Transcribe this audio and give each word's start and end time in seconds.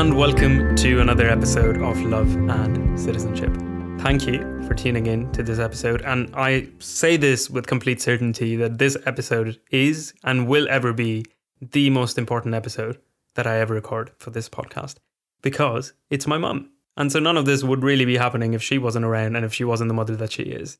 and 0.00 0.16
welcome 0.16 0.74
to 0.74 1.02
another 1.02 1.28
episode 1.28 1.76
of 1.82 2.00
Love 2.00 2.34
and 2.34 2.98
Citizenship. 2.98 3.54
Thank 4.00 4.26
you 4.26 4.62
for 4.66 4.72
tuning 4.72 5.04
in 5.04 5.30
to 5.32 5.42
this 5.42 5.58
episode, 5.58 6.00
and 6.06 6.34
I 6.34 6.70
say 6.78 7.18
this 7.18 7.50
with 7.50 7.66
complete 7.66 8.00
certainty 8.00 8.56
that 8.56 8.78
this 8.78 8.96
episode 9.04 9.60
is 9.70 10.14
and 10.24 10.48
will 10.48 10.66
ever 10.70 10.94
be 10.94 11.26
the 11.60 11.90
most 11.90 12.16
important 12.16 12.54
episode 12.54 12.98
that 13.34 13.46
I 13.46 13.58
ever 13.58 13.74
record 13.74 14.10
for 14.16 14.30
this 14.30 14.48
podcast 14.48 14.94
because 15.42 15.92
it's 16.08 16.26
my 16.26 16.38
mum. 16.38 16.70
And 16.96 17.12
so 17.12 17.18
none 17.18 17.36
of 17.36 17.44
this 17.44 17.62
would 17.62 17.82
really 17.82 18.06
be 18.06 18.16
happening 18.16 18.54
if 18.54 18.62
she 18.62 18.78
wasn't 18.78 19.04
around 19.04 19.36
and 19.36 19.44
if 19.44 19.52
she 19.52 19.64
wasn't 19.64 19.88
the 19.88 19.94
mother 19.94 20.16
that 20.16 20.32
she 20.32 20.44
is. 20.44 20.78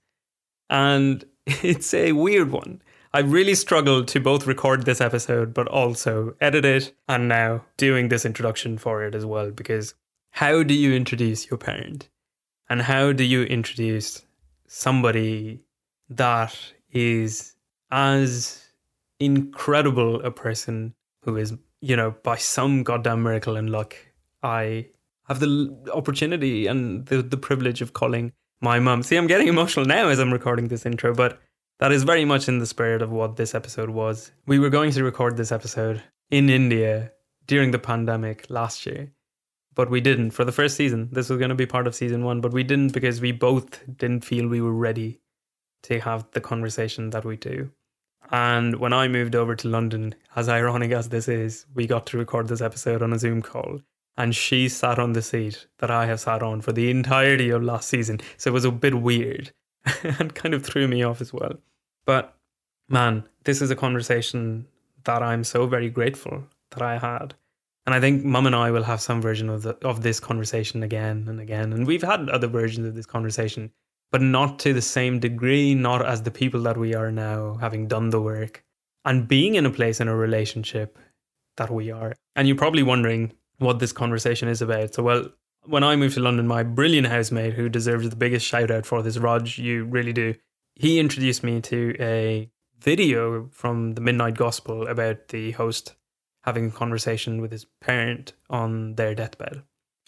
And 0.70 1.26
it's 1.46 1.92
a 1.92 2.12
weird 2.12 2.52
one 2.52 2.80
I 3.12 3.20
really 3.20 3.56
struggled 3.56 4.06
to 4.08 4.20
both 4.20 4.46
record 4.46 4.84
this 4.84 5.00
episode, 5.00 5.52
but 5.52 5.66
also 5.66 6.34
edit 6.40 6.64
it, 6.64 6.94
and 7.08 7.28
now 7.28 7.64
doing 7.76 8.08
this 8.08 8.24
introduction 8.24 8.78
for 8.78 9.02
it 9.02 9.14
as 9.14 9.26
well. 9.26 9.50
Because 9.50 9.94
how 10.30 10.62
do 10.62 10.74
you 10.74 10.94
introduce 10.94 11.50
your 11.50 11.58
parent? 11.58 12.08
And 12.68 12.82
how 12.82 13.12
do 13.12 13.24
you 13.24 13.42
introduce 13.42 14.24
somebody 14.68 15.60
that 16.08 16.56
is 16.92 17.56
as 17.90 18.64
incredible 19.18 20.22
a 20.22 20.30
person 20.30 20.94
who 21.22 21.36
is, 21.36 21.52
you 21.80 21.96
know, 21.96 22.14
by 22.22 22.36
some 22.36 22.84
goddamn 22.84 23.24
miracle 23.24 23.56
and 23.56 23.70
luck, 23.70 23.96
I 24.42 24.86
have 25.26 25.40
the 25.40 25.76
opportunity 25.92 26.68
and 26.68 27.06
the, 27.06 27.22
the 27.22 27.36
privilege 27.36 27.82
of 27.82 27.92
calling 27.92 28.32
my 28.60 28.78
mum. 28.78 29.02
See, 29.02 29.16
I'm 29.16 29.26
getting 29.26 29.48
emotional 29.48 29.84
now 29.84 30.08
as 30.08 30.20
I'm 30.20 30.32
recording 30.32 30.68
this 30.68 30.86
intro, 30.86 31.14
but 31.14 31.40
that 31.80 31.92
is 31.92 32.04
very 32.04 32.26
much 32.26 32.46
in 32.46 32.58
the 32.58 32.66
spirit 32.66 33.00
of 33.00 33.10
what 33.10 33.36
this 33.36 33.54
episode 33.54 33.88
was. 33.88 34.32
We 34.46 34.58
were 34.58 34.68
going 34.68 34.90
to 34.92 35.02
record 35.02 35.38
this 35.38 35.50
episode 35.50 36.02
in 36.30 36.50
India 36.50 37.10
during 37.46 37.70
the 37.70 37.78
pandemic 37.78 38.44
last 38.50 38.84
year, 38.84 39.12
but 39.74 39.90
we 39.90 40.02
didn't 40.02 40.32
for 40.32 40.44
the 40.44 40.52
first 40.52 40.76
season. 40.76 41.08
This 41.10 41.30
was 41.30 41.38
going 41.38 41.48
to 41.48 41.54
be 41.54 41.64
part 41.64 41.86
of 41.86 41.94
season 41.94 42.22
one, 42.22 42.42
but 42.42 42.52
we 42.52 42.64
didn't 42.64 42.92
because 42.92 43.22
we 43.22 43.32
both 43.32 43.82
didn't 43.96 44.26
feel 44.26 44.46
we 44.46 44.60
were 44.60 44.74
ready 44.74 45.20
to 45.84 45.98
have 46.00 46.30
the 46.32 46.40
conversation 46.42 47.10
that 47.10 47.24
we 47.24 47.36
do. 47.36 47.70
And 48.30 48.76
when 48.76 48.92
I 48.92 49.08
moved 49.08 49.34
over 49.34 49.56
to 49.56 49.68
London, 49.68 50.14
as 50.36 50.50
ironic 50.50 50.92
as 50.92 51.08
this 51.08 51.28
is, 51.28 51.64
we 51.74 51.86
got 51.86 52.04
to 52.08 52.18
record 52.18 52.48
this 52.48 52.60
episode 52.60 53.02
on 53.02 53.14
a 53.14 53.18
Zoom 53.18 53.40
call. 53.40 53.80
And 54.18 54.36
she 54.36 54.68
sat 54.68 54.98
on 54.98 55.14
the 55.14 55.22
seat 55.22 55.66
that 55.78 55.90
I 55.90 56.04
have 56.04 56.20
sat 56.20 56.42
on 56.42 56.60
for 56.60 56.72
the 56.72 56.90
entirety 56.90 57.48
of 57.48 57.62
last 57.62 57.88
season. 57.88 58.20
So 58.36 58.50
it 58.50 58.52
was 58.52 58.66
a 58.66 58.70
bit 58.70 59.00
weird 59.00 59.52
and 60.02 60.34
kind 60.34 60.52
of 60.52 60.62
threw 60.62 60.86
me 60.86 61.02
off 61.02 61.22
as 61.22 61.32
well. 61.32 61.54
But 62.06 62.36
man, 62.88 63.24
this 63.44 63.62
is 63.62 63.70
a 63.70 63.76
conversation 63.76 64.66
that 65.04 65.22
I'm 65.22 65.44
so 65.44 65.66
very 65.66 65.88
grateful 65.88 66.44
that 66.70 66.82
I 66.82 66.98
had. 66.98 67.34
And 67.86 67.94
I 67.94 68.00
think 68.00 68.24
mum 68.24 68.46
and 68.46 68.54
I 68.54 68.70
will 68.70 68.82
have 68.82 69.00
some 69.00 69.22
version 69.22 69.48
of 69.48 69.62
the, 69.62 69.76
of 69.86 70.02
this 70.02 70.20
conversation 70.20 70.82
again 70.82 71.26
and 71.28 71.40
again. 71.40 71.72
And 71.72 71.86
we've 71.86 72.02
had 72.02 72.28
other 72.28 72.46
versions 72.46 72.86
of 72.86 72.94
this 72.94 73.06
conversation, 73.06 73.70
but 74.12 74.22
not 74.22 74.58
to 74.60 74.72
the 74.72 74.82
same 74.82 75.18
degree, 75.18 75.74
not 75.74 76.04
as 76.04 76.22
the 76.22 76.30
people 76.30 76.62
that 76.62 76.76
we 76.76 76.94
are 76.94 77.10
now, 77.10 77.54
having 77.54 77.88
done 77.88 78.10
the 78.10 78.20
work 78.20 78.64
and 79.04 79.26
being 79.26 79.54
in 79.54 79.66
a 79.66 79.70
place 79.70 80.00
in 80.00 80.08
a 80.08 80.14
relationship 80.16 80.98
that 81.56 81.70
we 81.70 81.90
are. 81.90 82.14
And 82.36 82.46
you're 82.46 82.56
probably 82.56 82.82
wondering 82.82 83.32
what 83.58 83.78
this 83.78 83.92
conversation 83.92 84.48
is 84.48 84.62
about. 84.62 84.94
So, 84.94 85.02
well, 85.02 85.28
when 85.64 85.84
I 85.84 85.96
moved 85.96 86.14
to 86.14 86.20
London, 86.20 86.46
my 86.46 86.62
brilliant 86.62 87.06
housemate, 87.06 87.54
who 87.54 87.68
deserves 87.68 88.08
the 88.08 88.16
biggest 88.16 88.46
shout 88.46 88.70
out 88.70 88.86
for 88.86 89.02
this, 89.02 89.18
Raj, 89.18 89.58
you 89.58 89.84
really 89.84 90.12
do, 90.12 90.34
he 90.80 90.98
introduced 90.98 91.44
me 91.44 91.60
to 91.60 91.94
a 92.00 92.50
video 92.78 93.48
from 93.52 93.92
the 93.92 94.00
Midnight 94.00 94.34
Gospel 94.34 94.88
about 94.88 95.28
the 95.28 95.50
host 95.50 95.94
having 96.44 96.68
a 96.68 96.70
conversation 96.70 97.42
with 97.42 97.52
his 97.52 97.66
parent 97.82 98.32
on 98.48 98.94
their 98.94 99.14
deathbed. 99.14 99.60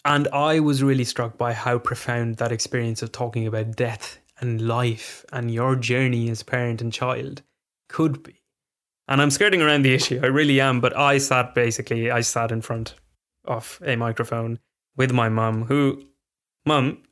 And 0.03 0.27
I 0.29 0.59
was 0.59 0.81
really 0.81 1.03
struck 1.03 1.37
by 1.37 1.53
how 1.53 1.77
profound 1.77 2.37
that 2.37 2.51
experience 2.51 3.03
of 3.03 3.11
talking 3.11 3.45
about 3.45 3.75
death 3.75 4.19
and 4.39 4.67
life 4.67 5.23
and 5.31 5.51
your 5.51 5.75
journey 5.75 6.27
as 6.31 6.41
parent 6.41 6.81
and 6.81 6.91
child 6.91 7.43
could 7.87 8.23
be. 8.23 8.41
And 9.07 9.21
I'm 9.21 9.29
skirting 9.29 9.61
around 9.61 9.83
the 9.83 9.93
issue, 9.93 10.19
I 10.23 10.25
really 10.25 10.59
am, 10.59 10.81
but 10.81 10.97
I 10.97 11.19
sat 11.19 11.53
basically, 11.53 12.09
I 12.09 12.21
sat 12.21 12.51
in 12.51 12.61
front 12.61 12.95
of 13.45 13.79
a 13.85 13.95
microphone 13.95 14.57
with 14.97 15.11
my 15.11 15.29
mum, 15.29 15.65
who, 15.65 16.03
mum, 16.65 17.03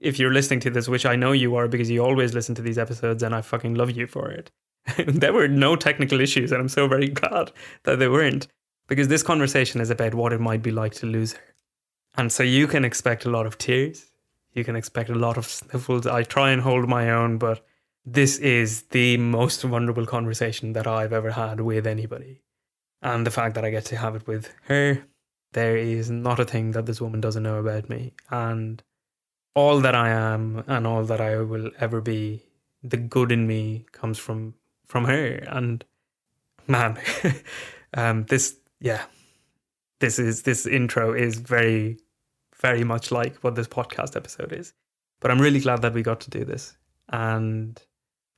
if 0.00 0.18
you're 0.18 0.32
listening 0.32 0.60
to 0.60 0.70
this, 0.70 0.88
which 0.88 1.06
I 1.06 1.16
know 1.16 1.32
you 1.32 1.54
are 1.56 1.68
because 1.68 1.90
you 1.90 2.04
always 2.04 2.34
listen 2.34 2.54
to 2.56 2.62
these 2.62 2.78
episodes 2.78 3.22
and 3.22 3.34
I 3.34 3.40
fucking 3.40 3.74
love 3.74 3.90
you 3.90 4.06
for 4.06 4.30
it. 4.30 4.50
there 5.06 5.32
were 5.32 5.48
no 5.48 5.76
technical 5.76 6.20
issues 6.20 6.52
and 6.52 6.60
I'm 6.60 6.68
so 6.68 6.86
very 6.86 7.08
glad 7.20 7.52
that 7.84 7.98
there 7.98 8.10
weren't 8.10 8.46
because 8.88 9.08
this 9.08 9.22
conversation 9.22 9.80
is 9.80 9.90
about 9.90 10.14
what 10.14 10.32
it 10.32 10.40
might 10.40 10.62
be 10.62 10.70
like 10.70 10.94
to 10.94 11.06
lose 11.06 11.32
her. 11.34 11.54
And 12.16 12.32
so 12.32 12.42
you 12.42 12.66
can 12.66 12.84
expect 12.84 13.24
a 13.24 13.30
lot 13.30 13.46
of 13.46 13.58
tears. 13.58 14.06
You 14.52 14.64
can 14.64 14.76
expect 14.76 15.10
a 15.10 15.14
lot 15.14 15.36
of 15.36 15.46
sniffles. 15.46 16.06
I 16.06 16.22
try 16.22 16.50
and 16.50 16.62
hold 16.62 16.88
my 16.88 17.10
own, 17.10 17.36
but 17.36 17.64
this 18.06 18.38
is 18.38 18.82
the 18.84 19.16
most 19.18 19.62
vulnerable 19.62 20.06
conversation 20.06 20.72
that 20.72 20.86
I've 20.86 21.12
ever 21.12 21.32
had 21.32 21.60
with 21.60 21.86
anybody. 21.86 22.40
And 23.02 23.26
the 23.26 23.30
fact 23.30 23.54
that 23.54 23.64
I 23.64 23.70
get 23.70 23.84
to 23.86 23.96
have 23.96 24.16
it 24.16 24.26
with 24.26 24.50
her, 24.64 25.04
there 25.52 25.76
is 25.76 26.10
not 26.10 26.40
a 26.40 26.44
thing 26.44 26.70
that 26.70 26.86
this 26.86 27.00
woman 27.00 27.20
doesn't 27.20 27.42
know 27.42 27.58
about 27.58 27.90
me. 27.90 28.14
And 28.30 28.82
all 29.56 29.80
that 29.80 29.94
I 29.94 30.10
am 30.10 30.62
and 30.66 30.86
all 30.86 31.02
that 31.04 31.20
I 31.20 31.38
will 31.38 31.70
ever 31.80 32.02
be, 32.02 32.42
the 32.84 32.98
good 32.98 33.32
in 33.32 33.46
me 33.46 33.86
comes 33.90 34.18
from 34.18 34.54
from 34.86 35.06
her. 35.06 35.42
And 35.48 35.84
man, 36.68 36.98
um, 37.94 38.24
this 38.24 38.56
yeah, 38.80 39.06
this 39.98 40.18
is 40.18 40.42
this 40.42 40.66
intro 40.66 41.14
is 41.14 41.38
very 41.38 41.98
very 42.60 42.84
much 42.84 43.10
like 43.10 43.36
what 43.36 43.54
this 43.54 43.66
podcast 43.66 44.14
episode 44.14 44.52
is. 44.52 44.74
But 45.20 45.30
I'm 45.30 45.40
really 45.40 45.60
glad 45.60 45.80
that 45.82 45.94
we 45.94 46.02
got 46.02 46.20
to 46.20 46.30
do 46.30 46.44
this. 46.44 46.76
And 47.08 47.82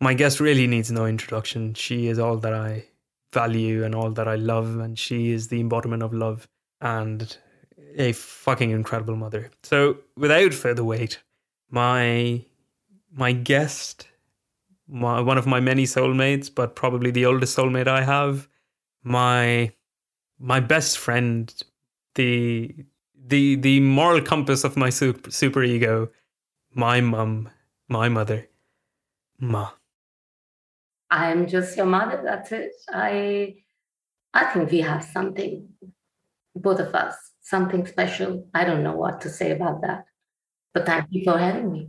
my 0.00 0.14
guest 0.14 0.38
really 0.38 0.68
needs 0.68 0.92
no 0.92 1.04
introduction. 1.04 1.74
She 1.74 2.06
is 2.06 2.20
all 2.20 2.36
that 2.38 2.54
I 2.54 2.84
value 3.32 3.84
and 3.84 3.94
all 3.94 4.10
that 4.12 4.28
I 4.28 4.36
love, 4.36 4.78
and 4.78 4.96
she 4.96 5.32
is 5.32 5.48
the 5.48 5.60
embodiment 5.60 6.04
of 6.04 6.14
love. 6.14 6.46
And 6.80 7.36
a 7.97 8.12
fucking 8.12 8.71
incredible 8.71 9.16
mother. 9.16 9.50
So, 9.62 9.99
without 10.16 10.54
further 10.54 10.84
wait, 10.84 11.21
my 11.71 12.44
my 13.12 13.32
guest, 13.32 14.06
my, 14.87 15.21
one 15.21 15.38
of 15.38 15.47
my 15.47 15.60
many 15.60 15.84
soulmates, 15.84 16.53
but 16.54 16.76
probably 16.76 17.10
the 17.10 17.26
oldest 17.26 17.56
soulmate 17.56 17.88
I 17.88 18.03
have, 18.03 18.49
my 19.03 19.72
my 20.38 20.60
best 20.60 20.99
friend, 20.99 21.53
the 22.15 22.75
the 23.26 23.56
the 23.56 23.81
moral 23.81 24.20
compass 24.20 24.65
of 24.65 24.76
my 24.76 24.91
super, 24.91 25.31
super 25.31 25.62
ego, 25.62 26.10
my 26.75 27.00
mum, 27.00 27.49
my 27.88 28.09
mother, 28.09 28.49
ma. 29.38 29.70
I'm 31.10 31.47
just 31.47 31.76
your 31.76 31.87
mother. 31.87 32.20
That's 32.22 32.53
it. 32.53 32.72
I 32.91 33.56
I 34.34 34.44
think 34.47 34.70
we 34.70 34.81
have 34.81 35.03
something, 35.03 35.69
both 36.55 36.81
of 36.81 36.94
us 36.94 37.16
something 37.48 37.86
special. 37.86 38.47
I 38.54 38.64
don't 38.64 38.82
know 38.82 38.94
what 38.94 39.20
to 39.22 39.31
say 39.31 39.53
about 39.53 39.81
that. 39.82 40.04
But 40.75 40.86
thank 40.86 41.06
you 41.11 41.25
for 41.25 41.38
having 41.38 41.72
me. 41.72 41.88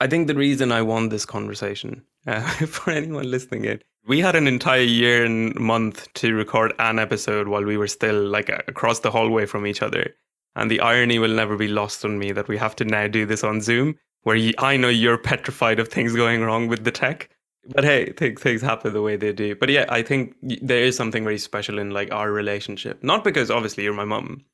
I 0.00 0.06
think 0.06 0.28
the 0.28 0.34
reason 0.34 0.72
I 0.72 0.80
want 0.80 1.10
this 1.10 1.26
conversation, 1.26 2.02
uh, 2.26 2.40
for 2.66 2.90
anyone 2.90 3.30
listening 3.30 3.66
in, 3.66 3.82
we 4.06 4.20
had 4.20 4.34
an 4.34 4.46
entire 4.46 4.80
year 4.80 5.24
and 5.26 5.54
month 5.56 6.10
to 6.14 6.34
record 6.34 6.72
an 6.78 6.98
episode 6.98 7.48
while 7.48 7.64
we 7.64 7.76
were 7.76 7.86
still 7.86 8.26
like 8.26 8.48
across 8.48 9.00
the 9.00 9.10
hallway 9.10 9.44
from 9.44 9.66
each 9.66 9.82
other. 9.82 10.14
And 10.56 10.70
the 10.70 10.80
irony 10.80 11.18
will 11.18 11.34
never 11.34 11.56
be 11.56 11.68
lost 11.68 12.04
on 12.04 12.18
me 12.18 12.32
that 12.32 12.48
we 12.48 12.56
have 12.56 12.74
to 12.76 12.84
now 12.84 13.06
do 13.08 13.26
this 13.26 13.44
on 13.44 13.60
Zoom, 13.60 13.98
where 14.22 14.52
I 14.58 14.76
know 14.78 14.88
you're 14.88 15.18
petrified 15.18 15.78
of 15.78 15.88
things 15.88 16.16
going 16.16 16.42
wrong 16.42 16.66
with 16.66 16.84
the 16.84 16.90
tech. 16.90 17.28
But 17.66 17.84
hey, 17.84 18.12
things, 18.12 18.40
things 18.40 18.62
happen 18.62 18.92
the 18.92 19.02
way 19.02 19.16
they 19.16 19.32
do. 19.32 19.54
But 19.54 19.68
yeah, 19.68 19.84
I 19.88 20.02
think 20.02 20.34
there 20.42 20.82
is 20.82 20.96
something 20.96 21.24
very 21.24 21.38
special 21.38 21.78
in 21.78 21.90
like 21.90 22.12
our 22.12 22.32
relationship. 22.32 23.02
Not 23.04 23.22
because 23.22 23.50
obviously 23.50 23.84
you're 23.84 23.92
my 23.92 24.04
mom 24.04 24.44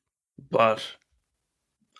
but 0.49 0.85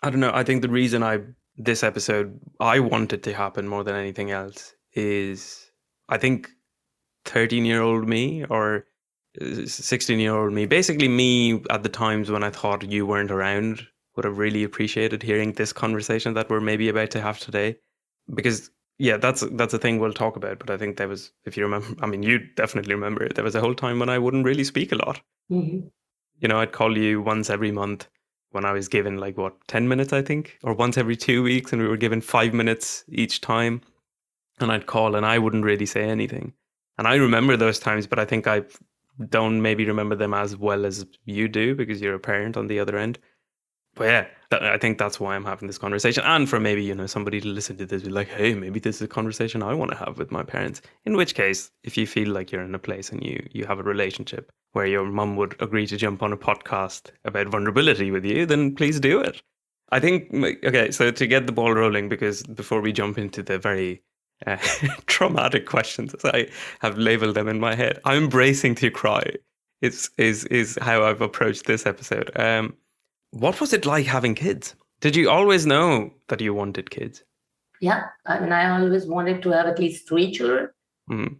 I 0.02 0.10
don't 0.10 0.20
know. 0.20 0.32
I 0.32 0.44
think 0.44 0.62
the 0.62 0.68
reason 0.68 1.02
I 1.02 1.20
this 1.56 1.82
episode 1.82 2.38
I 2.60 2.80
wanted 2.80 3.22
to 3.24 3.34
happen 3.34 3.66
more 3.66 3.82
than 3.84 3.96
anything 3.96 4.30
else 4.30 4.74
is 4.92 5.70
I 6.08 6.18
think 6.18 6.48
13 7.24 7.64
year 7.64 7.82
old 7.82 8.08
me 8.08 8.44
or 8.48 8.86
uh, 9.40 9.66
16 9.66 10.18
year 10.18 10.34
old 10.34 10.52
me, 10.52 10.66
basically 10.66 11.08
me 11.08 11.62
at 11.70 11.82
the 11.82 11.88
times 11.88 12.30
when 12.30 12.44
I 12.44 12.50
thought 12.50 12.88
you 12.88 13.06
weren't 13.06 13.30
around, 13.30 13.86
would 14.16 14.24
have 14.24 14.38
really 14.38 14.64
appreciated 14.64 15.22
hearing 15.22 15.52
this 15.52 15.72
conversation 15.72 16.34
that 16.34 16.48
we're 16.48 16.60
maybe 16.60 16.88
about 16.88 17.10
to 17.12 17.20
have 17.20 17.38
today. 17.38 17.76
Because 18.32 18.70
yeah, 18.98 19.16
that's 19.16 19.44
that's 19.52 19.74
a 19.74 19.78
thing 19.78 19.98
we'll 19.98 20.12
talk 20.12 20.36
about. 20.36 20.58
But 20.58 20.70
I 20.70 20.76
think 20.76 20.96
there 20.96 21.08
was, 21.08 21.32
if 21.44 21.56
you 21.56 21.64
remember, 21.64 21.88
I 22.02 22.06
mean, 22.06 22.22
you 22.22 22.38
definitely 22.56 22.94
remember 22.94 23.22
it. 23.24 23.34
There 23.34 23.44
was 23.44 23.54
a 23.54 23.60
whole 23.60 23.74
time 23.74 23.98
when 23.98 24.08
I 24.08 24.18
wouldn't 24.18 24.44
really 24.44 24.64
speak 24.64 24.92
a 24.92 24.96
lot. 24.96 25.20
Mm-hmm. 25.50 25.86
You 26.40 26.48
know, 26.48 26.58
I'd 26.58 26.72
call 26.72 26.96
you 26.96 27.20
once 27.20 27.50
every 27.50 27.72
month 27.72 28.08
when 28.50 28.64
I 28.64 28.72
was 28.72 28.88
given 28.88 29.18
like 29.18 29.36
what 29.36 29.54
ten 29.68 29.88
minutes, 29.88 30.12
I 30.12 30.22
think, 30.22 30.58
or 30.62 30.74
once 30.74 30.98
every 30.98 31.16
two 31.16 31.42
weeks, 31.42 31.72
and 31.72 31.80
we 31.80 31.88
were 31.88 31.96
given 31.96 32.20
five 32.20 32.52
minutes 32.52 33.04
each 33.08 33.40
time. 33.40 33.80
And 34.60 34.72
I'd 34.72 34.86
call, 34.86 35.14
and 35.14 35.24
I 35.24 35.38
wouldn't 35.38 35.64
really 35.64 35.86
say 35.86 36.02
anything. 36.02 36.52
And 36.98 37.06
I 37.06 37.14
remember 37.14 37.56
those 37.56 37.78
times, 37.78 38.08
but 38.08 38.18
I 38.18 38.24
think 38.24 38.48
I 38.48 38.62
don't 39.28 39.62
maybe 39.62 39.84
remember 39.84 40.16
them 40.16 40.34
as 40.34 40.56
well 40.56 40.84
as 40.84 41.06
you 41.24 41.46
do 41.48 41.76
because 41.76 42.00
you're 42.00 42.14
a 42.14 42.20
parent 42.20 42.56
on 42.56 42.66
the 42.66 42.80
other 42.80 42.96
end. 42.96 43.18
But 43.94 44.04
yeah, 44.04 44.26
that, 44.50 44.62
I 44.62 44.78
think 44.78 44.98
that's 44.98 45.20
why 45.20 45.34
I'm 45.34 45.44
having 45.44 45.66
this 45.66 45.78
conversation, 45.78 46.22
and 46.24 46.48
for 46.48 46.58
maybe 46.60 46.82
you 46.82 46.94
know 46.94 47.06
somebody 47.06 47.40
to 47.40 47.48
listen 47.48 47.76
to 47.78 47.86
this, 47.86 48.02
be 48.02 48.10
like, 48.10 48.28
hey, 48.28 48.54
maybe 48.54 48.80
this 48.80 48.96
is 48.96 49.02
a 49.02 49.08
conversation 49.08 49.62
I 49.62 49.74
want 49.74 49.90
to 49.90 49.96
have 49.96 50.18
with 50.18 50.30
my 50.30 50.42
parents. 50.42 50.80
In 51.04 51.16
which 51.16 51.34
case, 51.34 51.70
if 51.82 51.96
you 51.96 52.06
feel 52.06 52.28
like 52.28 52.50
you're 52.50 52.62
in 52.62 52.74
a 52.74 52.78
place 52.78 53.10
and 53.10 53.22
you 53.22 53.46
you 53.52 53.66
have 53.66 53.78
a 53.78 53.82
relationship 53.82 54.50
where 54.72 54.86
your 54.86 55.04
mum 55.04 55.36
would 55.36 55.60
agree 55.60 55.86
to 55.86 55.96
jump 55.96 56.22
on 56.22 56.32
a 56.32 56.36
podcast 56.36 57.10
about 57.24 57.48
vulnerability 57.48 58.10
with 58.10 58.24
you, 58.24 58.46
then 58.46 58.74
please 58.74 59.00
do 59.00 59.20
it. 59.20 59.42
I 59.90 60.00
think 60.00 60.32
okay, 60.64 60.90
so 60.90 61.10
to 61.10 61.26
get 61.26 61.46
the 61.46 61.52
ball 61.52 61.72
rolling, 61.74 62.08
because 62.08 62.42
before 62.42 62.80
we 62.80 62.92
jump 62.92 63.18
into 63.18 63.42
the 63.42 63.58
very 63.58 64.02
uh, 64.46 64.56
traumatic 65.06 65.66
questions, 65.66 66.14
as 66.14 66.24
I 66.24 66.48
have 66.80 66.98
labeled 66.98 67.34
them 67.34 67.48
in 67.48 67.60
my 67.60 67.74
head, 67.74 67.98
I'm 68.04 68.28
bracing 68.28 68.74
to 68.76 68.90
cry. 68.90 69.24
Is 69.80 70.10
is 70.18 70.44
is 70.46 70.78
how 70.80 71.04
I've 71.04 71.20
approached 71.20 71.66
this 71.66 71.86
episode. 71.86 72.30
Um, 72.36 72.74
what 73.30 73.60
was 73.60 73.72
it 73.72 73.86
like 73.86 74.06
having 74.06 74.34
kids? 74.34 74.74
Did 75.00 75.16
you 75.16 75.30
always 75.30 75.66
know 75.66 76.10
that 76.28 76.40
you 76.40 76.54
wanted 76.54 76.90
kids? 76.90 77.22
Yeah, 77.80 78.04
I 78.26 78.40
mean, 78.40 78.52
I 78.52 78.80
always 78.80 79.06
wanted 79.06 79.42
to 79.42 79.50
have 79.50 79.66
at 79.66 79.78
least 79.78 80.08
three 80.08 80.32
children. 80.32 80.70
Mm. 81.10 81.36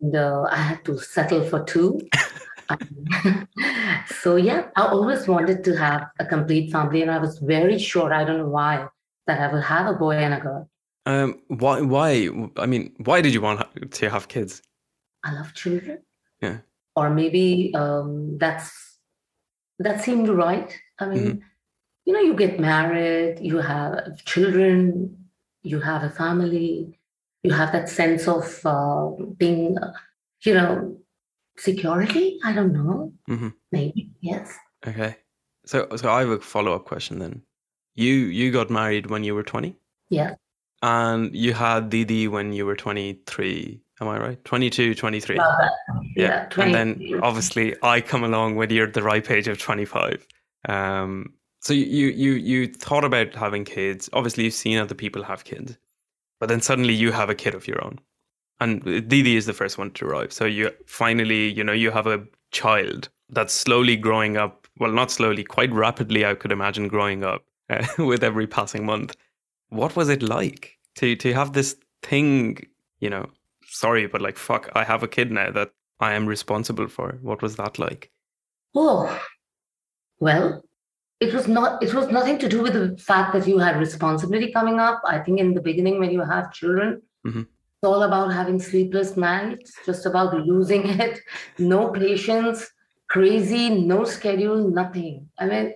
The, 0.00 0.48
I 0.50 0.56
had 0.56 0.84
to 0.86 0.98
settle 0.98 1.44
for 1.44 1.62
two. 1.64 2.00
so 4.06 4.36
yeah, 4.36 4.68
I 4.76 4.86
always 4.86 5.28
wanted 5.28 5.64
to 5.64 5.76
have 5.76 6.06
a 6.18 6.24
complete 6.24 6.72
family, 6.72 7.02
and 7.02 7.10
I 7.10 7.18
was 7.18 7.38
very 7.38 7.78
sure. 7.78 8.12
I 8.12 8.24
don't 8.24 8.38
know 8.38 8.48
why 8.48 8.86
that 9.26 9.40
I 9.40 9.52
will 9.52 9.60
have 9.60 9.86
a 9.86 9.94
boy 9.94 10.16
and 10.16 10.34
a 10.34 10.40
girl. 10.40 10.70
Um, 11.06 11.40
why? 11.48 11.80
Why? 11.80 12.28
I 12.56 12.66
mean, 12.66 12.94
why 13.04 13.20
did 13.20 13.34
you 13.34 13.40
want 13.40 13.66
to 13.90 14.10
have 14.10 14.28
kids? 14.28 14.62
I 15.24 15.32
love 15.32 15.54
children. 15.54 15.98
Yeah. 16.40 16.58
Or 16.96 17.10
maybe 17.10 17.72
um, 17.74 18.38
that's 18.38 18.98
that 19.78 20.02
seemed 20.02 20.28
right. 20.28 20.74
I 20.98 21.06
mean, 21.06 21.18
mm-hmm. 21.18 21.38
you 22.04 22.12
know, 22.12 22.20
you 22.20 22.34
get 22.34 22.60
married, 22.60 23.40
you 23.40 23.58
have 23.58 24.24
children, 24.24 25.16
you 25.62 25.80
have 25.80 26.02
a 26.02 26.10
family, 26.10 26.98
you 27.42 27.52
have 27.52 27.72
that 27.72 27.88
sense 27.88 28.28
of 28.28 28.60
uh, 28.64 29.10
being, 29.36 29.76
you 30.42 30.54
know, 30.54 30.96
security. 31.56 32.38
I 32.44 32.52
don't 32.52 32.72
know. 32.72 33.12
Mm-hmm. 33.28 33.48
Maybe 33.72 34.10
yes. 34.20 34.56
Okay. 34.86 35.16
So, 35.66 35.88
so 35.96 36.10
I 36.10 36.20
have 36.20 36.28
a 36.28 36.40
follow 36.40 36.74
up 36.74 36.84
question 36.84 37.18
then. 37.18 37.42
You 37.94 38.12
you 38.12 38.50
got 38.50 38.70
married 38.70 39.06
when 39.06 39.24
you 39.24 39.34
were 39.34 39.44
twenty. 39.44 39.76
Yeah. 40.10 40.34
And 40.82 41.34
you 41.34 41.54
had 41.54 41.90
Didi 41.90 42.28
when 42.28 42.52
you 42.52 42.66
were 42.66 42.76
twenty 42.76 43.20
three. 43.26 43.84
Am 44.00 44.08
I 44.08 44.18
right? 44.18 44.44
22, 44.44 44.96
23. 44.96 45.36
yeah. 45.36 45.68
yeah. 46.16 46.48
And 46.58 46.74
then 46.74 47.20
obviously 47.22 47.76
I 47.82 48.00
come 48.00 48.24
along 48.24 48.56
when 48.56 48.70
you're 48.70 48.90
the 48.90 49.02
ripe 49.04 49.30
age 49.30 49.46
of 49.46 49.58
25. 49.58 50.26
Um, 50.68 51.34
so 51.60 51.72
you 51.72 52.08
you 52.08 52.32
you 52.32 52.66
thought 52.66 53.04
about 53.04 53.34
having 53.34 53.64
kids. 53.64 54.10
Obviously, 54.12 54.44
you've 54.44 54.54
seen 54.54 54.78
other 54.78 54.94
people 54.94 55.22
have 55.22 55.44
kids, 55.44 55.78
but 56.38 56.48
then 56.48 56.60
suddenly 56.60 56.92
you 56.92 57.10
have 57.10 57.30
a 57.30 57.34
kid 57.34 57.54
of 57.54 57.66
your 57.66 57.82
own, 57.84 57.98
and 58.60 58.82
Didi 59.08 59.36
is 59.36 59.46
the 59.46 59.54
first 59.54 59.78
one 59.78 59.90
to 59.92 60.06
arrive. 60.06 60.32
So 60.32 60.44
you 60.44 60.70
finally, 60.86 61.50
you 61.52 61.64
know, 61.64 61.72
you 61.72 61.90
have 61.90 62.06
a 62.06 62.24
child 62.52 63.08
that's 63.30 63.54
slowly 63.54 63.96
growing 63.96 64.36
up. 64.36 64.66
Well, 64.78 64.92
not 64.92 65.10
slowly, 65.10 65.44
quite 65.44 65.72
rapidly. 65.72 66.26
I 66.26 66.34
could 66.34 66.52
imagine 66.52 66.88
growing 66.88 67.24
up 67.24 67.44
uh, 67.70 67.86
with 67.98 68.22
every 68.22 68.46
passing 68.46 68.84
month. 68.84 69.16
What 69.70 69.96
was 69.96 70.08
it 70.10 70.22
like 70.22 70.78
to 70.96 71.16
to 71.16 71.32
have 71.32 71.54
this 71.54 71.76
thing? 72.02 72.58
You 73.00 73.10
know, 73.10 73.30
sorry, 73.66 74.06
but 74.06 74.20
like 74.20 74.36
fuck, 74.36 74.70
I 74.74 74.84
have 74.84 75.02
a 75.02 75.08
kid 75.08 75.32
now 75.32 75.50
that 75.50 75.72
I 76.00 76.12
am 76.12 76.26
responsible 76.26 76.88
for. 76.88 77.18
What 77.22 77.40
was 77.40 77.56
that 77.56 77.78
like? 77.78 78.10
Oh, 78.74 79.18
well, 80.24 80.64
it 81.20 81.32
was 81.36 81.46
not 81.56 81.82
it 81.86 81.92
was 81.98 82.06
nothing 82.18 82.38
to 82.42 82.48
do 82.54 82.62
with 82.62 82.74
the 82.78 82.86
fact 83.10 83.34
that 83.34 83.46
you 83.50 83.58
had 83.58 83.78
responsibility 83.86 84.50
coming 84.58 84.78
up. 84.80 85.02
I 85.14 85.18
think 85.18 85.38
in 85.38 85.54
the 85.54 85.64
beginning 85.70 85.98
when 85.98 86.10
you 86.16 86.22
have 86.32 86.52
children, 86.58 87.02
mm-hmm. 87.26 87.40
it's 87.40 87.88
all 87.90 88.02
about 88.08 88.32
having 88.32 88.58
sleepless 88.58 89.16
nights, 89.16 89.72
just 89.88 90.06
about 90.06 90.34
losing 90.50 90.84
it, 91.06 91.20
no 91.58 91.80
patience, 91.90 92.70
crazy, 93.08 93.68
no 93.68 94.04
schedule, 94.04 94.68
nothing. 94.80 95.28
I 95.38 95.46
mean, 95.46 95.74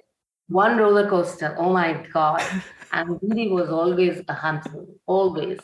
one 0.49 0.79
roller 0.79 1.09
coaster. 1.09 1.55
Oh 1.59 1.73
my 1.81 1.91
God. 2.13 2.43
And 2.91 3.21
Didi 3.21 3.49
was 3.51 3.69
always 3.69 4.23
a 4.29 4.33
handful, 4.33 4.87
always. 5.05 5.59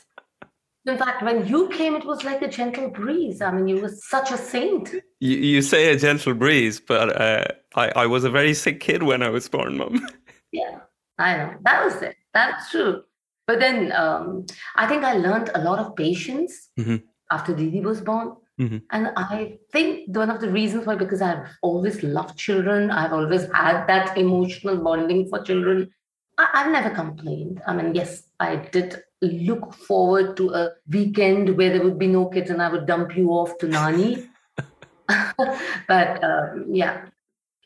In 0.86 0.98
fact, 0.98 1.22
when 1.22 1.46
you 1.48 1.68
came, 1.68 1.94
it 1.96 2.04
was 2.04 2.22
like 2.22 2.42
a 2.42 2.48
gentle 2.48 2.90
breeze. 2.90 3.40
I 3.40 3.50
mean, 3.50 3.66
you 3.66 3.80
were 3.80 3.94
such 4.14 4.30
a 4.30 4.36
saint. 4.36 4.90
You, 5.20 5.36
you 5.52 5.62
say 5.62 5.90
a 5.90 5.96
gentle 5.96 6.34
breeze, 6.34 6.80
but 6.80 7.18
uh, 7.18 7.46
I, 7.74 7.90
I 7.96 8.06
was 8.06 8.24
a 8.24 8.30
very 8.30 8.54
sick 8.54 8.80
kid 8.80 9.02
when 9.02 9.22
I 9.22 9.30
was 9.30 9.48
born, 9.48 9.76
Mum. 9.76 10.06
yeah, 10.52 10.80
I 11.18 11.36
know. 11.36 11.54
That 11.62 11.84
was 11.84 12.00
it. 12.02 12.16
That's 12.32 12.70
true. 12.70 13.02
But 13.46 13.60
then 13.60 13.92
um, 13.92 14.46
I 14.76 14.86
think 14.86 15.04
I 15.04 15.14
learned 15.14 15.50
a 15.54 15.62
lot 15.62 15.78
of 15.78 15.96
patience 15.96 16.70
mm-hmm. 16.78 16.96
after 17.30 17.54
Didi 17.54 17.80
was 17.80 18.00
born. 18.00 18.36
Mm-hmm. 18.60 18.78
And 18.90 19.10
I 19.16 19.58
think 19.72 20.16
one 20.16 20.30
of 20.30 20.40
the 20.40 20.50
reasons 20.50 20.86
why, 20.86 20.94
because 20.94 21.20
I've 21.20 21.46
always 21.62 22.02
loved 22.02 22.38
children, 22.38 22.90
I've 22.90 23.12
always 23.12 23.42
had 23.52 23.86
that 23.86 24.16
emotional 24.16 24.76
bonding 24.76 25.28
for 25.28 25.42
children. 25.42 25.90
I, 26.38 26.62
have 26.62 26.72
never 26.72 26.90
complained. 26.90 27.60
I 27.66 27.74
mean, 27.74 27.94
yes, 27.94 28.24
I 28.40 28.56
did 28.56 29.02
look 29.20 29.74
forward 29.74 30.36
to 30.36 30.50
a 30.50 30.70
weekend 30.88 31.56
where 31.56 31.70
there 31.70 31.82
would 31.82 31.98
be 31.98 32.06
no 32.06 32.26
kids 32.26 32.50
and 32.50 32.62
I 32.62 32.70
would 32.70 32.86
dump 32.86 33.16
you 33.16 33.30
off 33.30 33.58
to 33.58 33.68
Nani. 33.68 34.28
but 35.88 36.24
um, 36.24 36.66
yeah, 36.70 37.06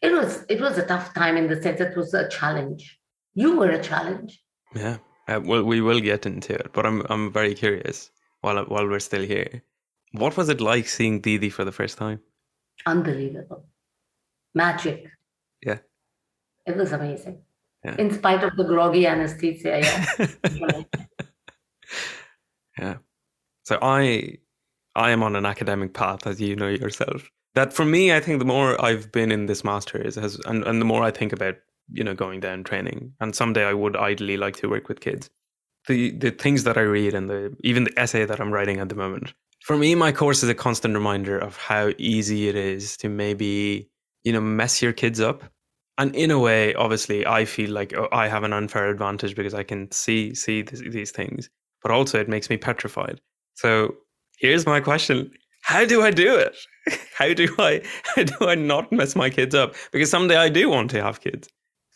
it 0.03 0.13
was 0.13 0.45
it 0.49 0.61
was 0.61 0.79
a 0.79 0.87
tough 0.87 1.15
time 1.15 1.37
in 1.37 1.49
the 1.49 1.61
sense 1.63 1.81
it 1.81 1.97
was 1.97 2.15
a 2.15 2.29
challenge. 2.29 2.99
You 3.35 3.57
were 3.57 3.71
a 3.71 3.83
challenge. 3.83 4.43
Yeah. 4.75 4.99
Uh, 5.27 5.41
well, 5.45 5.63
we 5.63 5.81
will 5.81 6.01
get 6.01 6.25
into 6.27 6.55
it, 6.55 6.71
but 6.73 6.87
I'm 6.87 7.03
I'm 7.11 7.33
very 7.33 7.55
curious 7.55 8.11
while 8.41 8.65
while 8.65 8.87
we're 8.89 9.01
still 9.01 9.23
here. 9.23 9.63
What 10.13 10.37
was 10.37 10.49
it 10.49 10.61
like 10.61 10.89
seeing 10.89 11.21
Didi 11.21 11.51
for 11.51 11.65
the 11.65 11.73
first 11.73 11.99
time? 11.99 12.21
Unbelievable, 12.87 13.67
magic. 14.55 15.11
Yeah, 15.63 15.79
it 16.67 16.77
was 16.77 16.93
amazing. 16.93 17.43
Yeah. 17.85 17.97
In 17.99 18.11
spite 18.11 18.43
of 18.43 18.57
the 18.57 18.65
groggy 18.65 19.07
anesthesia, 19.07 19.81
yeah. 19.83 20.85
Yeah. 22.79 22.97
So 23.65 23.79
I 23.83 24.39
I 24.95 25.11
am 25.11 25.23
on 25.23 25.37
an 25.37 25.45
academic 25.45 25.95
path, 25.95 26.27
as 26.27 26.41
you 26.41 26.57
know 26.57 26.69
yourself. 26.69 27.31
That 27.59 27.73
for 27.73 27.85
me, 27.85 28.13
I 28.13 28.21
think 28.21 28.39
the 28.39 28.45
more 28.45 28.81
I've 28.85 29.11
been 29.11 29.33
in 29.33 29.47
this 29.47 29.65
masters 29.65 30.15
has 30.15 30.39
and, 30.47 30.63
and 30.65 30.81
the 30.81 30.85
more 30.85 31.03
I 31.03 31.11
think 31.11 31.33
about, 31.33 31.57
you 31.91 32.05
know, 32.05 32.15
going 32.15 32.41
down 32.41 32.63
training. 32.63 33.13
And 33.21 33.35
someday 33.35 33.65
I 33.65 33.75
would 33.75 33.97
ideally 33.97 34.37
like 34.37 34.57
to 34.57 34.69
work 34.69 34.89
with 34.89 35.01
kids. 35.01 35.29
The 35.87 36.11
the 36.11 36.31
things 36.31 36.65
that 36.65 36.77
I 36.77 36.83
read 36.83 37.15
and 37.15 37.29
the 37.29 37.57
even 37.65 37.85
the 37.85 37.99
essay 37.99 38.25
that 38.25 38.41
I'm 38.41 38.53
writing 38.53 38.79
at 38.81 38.89
the 38.89 38.95
moment. 38.95 39.35
For 39.65 39.77
me, 39.77 39.95
my 39.95 40.13
course 40.13 40.43
is 40.43 40.49
a 40.49 40.55
constant 40.55 40.95
reminder 40.95 41.39
of 41.39 41.57
how 41.57 41.93
easy 41.99 42.49
it 42.49 42.55
is 42.55 42.97
to 42.99 43.09
maybe, 43.09 43.91
you 44.23 44.33
know, 44.33 44.41
mess 44.41 44.81
your 44.81 44.93
kids 44.93 45.21
up. 45.21 45.43
And 45.99 46.15
in 46.15 46.31
a 46.31 46.39
way, 46.39 46.75
obviously, 46.75 47.27
I 47.27 47.45
feel 47.45 47.71
like 47.71 47.93
oh, 47.97 48.09
I 48.13 48.29
have 48.29 48.45
an 48.45 48.53
unfair 48.53 48.89
advantage 48.89 49.35
because 49.35 49.55
I 49.55 49.65
can 49.65 49.91
see 49.91 50.35
see 50.35 50.63
this, 50.63 50.81
these 50.81 51.11
things 51.11 51.51
but 51.83 51.91
also 51.91 52.21
it 52.21 52.29
makes 52.29 52.51
me 52.51 52.57
petrified. 52.57 53.21
So 53.55 53.95
here's 54.39 54.67
my 54.67 54.81
question. 54.81 55.31
How 55.63 55.85
do 55.85 56.03
I 56.03 56.11
do 56.11 56.37
it? 56.37 56.57
How 57.17 57.33
do 57.35 57.55
I 57.59 57.83
how 58.05 58.23
do 58.23 58.49
I 58.49 58.55
not 58.55 58.93
mess 58.93 59.17
my 59.17 59.31
kids 59.31 59.55
up? 59.55 59.75
Because 59.93 60.11
someday 60.11 60.37
I 60.37 60.49
do 60.49 60.69
want 60.69 60.91
to 60.93 61.03
have 61.03 61.21
kids. 61.21 61.49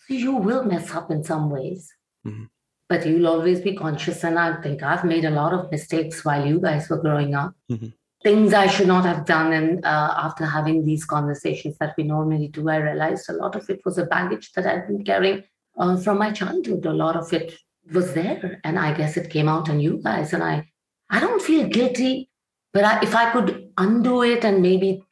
You 0.08 0.32
will 0.32 0.64
mess 0.64 0.94
up 0.94 1.10
in 1.10 1.24
some 1.24 1.50
ways. 1.50 1.92
Mm-hmm. 2.26 2.44
But 2.88 3.06
you'll 3.06 3.26
always 3.26 3.60
be 3.60 3.74
conscious. 3.74 4.22
And 4.24 4.38
I 4.38 4.60
think 4.60 4.82
I've 4.82 5.04
made 5.04 5.24
a 5.24 5.30
lot 5.30 5.54
of 5.54 5.70
mistakes 5.70 6.24
while 6.24 6.46
you 6.46 6.60
guys 6.60 6.90
were 6.90 6.98
growing 6.98 7.34
up. 7.34 7.54
Mm-hmm. 7.70 7.88
Things 8.22 8.52
I 8.52 8.66
should 8.66 8.86
not 8.86 9.04
have 9.04 9.24
done. 9.24 9.52
And 9.52 9.84
uh, 9.84 10.14
after 10.16 10.44
having 10.44 10.84
these 10.84 11.04
conversations 11.04 11.78
that 11.78 11.94
we 11.96 12.04
normally 12.04 12.48
do, 12.48 12.68
I 12.68 12.76
realized 12.76 13.30
a 13.30 13.32
lot 13.32 13.56
of 13.56 13.68
it 13.70 13.80
was 13.84 13.96
a 13.98 14.04
baggage 14.04 14.52
that 14.52 14.66
I'd 14.66 14.86
been 14.86 15.04
carrying 15.04 15.42
uh, 15.78 15.96
from 15.96 16.18
my 16.18 16.32
childhood. 16.32 16.84
A 16.84 16.92
lot 16.92 17.16
of 17.16 17.32
it 17.32 17.54
was 17.90 18.14
there 18.14 18.60
and 18.64 18.78
i 18.78 18.92
guess 18.92 19.16
it 19.16 19.30
came 19.30 19.48
out 19.48 19.68
on 19.68 19.80
you 19.80 20.00
guys 20.02 20.32
and 20.32 20.42
i 20.42 20.66
i 21.10 21.18
don't 21.18 21.42
feel 21.42 21.66
guilty 21.66 22.28
but 22.72 22.84
I, 22.84 23.02
if 23.02 23.14
i 23.14 23.30
could 23.32 23.70
undo 23.78 24.22
it 24.22 24.44
and 24.44 24.62
maybe 24.62 25.04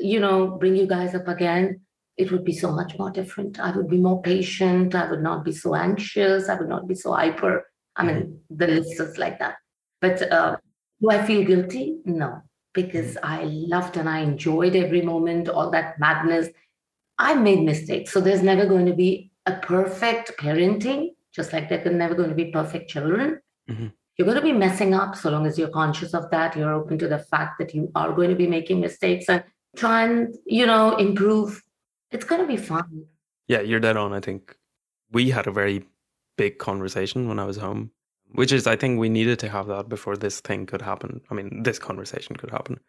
you 0.00 0.20
know 0.20 0.46
bring 0.46 0.76
you 0.76 0.86
guys 0.86 1.14
up 1.14 1.28
again 1.28 1.80
it 2.18 2.32
would 2.32 2.44
be 2.44 2.52
so 2.52 2.72
much 2.72 2.98
more 2.98 3.10
different. 3.10 3.60
I 3.60 3.70
would 3.70 3.88
be 3.88 3.96
more 3.96 4.20
patient. 4.20 4.96
I 4.96 5.08
would 5.08 5.22
not 5.22 5.44
be 5.44 5.52
so 5.52 5.76
anxious. 5.76 6.48
I 6.48 6.56
would 6.56 6.68
not 6.68 6.88
be 6.88 6.96
so 6.96 7.12
hyper. 7.12 7.64
I 7.94 8.04
mean 8.04 8.40
the 8.50 8.66
list 8.66 9.00
is 9.00 9.18
like 9.18 9.38
that. 9.38 9.54
But 10.00 10.30
uh, 10.30 10.56
do 11.00 11.10
i 11.10 11.24
feel 11.24 11.44
guilty? 11.44 11.98
No. 12.04 12.42
Because 12.74 13.16
i 13.22 13.44
loved 13.44 13.96
and 13.96 14.08
i 14.08 14.18
enjoyed 14.18 14.74
every 14.76 15.02
moment 15.02 15.48
all 15.48 15.70
that 15.70 15.98
madness. 16.00 16.48
I 17.18 17.34
made 17.34 17.62
mistakes. 17.62 18.12
So 18.12 18.20
there's 18.20 18.42
never 18.42 18.66
going 18.66 18.86
to 18.86 18.94
be 18.94 19.30
a 19.46 19.52
perfect 19.52 20.36
parenting 20.38 21.10
just 21.34 21.52
like 21.52 21.68
they're 21.68 21.92
never 21.92 22.14
going 22.14 22.30
to 22.30 22.34
be 22.34 22.50
perfect 22.50 22.90
children. 22.90 23.40
Mm-hmm. 23.70 23.88
You're 24.18 24.26
going 24.26 24.36
to 24.36 24.42
be 24.42 24.52
messing 24.52 24.94
up 24.94 25.14
so 25.14 25.30
long 25.30 25.46
as 25.46 25.56
you're 25.56 25.68
conscious 25.68 26.12
of 26.12 26.28
that. 26.30 26.56
You're 26.56 26.72
open 26.72 26.98
to 26.98 27.06
the 27.06 27.20
fact 27.20 27.58
that 27.60 27.72
you 27.72 27.90
are 27.94 28.12
going 28.12 28.30
to 28.30 28.34
be 28.34 28.48
making 28.48 28.80
mistakes 28.80 29.28
and 29.28 29.44
try 29.76 30.06
and, 30.06 30.34
you 30.44 30.66
know, 30.66 30.96
improve. 30.96 31.62
It's 32.10 32.24
going 32.24 32.40
to 32.40 32.46
be 32.46 32.56
fun. 32.56 33.04
Yeah, 33.46 33.60
you're 33.60 33.78
dead 33.78 33.96
on. 33.96 34.12
I 34.12 34.18
think 34.18 34.56
we 35.12 35.30
had 35.30 35.46
a 35.46 35.52
very 35.52 35.84
big 36.36 36.58
conversation 36.58 37.28
when 37.28 37.38
I 37.38 37.44
was 37.44 37.58
home, 37.58 37.92
which 38.32 38.50
is, 38.50 38.66
I 38.66 38.74
think 38.74 38.98
we 38.98 39.08
needed 39.08 39.38
to 39.38 39.48
have 39.48 39.68
that 39.68 39.88
before 39.88 40.16
this 40.16 40.40
thing 40.40 40.66
could 40.66 40.82
happen. 40.82 41.20
I 41.30 41.34
mean, 41.34 41.62
this 41.62 41.78
conversation 41.78 42.34
could 42.34 42.50
happen. 42.50 42.80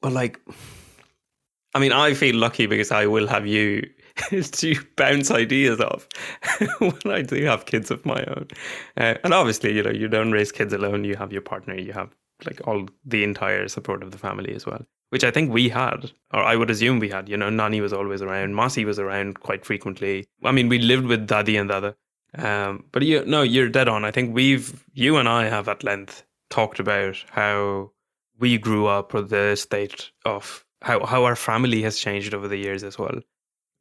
But 0.00 0.12
like, 0.12 0.40
I 1.74 1.80
mean, 1.80 1.92
I 1.92 2.14
feel 2.14 2.36
lucky 2.36 2.66
because 2.66 2.92
I 2.92 3.06
will 3.06 3.26
have 3.26 3.48
you 3.48 3.82
to 4.30 4.74
bounce 4.96 5.30
ideas 5.30 5.80
off 5.80 6.08
when 6.78 7.14
I 7.14 7.22
do 7.22 7.44
have 7.44 7.66
kids 7.66 7.90
of 7.90 8.04
my 8.04 8.22
own. 8.24 8.48
Uh, 8.96 9.14
and 9.24 9.34
obviously, 9.34 9.74
you 9.74 9.82
know, 9.82 9.90
you 9.90 10.08
don't 10.08 10.32
raise 10.32 10.52
kids 10.52 10.72
alone. 10.72 11.04
You 11.04 11.16
have 11.16 11.32
your 11.32 11.42
partner. 11.42 11.74
You 11.74 11.92
have 11.92 12.10
like 12.44 12.60
all 12.66 12.88
the 13.04 13.24
entire 13.24 13.68
support 13.68 14.02
of 14.02 14.10
the 14.10 14.18
family 14.18 14.54
as 14.54 14.66
well, 14.66 14.84
which 15.10 15.24
I 15.24 15.30
think 15.30 15.52
we 15.52 15.68
had, 15.68 16.12
or 16.32 16.42
I 16.42 16.56
would 16.56 16.70
assume 16.70 16.98
we 16.98 17.08
had. 17.08 17.28
You 17.28 17.36
know, 17.36 17.50
Nani 17.50 17.80
was 17.80 17.92
always 17.92 18.22
around. 18.22 18.54
Mossy 18.54 18.84
was 18.84 18.98
around 18.98 19.40
quite 19.40 19.64
frequently. 19.64 20.26
I 20.44 20.52
mean, 20.52 20.68
we 20.68 20.78
lived 20.78 21.06
with 21.06 21.26
Daddy 21.26 21.56
and 21.56 21.68
Dada. 21.68 21.96
Um, 22.36 22.84
but 22.92 23.02
you 23.02 23.24
no, 23.24 23.42
you're 23.42 23.70
dead 23.70 23.88
on. 23.88 24.04
I 24.04 24.10
think 24.10 24.34
we've 24.34 24.84
you 24.92 25.16
and 25.16 25.28
I 25.28 25.48
have 25.48 25.68
at 25.68 25.82
length 25.82 26.24
talked 26.50 26.78
about 26.78 27.16
how 27.30 27.90
we 28.38 28.58
grew 28.58 28.86
up 28.86 29.14
or 29.14 29.22
the 29.22 29.56
state 29.56 30.10
of 30.24 30.64
how 30.82 31.04
how 31.06 31.24
our 31.24 31.36
family 31.36 31.82
has 31.82 31.98
changed 31.98 32.34
over 32.34 32.46
the 32.46 32.58
years 32.58 32.84
as 32.84 32.98
well. 32.98 33.20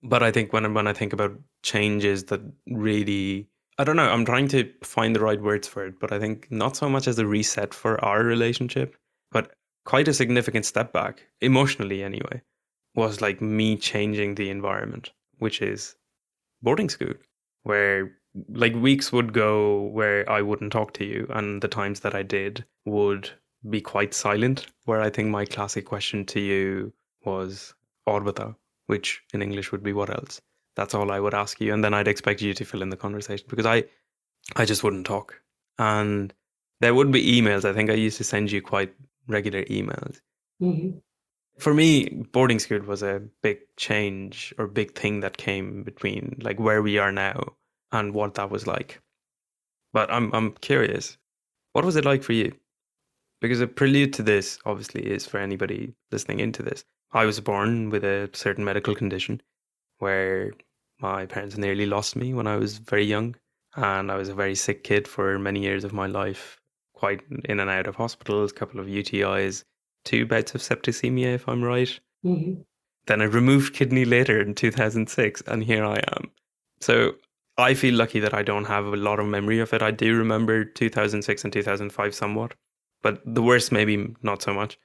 But 0.03 0.23
I 0.23 0.31
think 0.31 0.53
when 0.53 0.73
when 0.73 0.87
I 0.87 0.93
think 0.93 1.13
about 1.13 1.37
changes 1.63 2.25
that 2.25 2.41
really 2.67 3.47
I 3.79 3.83
don't 3.83 3.95
know, 3.95 4.09
I'm 4.09 4.25
trying 4.25 4.47
to 4.49 4.71
find 4.83 5.15
the 5.15 5.19
right 5.19 5.41
words 5.41 5.67
for 5.67 5.85
it, 5.85 5.99
but 5.99 6.11
I 6.11 6.19
think 6.19 6.47
not 6.49 6.75
so 6.75 6.89
much 6.89 7.07
as 7.07 7.19
a 7.19 7.27
reset 7.27 7.73
for 7.73 8.03
our 8.03 8.23
relationship, 8.23 8.95
but 9.31 9.53
quite 9.85 10.07
a 10.07 10.13
significant 10.13 10.65
step 10.65 10.91
back, 10.91 11.27
emotionally 11.41 12.03
anyway, 12.03 12.41
was 12.95 13.21
like 13.21 13.39
me 13.39 13.77
changing 13.77 14.35
the 14.35 14.49
environment, 14.49 15.11
which 15.37 15.61
is 15.61 15.95
boarding 16.63 16.89
school, 16.89 17.13
where 17.63 18.11
like 18.49 18.75
weeks 18.75 19.11
would 19.11 19.31
go 19.33 19.83
where 19.83 20.27
I 20.29 20.41
wouldn't 20.41 20.71
talk 20.71 20.93
to 20.93 21.05
you, 21.05 21.27
and 21.29 21.61
the 21.61 21.67
times 21.67 21.99
that 21.99 22.15
I 22.15 22.23
did 22.23 22.65
would 22.85 23.29
be 23.69 23.81
quite 23.81 24.13
silent. 24.13 24.67
Where 24.85 25.01
I 25.01 25.11
think 25.11 25.29
my 25.29 25.45
classic 25.45 25.85
question 25.85 26.25
to 26.25 26.39
you 26.39 26.93
was 27.25 27.75
Orbita, 28.07 28.55
which 28.87 29.21
in 29.33 29.41
English 29.41 29.71
would 29.71 29.83
be 29.83 29.93
what 29.93 30.09
else? 30.09 30.41
That's 30.75 30.93
all 30.93 31.11
I 31.11 31.19
would 31.19 31.33
ask 31.33 31.59
you, 31.61 31.73
and 31.73 31.83
then 31.83 31.93
I'd 31.93 32.07
expect 32.07 32.41
you 32.41 32.53
to 32.53 32.65
fill 32.65 32.81
in 32.81 32.89
the 32.89 32.97
conversation 32.97 33.45
because 33.49 33.65
I, 33.65 33.83
I 34.55 34.65
just 34.65 34.83
wouldn't 34.83 35.05
talk. 35.05 35.41
And 35.79 36.33
there 36.81 36.93
would 36.93 37.11
be 37.11 37.41
emails. 37.41 37.65
I 37.65 37.73
think 37.73 37.89
I 37.89 37.93
used 37.93 38.17
to 38.17 38.23
send 38.23 38.51
you 38.51 38.61
quite 38.61 38.93
regular 39.27 39.63
emails. 39.63 40.21
Mm-hmm. 40.61 40.97
For 41.59 41.73
me, 41.73 42.25
boarding 42.31 42.59
school 42.59 42.81
was 42.81 43.01
a 43.01 43.21
big 43.41 43.59
change 43.77 44.53
or 44.59 44.67
big 44.67 44.93
thing 44.93 45.21
that 45.21 45.37
came 45.37 45.83
between 45.83 46.37
like 46.41 46.59
where 46.59 46.83
we 46.83 46.99
are 46.99 47.11
now 47.11 47.55
and 47.91 48.13
what 48.13 48.35
that 48.35 48.51
was 48.51 48.67
like. 48.67 49.01
But 49.93 50.11
I'm 50.11 50.31
I'm 50.33 50.51
curious, 50.53 51.17
what 51.73 51.85
was 51.85 51.95
it 51.95 52.05
like 52.05 52.21
for 52.21 52.33
you? 52.33 52.55
Because 53.41 53.61
a 53.61 53.67
prelude 53.67 54.13
to 54.13 54.23
this, 54.23 54.59
obviously, 54.65 55.05
is 55.05 55.25
for 55.25 55.39
anybody 55.39 55.93
listening 56.11 56.39
into 56.39 56.61
this. 56.61 56.85
I 57.11 57.25
was 57.25 57.39
born 57.39 57.89
with 57.89 58.03
a 58.03 58.29
certain 58.33 58.65
medical 58.65 58.95
condition 58.95 59.41
where 59.99 60.51
my 60.99 61.25
parents 61.25 61.57
nearly 61.57 61.85
lost 61.85 62.15
me 62.15 62.33
when 62.33 62.47
I 62.47 62.57
was 62.57 62.77
very 62.77 63.05
young. 63.05 63.35
And 63.75 64.11
I 64.11 64.15
was 64.15 64.29
a 64.29 64.33
very 64.33 64.55
sick 64.55 64.83
kid 64.83 65.07
for 65.07 65.37
many 65.37 65.61
years 65.61 65.83
of 65.83 65.93
my 65.93 66.07
life, 66.07 66.59
quite 66.93 67.21
in 67.45 67.59
and 67.59 67.69
out 67.69 67.85
of 67.85 67.95
hospitals, 67.95 68.51
a 68.51 68.55
couple 68.55 68.79
of 68.79 68.87
UTIs, 68.87 69.63
two 70.03 70.25
bouts 70.25 70.55
of 70.55 70.61
septicemia, 70.61 71.35
if 71.35 71.47
I'm 71.47 71.63
right. 71.63 71.99
Mm-hmm. 72.25 72.61
Then 73.05 73.21
I 73.21 73.25
removed 73.25 73.75
kidney 73.75 74.03
later 74.03 74.41
in 74.41 74.55
2006, 74.55 75.43
and 75.45 75.63
here 75.63 75.85
I 75.85 76.01
am. 76.15 76.31
So 76.81 77.13
I 77.57 77.75
feel 77.75 77.93
lucky 77.93 78.19
that 78.19 78.33
I 78.33 78.41
don't 78.41 78.65
have 78.65 78.85
a 78.85 78.97
lot 78.97 79.19
of 79.19 79.27
memory 79.27 79.59
of 79.59 79.73
it. 79.73 79.83
I 79.83 79.91
do 79.91 80.17
remember 80.17 80.65
2006 80.65 81.43
and 81.43 81.53
2005 81.53 82.15
somewhat, 82.15 82.55
but 83.03 83.21
the 83.25 83.43
worst 83.43 83.71
maybe 83.71 84.15
not 84.23 84.41
so 84.41 84.53
much. 84.53 84.79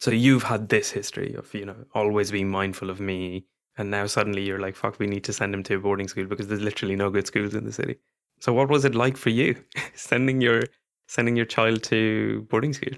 So 0.00 0.10
you've 0.10 0.44
had 0.44 0.68
this 0.68 0.90
history 0.90 1.34
of, 1.34 1.52
you 1.52 1.64
know, 1.64 1.76
always 1.92 2.30
being 2.30 2.48
mindful 2.48 2.90
of 2.90 3.00
me. 3.00 3.46
And 3.76 3.90
now 3.90 4.06
suddenly 4.06 4.42
you're 4.42 4.60
like, 4.60 4.76
fuck, 4.76 4.98
we 4.98 5.06
need 5.06 5.24
to 5.24 5.32
send 5.32 5.54
him 5.54 5.62
to 5.64 5.76
a 5.76 5.78
boarding 5.80 6.08
school 6.08 6.24
because 6.24 6.48
there's 6.48 6.60
literally 6.60 6.96
no 6.96 7.10
good 7.10 7.26
schools 7.26 7.54
in 7.54 7.64
the 7.64 7.72
city. 7.72 7.96
So 8.40 8.52
what 8.52 8.68
was 8.68 8.84
it 8.84 8.94
like 8.94 9.16
for 9.16 9.30
you 9.30 9.56
sending 9.94 10.40
your 10.40 10.62
sending 11.06 11.36
your 11.36 11.46
child 11.46 11.82
to 11.84 12.46
boarding 12.50 12.72
school? 12.72 12.94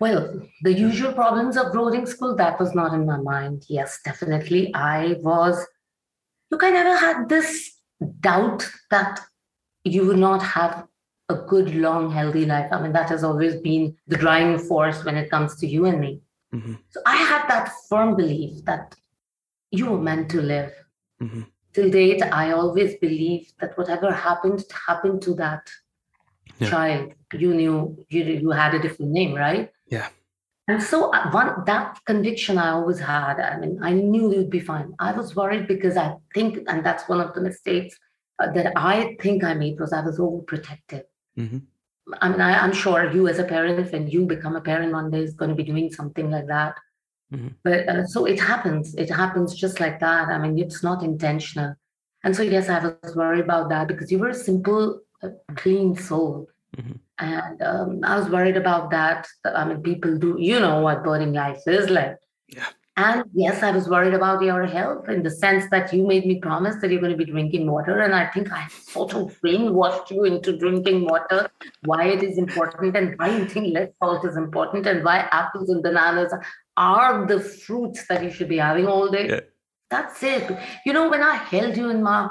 Well, 0.00 0.42
the 0.62 0.72
usual 0.72 1.12
problems 1.12 1.56
of 1.56 1.72
boarding 1.72 2.06
school, 2.06 2.34
that 2.36 2.58
was 2.58 2.74
not 2.74 2.94
in 2.94 3.06
my 3.06 3.18
mind. 3.18 3.64
Yes, 3.68 4.00
definitely. 4.04 4.74
I 4.74 5.16
was 5.20 5.64
look, 6.50 6.64
I 6.64 6.70
never 6.70 6.96
had 6.96 7.28
this 7.28 7.76
doubt 8.20 8.68
that 8.90 9.20
you 9.84 10.04
will 10.04 10.16
not 10.16 10.42
have 10.42 10.86
a 11.28 11.34
good, 11.34 11.74
long, 11.74 12.10
healthy 12.10 12.44
life. 12.44 12.68
I 12.70 12.80
mean, 12.82 12.92
that 12.92 13.08
has 13.08 13.24
always 13.24 13.56
been 13.56 13.96
the 14.06 14.16
driving 14.16 14.58
force 14.58 15.04
when 15.04 15.16
it 15.16 15.30
comes 15.30 15.56
to 15.56 15.66
you 15.66 15.86
and 15.86 16.00
me. 16.00 16.20
Mm-hmm. 16.54 16.74
So 16.90 17.00
I 17.06 17.16
had 17.16 17.48
that 17.48 17.72
firm 17.88 18.16
belief 18.16 18.64
that 18.64 18.94
you 19.70 19.86
were 19.86 20.00
meant 20.00 20.30
to 20.30 20.42
live. 20.42 20.72
Mm-hmm. 21.20 21.42
Till 21.72 21.90
date, 21.90 22.22
I 22.22 22.52
always 22.52 22.96
believed 22.96 23.54
that 23.60 23.76
whatever 23.76 24.12
happened 24.12 24.64
happened 24.86 25.22
to 25.22 25.34
that 25.34 25.68
yeah. 26.58 26.70
child. 26.70 27.12
You 27.32 27.54
knew 27.54 27.96
you 28.08 28.24
you 28.24 28.50
had 28.50 28.74
a 28.74 28.78
different 28.78 29.10
name, 29.10 29.34
right? 29.34 29.70
Yeah. 29.88 30.08
And 30.68 30.82
so 30.82 31.10
uh, 31.10 31.30
one 31.30 31.64
that 31.66 31.98
conviction 32.06 32.58
I 32.58 32.70
always 32.70 33.00
had. 33.00 33.40
I 33.40 33.58
mean, 33.58 33.80
I 33.82 33.92
knew 33.92 34.32
you'd 34.32 34.50
be 34.50 34.60
fine. 34.60 34.94
I 34.98 35.12
was 35.12 35.34
worried 35.34 35.66
because 35.66 35.96
I 35.96 36.14
think, 36.32 36.58
and 36.68 36.86
that's 36.86 37.08
one 37.08 37.20
of 37.20 37.34
the 37.34 37.40
mistakes 37.40 37.98
uh, 38.38 38.50
that 38.52 38.72
I 38.76 39.16
think 39.20 39.42
I 39.42 39.54
made 39.54 39.80
was 39.80 39.92
I 39.92 40.00
was 40.00 40.18
overprotective. 40.18 41.02
Mm-hmm. 41.38 41.58
I 42.20 42.28
mean, 42.28 42.40
I, 42.40 42.64
am 42.64 42.72
sure 42.72 43.10
you 43.10 43.28
as 43.28 43.38
a 43.38 43.44
parent, 43.44 43.90
when 43.92 44.08
you 44.08 44.26
become 44.26 44.56
a 44.56 44.60
parent 44.60 44.92
one 44.92 45.10
day, 45.10 45.20
is 45.20 45.34
going 45.34 45.48
to 45.48 45.54
be 45.54 45.62
doing 45.62 45.90
something 45.90 46.30
like 46.30 46.46
that. 46.48 46.76
Mm-hmm. 47.32 47.48
But 47.62 47.88
uh, 47.88 48.06
so 48.06 48.26
it 48.26 48.38
happens. 48.38 48.94
It 48.94 49.10
happens 49.10 49.54
just 49.54 49.80
like 49.80 50.00
that. 50.00 50.28
I 50.28 50.38
mean, 50.38 50.58
it's 50.58 50.82
not 50.82 51.02
intentional. 51.02 51.74
And 52.22 52.36
so 52.36 52.42
yes, 52.42 52.68
I 52.68 52.94
was 53.02 53.16
worried 53.16 53.40
about 53.40 53.68
that 53.70 53.88
because 53.88 54.12
you 54.12 54.18
were 54.18 54.28
a 54.28 54.34
simple, 54.34 55.00
uh, 55.22 55.28
clean 55.56 55.96
soul. 55.96 56.48
Mm-hmm. 56.76 56.92
And 57.18 57.62
um, 57.62 58.00
I 58.02 58.18
was 58.18 58.28
worried 58.28 58.56
about 58.56 58.90
that. 58.90 59.26
I 59.44 59.64
mean, 59.64 59.82
people 59.82 60.18
do, 60.18 60.36
you 60.38 60.60
know 60.60 60.80
what 60.80 61.04
boarding 61.04 61.32
life 61.32 61.62
is 61.66 61.88
like. 61.88 62.18
Yeah. 62.48 62.66
And 62.96 63.24
yes, 63.34 63.62
I 63.64 63.72
was 63.72 63.88
worried 63.88 64.14
about 64.14 64.40
your 64.42 64.66
health 64.66 65.08
in 65.08 65.24
the 65.24 65.30
sense 65.30 65.64
that 65.72 65.92
you 65.92 66.06
made 66.06 66.26
me 66.26 66.38
promise 66.38 66.76
that 66.76 66.92
you're 66.92 67.00
going 67.00 67.16
to 67.16 67.24
be 67.24 67.30
drinking 67.30 67.68
water. 67.68 68.00
And 68.00 68.14
I 68.14 68.26
think 68.28 68.52
I 68.52 68.68
sort 68.68 69.14
of 69.14 69.36
brainwashed 69.40 70.10
you 70.10 70.24
into 70.24 70.56
drinking 70.56 71.06
water, 71.06 71.50
why 71.84 72.04
it 72.06 72.22
is 72.22 72.38
important 72.38 72.96
and 72.96 73.18
why 73.18 73.36
you 73.36 73.46
think 73.46 73.74
less 73.74 73.90
salt 73.98 74.24
is 74.24 74.36
important 74.36 74.86
and 74.86 75.04
why 75.04 75.28
apples 75.32 75.70
and 75.70 75.82
bananas 75.82 76.32
are 76.76 77.26
the 77.26 77.40
fruits 77.40 78.06
that 78.08 78.22
you 78.22 78.30
should 78.30 78.48
be 78.48 78.58
having 78.58 78.86
all 78.86 79.10
day. 79.10 79.28
Yeah. 79.28 79.40
That's 79.90 80.22
it. 80.22 80.56
You 80.86 80.92
know, 80.92 81.08
when 81.08 81.22
I 81.22 81.34
held 81.34 81.76
you 81.76 81.90
in 81.90 82.00
my 82.00 82.28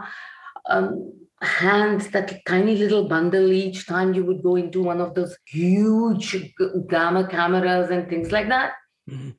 um, 0.69 1.13
hands, 1.41 2.07
that 2.11 2.39
tiny 2.47 2.77
little 2.77 3.09
bundle 3.09 3.51
each 3.51 3.85
time 3.85 4.13
you 4.13 4.23
would 4.23 4.41
go 4.41 4.55
into 4.55 4.81
one 4.81 5.01
of 5.01 5.13
those 5.13 5.37
huge 5.45 6.53
gamma 6.89 7.27
cameras 7.27 7.89
and 7.89 8.07
things 8.07 8.31
like 8.31 8.47
that. 8.47 8.73
Mm-hmm. 9.09 9.31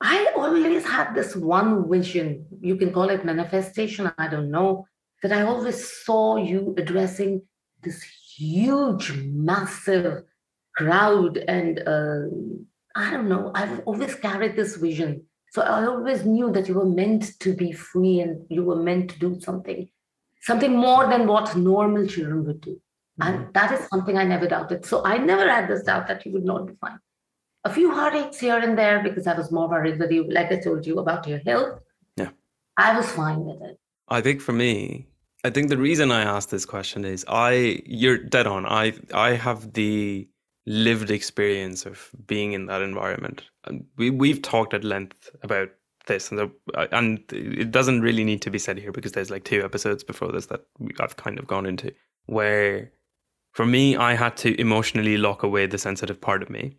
I 0.00 0.32
always 0.36 0.84
had 0.84 1.14
this 1.14 1.34
one 1.34 1.90
vision. 1.90 2.46
You 2.60 2.76
can 2.76 2.92
call 2.92 3.10
it 3.10 3.24
manifestation, 3.24 4.12
I 4.16 4.28
don't 4.28 4.50
know, 4.50 4.86
that 5.22 5.32
I 5.32 5.42
always 5.42 6.04
saw 6.04 6.36
you 6.36 6.74
addressing 6.78 7.42
this 7.82 8.02
huge, 8.36 9.12
massive 9.24 10.22
crowd. 10.76 11.38
And 11.38 11.80
uh, 11.80 12.26
I 12.94 13.10
don't 13.10 13.28
know, 13.28 13.50
I've 13.54 13.80
always 13.80 14.14
carried 14.14 14.56
this 14.56 14.76
vision. 14.76 15.24
So 15.50 15.62
I 15.62 15.86
always 15.86 16.24
knew 16.24 16.52
that 16.52 16.68
you 16.68 16.74
were 16.74 16.84
meant 16.84 17.38
to 17.40 17.54
be 17.54 17.72
free 17.72 18.20
and 18.20 18.44
you 18.48 18.64
were 18.64 18.76
meant 18.76 19.10
to 19.10 19.18
do 19.18 19.40
something 19.40 19.88
something 20.40 20.76
more 20.76 21.08
than 21.08 21.26
what 21.26 21.56
normal 21.56 22.06
children 22.06 22.44
would 22.44 22.60
do. 22.60 22.80
Mm-hmm. 23.20 23.22
And 23.22 23.54
that 23.54 23.72
is 23.72 23.88
something 23.88 24.16
I 24.16 24.24
never 24.24 24.46
doubted. 24.46 24.84
So 24.84 25.04
I 25.04 25.18
never 25.18 25.48
had 25.48 25.68
this 25.68 25.82
doubt 25.82 26.06
that 26.08 26.24
you 26.24 26.32
would 26.32 26.44
not 26.44 26.66
be 26.66 26.74
fine. 26.80 26.98
A 27.68 27.74
few 27.74 27.90
heartaches 27.92 28.40
here 28.40 28.56
and 28.56 28.78
there 28.78 29.02
because 29.02 29.26
I 29.26 29.36
was 29.36 29.52
more 29.52 29.68
worried 29.68 29.98
with 29.98 30.10
you, 30.10 30.24
like 30.32 30.50
I 30.50 30.56
told 30.56 30.86
you 30.86 30.98
about 31.00 31.26
your 31.26 31.40
health. 31.40 31.80
Yeah. 32.16 32.30
I 32.78 32.96
was 32.96 33.10
fine 33.10 33.44
with 33.44 33.60
it. 33.60 33.78
I 34.08 34.22
think 34.22 34.40
for 34.40 34.52
me, 34.52 35.06
I 35.44 35.50
think 35.50 35.68
the 35.68 35.76
reason 35.76 36.10
I 36.10 36.22
asked 36.22 36.50
this 36.50 36.64
question 36.64 37.04
is 37.04 37.26
I 37.28 37.82
you're 37.84 38.16
dead 38.16 38.46
on. 38.46 38.64
I 38.64 38.94
I 39.12 39.34
have 39.34 39.74
the 39.74 40.26
lived 40.64 41.10
experience 41.10 41.84
of 41.84 42.08
being 42.26 42.54
in 42.54 42.66
that 42.66 42.80
environment. 42.80 43.42
And 43.64 43.84
we 43.98 44.08
we've 44.08 44.40
talked 44.40 44.72
at 44.72 44.82
length 44.82 45.28
about 45.42 45.68
this, 46.06 46.30
and 46.30 46.38
the, 46.38 46.50
and 46.90 47.22
it 47.30 47.70
doesn't 47.70 48.00
really 48.00 48.24
need 48.24 48.40
to 48.42 48.50
be 48.50 48.58
said 48.58 48.78
here 48.78 48.92
because 48.92 49.12
there's 49.12 49.30
like 49.30 49.44
two 49.44 49.62
episodes 49.62 50.02
before 50.02 50.32
this 50.32 50.46
that 50.46 50.64
I've 51.00 51.16
kind 51.16 51.38
of 51.38 51.46
gone 51.46 51.66
into 51.66 51.92
where, 52.24 52.92
for 53.52 53.66
me, 53.66 53.94
I 53.94 54.14
had 54.14 54.38
to 54.38 54.58
emotionally 54.58 55.18
lock 55.18 55.42
away 55.42 55.66
the 55.66 55.76
sensitive 55.76 56.18
part 56.18 56.42
of 56.42 56.48
me 56.48 56.78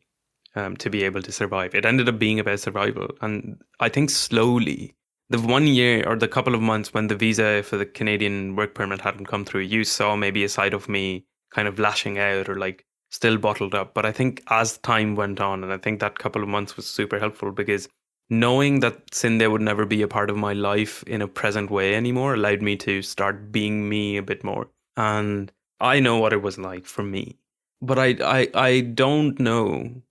um, 0.56 0.76
to 0.78 0.90
be 0.90 1.04
able 1.04 1.22
to 1.22 1.32
survive. 1.32 1.76
It 1.76 1.86
ended 1.86 2.10
up 2.10 2.20
being 2.20 2.40
about 2.40 2.60
survival, 2.60 3.10
and 3.22 3.62
I 3.80 3.90
think 3.90 4.10
slowly 4.10 4.96
the 5.30 5.40
one 5.40 5.68
year 5.68 6.04
or 6.08 6.16
the 6.16 6.28
couple 6.28 6.56
of 6.56 6.62
months 6.62 6.94
when 6.94 7.08
the 7.08 7.16
visa 7.16 7.62
for 7.64 7.78
the 7.78 7.86
Canadian 7.86 8.56
work 8.56 8.74
permit 8.74 9.02
hadn't 9.02 9.28
come 9.28 9.46
through, 9.46 9.62
you 9.62 9.84
saw 9.84 10.16
maybe 10.16 10.44
a 10.44 10.50
side 10.50 10.74
of 10.74 10.90
me 10.90 11.26
kind 11.52 11.68
of 11.68 11.80
lashing 11.80 12.18
out 12.18 12.50
or 12.50 12.56
like 12.56 12.86
still 13.12 13.38
bottled 13.38 13.76
up. 13.76 13.94
But 13.94 14.06
I 14.06 14.12
think 14.12 14.44
as 14.50 14.78
time 14.80 15.16
went 15.16 15.40
on, 15.40 15.64
and 15.64 15.72
I 15.72 15.78
think 15.78 16.00
that 16.00 16.18
couple 16.18 16.42
of 16.42 16.50
months 16.50 16.76
was 16.76 16.88
super 16.88 17.20
helpful 17.20 17.52
because 17.52 17.88
knowing 18.30 18.80
that 18.80 19.12
Scindia 19.12 19.52
would 19.52 19.62
never 19.62 19.86
be 19.86 20.02
a 20.02 20.08
part 20.08 20.30
of 20.30 20.38
my 20.38 20.54
life 20.54 21.04
in 21.04 21.22
a 21.22 21.28
present 21.28 21.70
way 21.70 21.96
anymore 21.96 22.34
allowed 22.34 22.62
me 22.62 22.76
to 22.78 23.02
start 23.02 23.52
being 23.52 23.88
me 23.88 24.18
a 24.18 24.24
bit 24.24 24.44
more. 24.44 24.68
And 24.98 25.52
I 25.80 26.00
know 26.00 26.18
what 26.18 26.34
it 26.34 26.42
was 26.42 26.58
like 26.58 26.86
for 26.86 27.04
me. 27.04 27.38
But 27.82 28.00
I 28.00 28.16
I, 28.24 28.50
I 28.56 28.80
don't 28.82 29.40
know, 29.40 30.02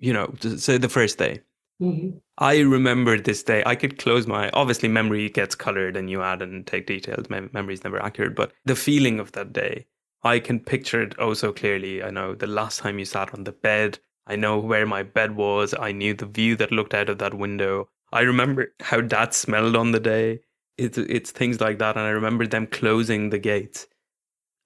you 0.00 0.12
know, 0.12 0.34
say 0.56 0.78
the 0.78 0.88
first 0.88 1.18
day. 1.18 1.40
Mm-hmm. 1.80 2.18
I 2.38 2.60
remember 2.60 3.18
this 3.18 3.42
day. 3.42 3.62
I 3.64 3.74
could 3.74 3.98
close 3.98 4.26
my. 4.26 4.50
Obviously, 4.50 4.88
memory 4.88 5.28
gets 5.30 5.54
colored, 5.54 5.96
and 5.96 6.10
you 6.10 6.22
add 6.22 6.42
and 6.42 6.66
take 6.66 6.86
details. 6.86 7.30
Mem- 7.30 7.50
memory 7.52 7.74
is 7.74 7.84
never 7.84 8.02
accurate, 8.02 8.34
but 8.34 8.52
the 8.64 8.76
feeling 8.76 9.18
of 9.18 9.32
that 9.32 9.52
day, 9.52 9.86
I 10.22 10.40
can 10.40 10.60
picture 10.60 11.02
it 11.02 11.14
oh 11.18 11.34
so 11.34 11.52
clearly. 11.52 12.02
I 12.02 12.10
know 12.10 12.34
the 12.34 12.46
last 12.46 12.80
time 12.80 12.98
you 12.98 13.04
sat 13.04 13.32
on 13.32 13.44
the 13.44 13.52
bed. 13.52 13.98
I 14.26 14.36
know 14.36 14.58
where 14.58 14.86
my 14.86 15.02
bed 15.02 15.36
was. 15.36 15.74
I 15.78 15.92
knew 15.92 16.14
the 16.14 16.26
view 16.26 16.54
that 16.56 16.70
looked 16.70 16.94
out 16.94 17.08
of 17.08 17.18
that 17.18 17.34
window. 17.34 17.88
I 18.12 18.20
remember 18.22 18.72
how 18.80 19.00
Dad 19.00 19.32
smelled 19.32 19.76
on 19.76 19.92
the 19.92 20.00
day. 20.00 20.40
It's 20.76 20.98
it's 20.98 21.30
things 21.30 21.60
like 21.60 21.78
that, 21.78 21.96
and 21.96 22.04
I 22.04 22.10
remember 22.10 22.46
them 22.46 22.66
closing 22.66 23.30
the 23.30 23.38
gates 23.38 23.86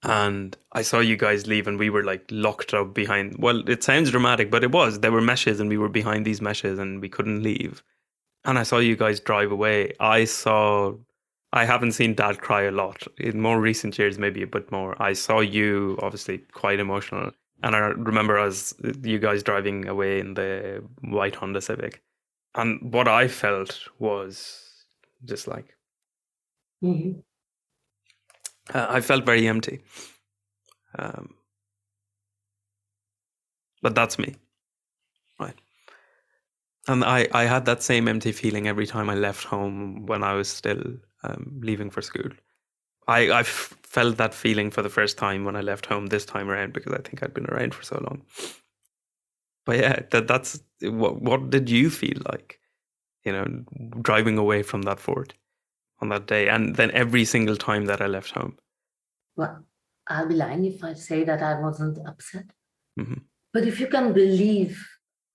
and 0.05 0.57
I 0.73 0.83
saw 0.83 1.01
you 1.01 1.17
guys 1.17 1.47
leave, 1.47 1.67
and 1.67 1.79
we 1.79 1.91
were 1.91 2.05
like 2.05 2.25
locked 2.31 2.75
up 2.75 2.95
behind. 2.95 3.37
Well, 3.39 3.69
it 3.69 3.83
sounds 3.83 4.11
dramatic, 4.11 4.51
but 4.51 4.63
it 4.63 4.71
was. 4.71 5.01
There 5.01 5.13
were 5.13 5.21
meshes, 5.21 5.61
and 5.61 5.69
we 5.69 5.79
were 5.79 5.89
behind 5.89 6.25
these 6.25 6.41
meshes, 6.41 6.79
and 6.79 7.01
we 7.01 7.09
couldn't 7.09 7.43
leave. 7.43 7.83
And 8.45 8.59
I 8.59 8.63
saw 8.63 8.79
you 8.79 8.97
guys 8.97 9.21
drive 9.21 9.51
away. 9.51 9.93
I 10.01 10.25
saw. 10.25 10.95
I 11.53 11.65
haven't 11.65 11.93
seen 11.93 12.15
Dad 12.15 12.41
cry 12.41 12.63
a 12.63 12.73
lot 12.73 13.07
in 13.17 13.41
more 13.41 13.61
recent 13.61 13.99
years, 13.99 14.19
maybe 14.19 14.43
a 14.43 14.47
bit 14.47 14.71
more. 14.73 15.01
I 15.01 15.13
saw 15.13 15.41
you 15.41 15.99
obviously 16.03 16.39
quite 16.53 16.81
emotional, 16.81 17.31
and 17.63 17.75
I 17.75 17.79
remember 17.79 18.39
as 18.39 18.75
you 19.03 19.19
guys 19.19 19.43
driving 19.43 19.89
away 19.89 20.21
in 20.21 20.35
the 20.35 20.83
white 21.01 21.37
Honda 21.37 21.61
Civic, 21.61 22.03
and 22.55 22.93
what 22.93 23.09
I 23.09 23.29
felt 23.29 23.89
was 23.99 24.85
just 25.25 25.49
like. 25.49 25.77
Mm-hmm 26.83 27.21
uh, 28.73 28.87
I 28.89 29.01
felt 29.01 29.25
very 29.25 29.47
empty. 29.47 29.81
Um, 30.99 31.35
but 33.83 33.95
that's 33.95 34.19
me. 34.19 34.37
Right. 35.39 35.55
And 36.87 37.05
I, 37.05 37.29
I 37.33 37.45
had 37.45 37.65
that 37.67 37.83
same 37.83 38.09
empty 38.09 38.33
feeling 38.33 38.69
every 38.69 38.87
time 38.87 39.11
I 39.11 39.15
left 39.15 39.45
home 39.45 40.07
when 40.07 40.23
I 40.23 40.35
was 40.35 40.49
still 40.49 40.83
um, 41.23 41.61
leaving 41.63 41.91
for 41.91 42.03
school. 42.03 42.31
I, 43.07 43.31
I 43.31 43.43
felt 43.43 44.17
that 44.17 44.35
feeling 44.35 44.71
for 44.71 44.83
the 44.83 44.89
first 44.89 45.19
time 45.19 45.45
when 45.45 45.57
I 45.57 45.61
left 45.61 45.87
home 45.87 46.07
this 46.07 46.25
time 46.25 46.49
around 46.51 46.73
because 46.73 46.93
I 46.93 46.99
think 46.99 47.23
I'd 47.23 47.35
been 47.35 47.47
around 47.47 47.75
for 47.75 47.83
so 47.83 48.03
long. 48.09 48.23
But 49.67 49.79
yeah, 49.79 50.01
that 50.11 50.29
that's 50.29 50.61
what 50.83 51.23
what 51.23 51.51
did 51.51 51.71
you 51.71 51.89
feel 51.89 52.19
like? 52.31 52.61
You 53.25 53.33
know, 53.33 53.65
driving 54.03 54.37
away 54.37 54.63
from 54.63 54.83
that 54.83 55.01
fort 55.01 55.33
on 56.05 56.11
that 56.11 56.27
day 56.27 56.49
and 56.49 56.77
then 56.77 56.91
every 56.93 57.25
single 57.25 57.57
time 57.57 57.87
that 57.87 58.01
I 58.01 58.07
left 58.07 58.33
home. 58.39 58.57
Well, 59.37 59.65
I'll 60.07 60.29
be 60.29 60.35
lying 60.35 60.65
if 60.65 60.85
I 60.85 60.93
say 60.95 61.25
that 61.25 61.43
I 61.43 61.61
wasn't 61.61 61.99
upset. 62.07 62.49
Mm-hmm. 63.01 63.21
But 63.53 63.65
if 63.67 63.81
you 63.81 63.89
can 63.89 64.13
believe, 64.13 64.73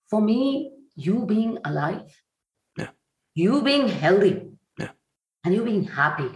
for 0.09 0.21
me, 0.21 0.71
you 0.95 1.25
being 1.25 1.57
alive, 1.65 2.11
yeah. 2.77 2.91
you 3.33 3.61
being 3.61 3.87
healthy, 3.87 4.35
yeah. 4.77 4.91
and 5.43 5.53
you 5.55 5.63
being 5.63 5.85
happy, 5.85 6.29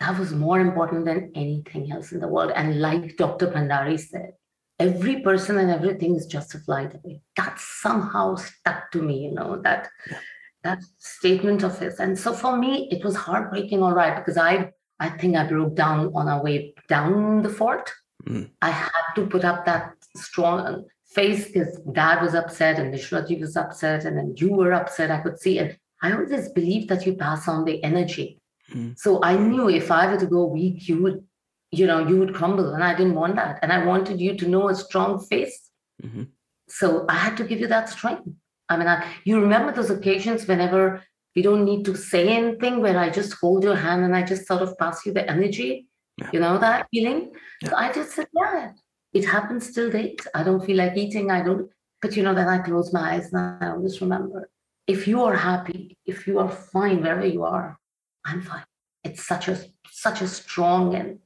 that 0.00 0.18
was 0.18 0.32
more 0.32 0.60
important 0.60 1.04
than 1.04 1.30
anything 1.34 1.92
else 1.92 2.12
in 2.12 2.20
the 2.20 2.28
world. 2.28 2.52
And 2.54 2.80
like 2.80 3.16
Dr. 3.16 3.46
Pandari 3.48 3.98
said, 3.98 4.32
every 4.78 5.20
person 5.20 5.58
and 5.58 5.70
everything 5.70 6.16
is 6.16 6.26
just 6.26 6.54
a 6.54 6.58
flight 6.58 6.94
away. 6.94 7.22
That 7.36 7.58
somehow 7.58 8.36
stuck 8.36 8.90
to 8.92 9.02
me, 9.02 9.24
you 9.26 9.32
know, 9.32 9.60
that 9.62 9.88
yeah. 10.10 10.18
That 10.66 10.80
statement 10.98 11.62
of 11.62 11.78
his. 11.78 11.94
And 12.04 12.18
so 12.18 12.32
for 12.32 12.56
me, 12.64 12.72
it 12.94 13.04
was 13.06 13.16
heartbreaking, 13.16 13.82
all 13.82 13.96
right, 14.02 14.16
because 14.16 14.38
I 14.50 14.52
I 14.98 15.08
think 15.18 15.36
I 15.36 15.44
broke 15.46 15.74
down 15.74 15.98
on 16.14 16.28
our 16.32 16.42
way 16.42 16.74
down 16.88 17.42
the 17.42 17.50
fort. 17.58 17.86
Mm. 18.26 18.50
I 18.62 18.70
had 18.70 19.06
to 19.16 19.26
put 19.26 19.44
up 19.44 19.64
that 19.66 19.92
strong 20.16 20.84
face 21.16 21.46
because 21.46 21.78
dad 21.92 22.22
was 22.22 22.34
upset 22.34 22.78
and 22.78 22.92
Nishraji 22.92 23.40
was 23.40 23.56
upset 23.56 24.04
and 24.06 24.16
then 24.16 24.34
you 24.36 24.48
were 24.52 24.72
upset. 24.72 25.10
I 25.10 25.20
could 25.24 25.38
see 25.38 25.58
it. 25.58 25.78
I 26.02 26.12
always 26.12 26.48
believed 26.50 26.88
that 26.90 27.06
you 27.06 27.14
pass 27.14 27.48
on 27.48 27.64
the 27.64 27.82
energy. 27.90 28.40
Mm. 28.72 28.98
So 28.98 29.22
I 29.22 29.36
knew 29.36 29.68
if 29.68 29.90
I 29.90 30.06
were 30.10 30.18
to 30.18 30.26
go 30.26 30.44
weak, 30.46 30.88
you 30.88 31.02
would, 31.02 31.24
you 31.70 31.86
know, 31.86 32.00
you 32.08 32.18
would 32.20 32.34
crumble. 32.34 32.74
And 32.74 32.82
I 32.82 32.94
didn't 32.94 33.14
want 33.14 33.36
that. 33.36 33.58
And 33.62 33.72
I 33.72 33.84
wanted 33.84 34.20
you 34.20 34.36
to 34.36 34.48
know 34.48 34.68
a 34.68 34.74
strong 34.74 35.20
face. 35.30 35.58
Mm-hmm. 36.02 36.24
So 36.68 37.04
I 37.08 37.16
had 37.24 37.36
to 37.38 37.44
give 37.44 37.60
you 37.60 37.68
that 37.68 37.88
strength. 37.88 38.28
I 38.68 38.76
mean, 38.76 38.88
I, 38.88 39.06
you 39.24 39.40
remember 39.40 39.72
those 39.72 39.90
occasions 39.90 40.46
whenever 40.46 41.02
we 41.34 41.42
don't 41.42 41.64
need 41.64 41.84
to 41.84 41.94
say 41.94 42.28
anything 42.28 42.80
where 42.80 42.98
I 42.98 43.10
just 43.10 43.34
hold 43.34 43.62
your 43.62 43.76
hand 43.76 44.04
and 44.04 44.16
I 44.16 44.22
just 44.22 44.46
sort 44.46 44.62
of 44.62 44.76
pass 44.78 45.04
you 45.04 45.12
the 45.12 45.30
energy. 45.30 45.86
Yeah. 46.18 46.30
You 46.32 46.40
know 46.40 46.58
that 46.58 46.86
feeling? 46.90 47.32
Yeah. 47.62 47.70
So 47.70 47.76
I 47.76 47.92
just 47.92 48.12
said, 48.12 48.26
yeah, 48.34 48.72
it 49.12 49.24
happens 49.24 49.72
till 49.72 49.90
date. 49.90 50.26
I 50.34 50.42
don't 50.42 50.64
feel 50.64 50.78
like 50.78 50.96
eating. 50.96 51.30
I 51.30 51.42
don't, 51.42 51.70
but 52.00 52.16
you 52.16 52.22
know, 52.22 52.34
then 52.34 52.48
I 52.48 52.58
close 52.58 52.92
my 52.92 53.14
eyes 53.14 53.32
and 53.32 53.62
I 53.62 53.70
always 53.70 54.00
remember 54.00 54.48
if 54.86 55.08
you 55.08 55.22
are 55.24 55.34
happy, 55.34 55.98
if 56.06 56.26
you 56.26 56.38
are 56.38 56.48
fine 56.48 57.02
wherever 57.02 57.26
you 57.26 57.44
are, 57.44 57.78
I'm 58.24 58.42
fine. 58.42 58.64
It's 59.04 59.26
such 59.26 59.48
a 59.48 59.58
such 59.90 60.20
a 60.20 60.28
strong 60.28 60.94
and 60.94 61.18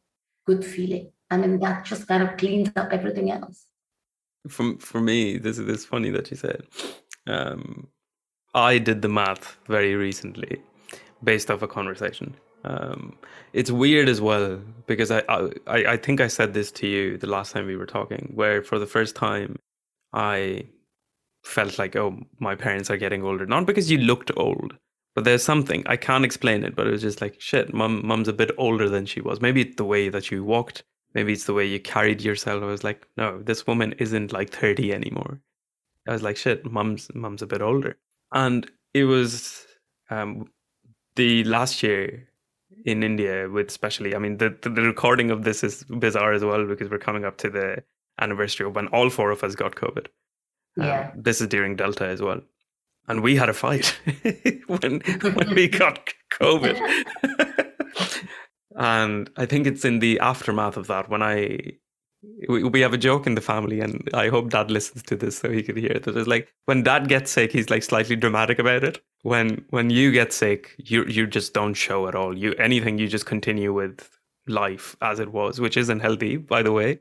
good 0.46 0.64
feeling. 0.64 1.12
I 1.30 1.36
mean, 1.36 1.58
that 1.60 1.84
just 1.84 2.08
kind 2.08 2.22
of 2.22 2.36
cleans 2.36 2.70
up 2.76 2.92
everything 2.92 3.30
else. 3.30 3.66
For 4.48 4.78
for 4.78 5.00
me, 5.00 5.38
this 5.38 5.58
is 5.58 5.66
this 5.66 5.84
funny 5.84 6.10
that 6.10 6.30
you 6.30 6.36
said. 6.36 6.66
Um, 7.26 7.88
I 8.54 8.78
did 8.78 9.02
the 9.02 9.08
math 9.08 9.58
very 9.66 9.94
recently 9.94 10.60
based 11.22 11.50
off 11.50 11.62
a 11.62 11.68
conversation. 11.68 12.34
Um, 12.64 13.16
it's 13.52 13.70
weird 13.70 14.08
as 14.08 14.20
well 14.20 14.60
because 14.86 15.10
I, 15.10 15.22
I 15.28 15.46
I 15.66 15.96
think 15.96 16.20
I 16.20 16.26
said 16.26 16.52
this 16.52 16.70
to 16.72 16.86
you 16.86 17.16
the 17.16 17.26
last 17.26 17.52
time 17.52 17.66
we 17.66 17.76
were 17.76 17.86
talking, 17.86 18.32
where 18.34 18.62
for 18.62 18.78
the 18.78 18.86
first 18.86 19.16
time 19.16 19.56
I 20.12 20.64
felt 21.44 21.78
like 21.78 21.96
oh 21.96 22.18
my 22.38 22.54
parents 22.54 22.90
are 22.90 22.98
getting 22.98 23.22
older, 23.24 23.46
not 23.46 23.66
because 23.66 23.90
you 23.90 23.98
looked 23.98 24.30
old, 24.36 24.74
but 25.14 25.24
there's 25.24 25.42
something 25.42 25.84
I 25.86 25.96
can't 25.96 26.24
explain 26.24 26.64
it, 26.64 26.76
but 26.76 26.86
it 26.86 26.90
was 26.90 27.02
just 27.02 27.20
like 27.22 27.40
shit, 27.40 27.72
mom 27.72 28.06
mom's 28.06 28.28
a 28.28 28.32
bit 28.32 28.50
older 28.58 28.88
than 28.88 29.06
she 29.06 29.20
was. 29.22 29.40
Maybe 29.40 29.62
it's 29.62 29.76
the 29.76 29.84
way 29.84 30.10
that 30.10 30.30
you 30.30 30.44
walked, 30.44 30.82
maybe 31.14 31.32
it's 31.32 31.44
the 31.44 31.54
way 31.54 31.64
you 31.64 31.80
carried 31.80 32.20
yourself. 32.20 32.62
I 32.62 32.66
was 32.66 32.84
like, 32.84 33.06
no, 33.16 33.42
this 33.42 33.66
woman 33.66 33.94
isn't 33.98 34.32
like 34.32 34.50
thirty 34.50 34.92
anymore. 34.92 35.40
I 36.08 36.12
was 36.12 36.22
like, 36.22 36.36
shit, 36.36 36.64
mom's 36.70 37.10
mom's 37.14 37.42
a 37.42 37.46
bit 37.46 37.62
older 37.62 37.96
and 38.32 38.70
it 38.94 39.04
was 39.04 39.66
um, 40.10 40.50
the 41.16 41.44
last 41.44 41.82
year 41.82 42.28
in 42.84 43.02
India 43.02 43.48
with 43.48 43.68
especially 43.68 44.14
I 44.14 44.18
mean 44.18 44.38
the, 44.38 44.56
the, 44.62 44.70
the 44.70 44.82
recording 44.82 45.30
of 45.30 45.44
this 45.44 45.62
is 45.62 45.84
bizarre 45.84 46.32
as 46.32 46.44
well 46.44 46.66
because 46.66 46.90
we're 46.90 46.98
coming 46.98 47.24
up 47.24 47.36
to 47.38 47.50
the 47.50 47.82
anniversary 48.20 48.66
of 48.66 48.74
when 48.74 48.88
all 48.88 49.10
four 49.10 49.30
of 49.30 49.42
us 49.42 49.54
got 49.54 49.74
COVID. 49.74 50.06
Um, 50.78 50.86
yeah. 50.86 51.10
Um, 51.14 51.22
this 51.22 51.40
is 51.40 51.48
during 51.48 51.76
Delta 51.76 52.06
as 52.06 52.22
well. 52.22 52.40
And 53.08 53.22
we 53.22 53.36
had 53.36 53.48
a 53.48 53.54
fight 53.54 53.98
when 54.66 55.00
when 55.00 55.54
we 55.54 55.68
got 55.82 56.12
COVID. 56.32 57.04
and 58.76 59.30
I 59.36 59.46
think 59.46 59.66
it's 59.66 59.84
in 59.84 59.98
the 59.98 60.20
aftermath 60.20 60.76
of 60.76 60.86
that 60.86 61.08
when 61.08 61.22
I 61.22 61.58
we, 62.48 62.64
we 62.64 62.80
have 62.80 62.92
a 62.92 62.98
joke 62.98 63.26
in 63.26 63.34
the 63.34 63.40
family, 63.40 63.80
and 63.80 64.08
I 64.12 64.28
hope 64.28 64.50
dad 64.50 64.70
listens 64.70 65.02
to 65.04 65.16
this 65.16 65.38
so 65.38 65.50
he 65.50 65.62
can 65.62 65.76
hear 65.76 65.92
it. 65.92 66.02
That 66.04 66.16
is 66.16 66.26
like 66.26 66.52
when 66.66 66.82
dad 66.82 67.08
gets 67.08 67.30
sick, 67.30 67.52
he's 67.52 67.70
like 67.70 67.82
slightly 67.82 68.16
dramatic 68.16 68.58
about 68.58 68.84
it. 68.84 69.02
When 69.22 69.64
when 69.70 69.90
you 69.90 70.12
get 70.12 70.32
sick, 70.32 70.74
you 70.78 71.04
you 71.04 71.26
just 71.26 71.54
don't 71.54 71.74
show 71.74 72.08
at 72.08 72.14
all. 72.14 72.36
You 72.36 72.52
anything, 72.54 72.98
you 72.98 73.08
just 73.08 73.26
continue 73.26 73.72
with 73.72 74.08
life 74.46 74.96
as 75.00 75.18
it 75.18 75.32
was, 75.32 75.60
which 75.60 75.76
isn't 75.76 76.00
healthy, 76.00 76.36
by 76.36 76.62
the 76.62 76.72
way. 76.72 77.00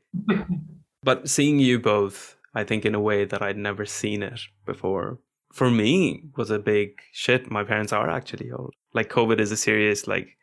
but 1.04 1.30
seeing 1.30 1.60
you 1.60 1.80
both, 1.80 2.38
I 2.54 2.64
think, 2.64 2.86
in 2.86 2.96
a 2.96 3.02
way 3.02 3.26
that 3.26 3.42
I'd 3.42 3.58
never 3.58 3.86
seen 3.86 4.24
it 4.24 4.40
before, 4.66 5.20
for 5.52 5.70
me 5.70 6.24
was 6.38 6.50
a 6.50 6.60
big 6.60 6.92
shit. 7.12 7.52
My 7.52 7.64
parents 7.64 7.92
are 7.92 8.10
actually 8.10 8.52
old. 8.52 8.74
Like 8.94 9.10
COVID 9.10 9.40
is 9.40 9.52
a 9.52 9.58
serious 9.58 10.08
like 10.08 10.38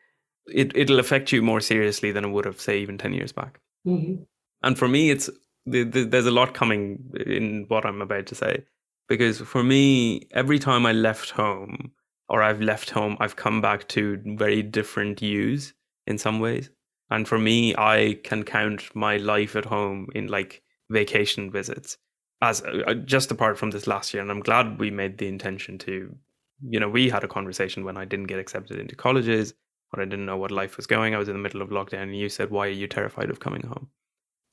it 0.45 0.71
it'll 0.75 0.99
affect 0.99 1.31
you 1.31 1.41
more 1.41 1.61
seriously 1.61 2.11
than 2.11 2.25
it 2.25 2.29
would 2.29 2.45
have 2.45 2.61
say 2.61 2.79
even 2.79 2.99
ten 2.99 3.13
years 3.13 3.31
back. 3.31 3.59
Mm-hmm 3.87 4.23
and 4.63 4.77
for 4.77 4.87
me 4.87 5.09
it's 5.09 5.29
there's 5.65 6.25
a 6.25 6.31
lot 6.31 6.53
coming 6.53 7.03
in 7.25 7.65
what 7.67 7.85
i'm 7.85 8.01
about 8.01 8.25
to 8.25 8.35
say 8.35 8.63
because 9.09 9.39
for 9.39 9.63
me 9.63 10.27
every 10.31 10.59
time 10.59 10.85
i 10.85 10.91
left 10.91 11.31
home 11.31 11.91
or 12.29 12.41
i've 12.41 12.61
left 12.61 12.89
home 12.89 13.17
i've 13.19 13.35
come 13.35 13.61
back 13.61 13.87
to 13.87 14.21
very 14.25 14.61
different 14.61 15.19
views 15.19 15.73
in 16.05 16.17
some 16.17 16.39
ways 16.39 16.69
and 17.09 17.27
for 17.27 17.37
me 17.37 17.75
i 17.77 18.17
can 18.23 18.43
count 18.43 18.95
my 18.95 19.17
life 19.17 19.55
at 19.55 19.65
home 19.65 20.07
in 20.15 20.27
like 20.27 20.61
vacation 20.89 21.51
visits 21.51 21.97
as 22.41 22.61
uh, 22.63 22.93
just 22.93 23.31
apart 23.31 23.57
from 23.57 23.71
this 23.71 23.87
last 23.87 24.13
year 24.13 24.21
and 24.21 24.31
i'm 24.31 24.39
glad 24.39 24.79
we 24.79 24.89
made 24.89 25.17
the 25.17 25.27
intention 25.27 25.77
to 25.77 26.15
you 26.61 26.79
know, 26.79 26.89
we 26.89 27.09
had 27.09 27.23
a 27.23 27.27
conversation 27.27 27.83
when 27.83 27.97
I 27.97 28.05
didn't 28.05 28.27
get 28.27 28.39
accepted 28.39 28.79
into 28.79 28.95
colleges, 28.95 29.53
when 29.91 30.05
I 30.05 30.09
didn't 30.09 30.25
know 30.25 30.37
what 30.37 30.51
life 30.51 30.77
was 30.77 30.87
going. 30.87 31.13
I 31.13 31.17
was 31.17 31.29
in 31.29 31.35
the 31.35 31.41
middle 31.41 31.61
of 31.61 31.69
lockdown, 31.69 32.03
and 32.03 32.17
you 32.17 32.29
said, 32.29 32.49
"Why 32.49 32.67
are 32.67 32.71
you 32.71 32.87
terrified 32.87 33.29
of 33.29 33.39
coming 33.39 33.61
home?" 33.61 33.89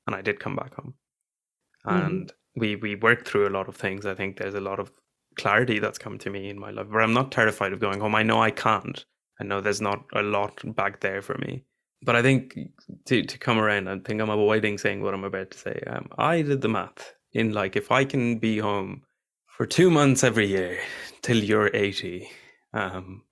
And 0.06 0.14
I 0.16 0.22
did 0.22 0.40
come 0.40 0.56
back 0.56 0.74
home, 0.74 0.94
Mhm. 1.86 2.06
and 2.06 2.32
we 2.56 2.76
we 2.76 2.94
worked 2.96 3.26
through 3.28 3.48
a 3.48 3.56
lot 3.56 3.68
of 3.68 3.76
things. 3.76 4.06
I 4.06 4.14
think 4.14 4.36
there's 4.36 4.54
a 4.54 4.60
lot 4.60 4.78
of 4.80 4.92
clarity 5.36 5.78
that's 5.78 5.98
come 5.98 6.18
to 6.18 6.30
me 6.30 6.48
in 6.50 6.58
my 6.58 6.70
life, 6.70 6.88
where 6.88 7.02
I'm 7.02 7.12
not 7.14 7.32
terrified 7.32 7.72
of 7.72 7.80
going 7.80 8.00
home. 8.00 8.14
I 8.14 8.22
know 8.22 8.40
I 8.42 8.50
can't. 8.50 9.04
I 9.40 9.44
know 9.44 9.60
there's 9.60 9.80
not 9.80 10.04
a 10.14 10.22
lot 10.22 10.60
back 10.76 11.00
there 11.00 11.22
for 11.22 11.36
me. 11.38 11.64
But 12.02 12.16
I 12.16 12.22
think 12.22 12.56
to 13.06 13.22
to 13.24 13.38
come 13.38 13.58
around, 13.58 13.88
I 13.88 13.98
think 13.98 14.20
I'm 14.20 14.30
avoiding 14.30 14.78
saying 14.78 15.02
what 15.02 15.14
I'm 15.14 15.24
about 15.24 15.50
to 15.52 15.58
say. 15.58 15.80
Um, 15.86 16.08
I 16.18 16.42
did 16.42 16.60
the 16.60 16.68
math 16.68 17.14
in 17.32 17.52
like 17.52 17.76
if 17.76 17.90
I 17.90 18.04
can 18.04 18.38
be 18.38 18.58
home 18.58 19.02
for 19.46 19.66
two 19.66 19.90
months 19.90 20.22
every 20.24 20.46
year 20.46 20.80
till 21.22 21.38
you're 21.42 21.70
80, 21.74 22.28
um, 22.74 23.24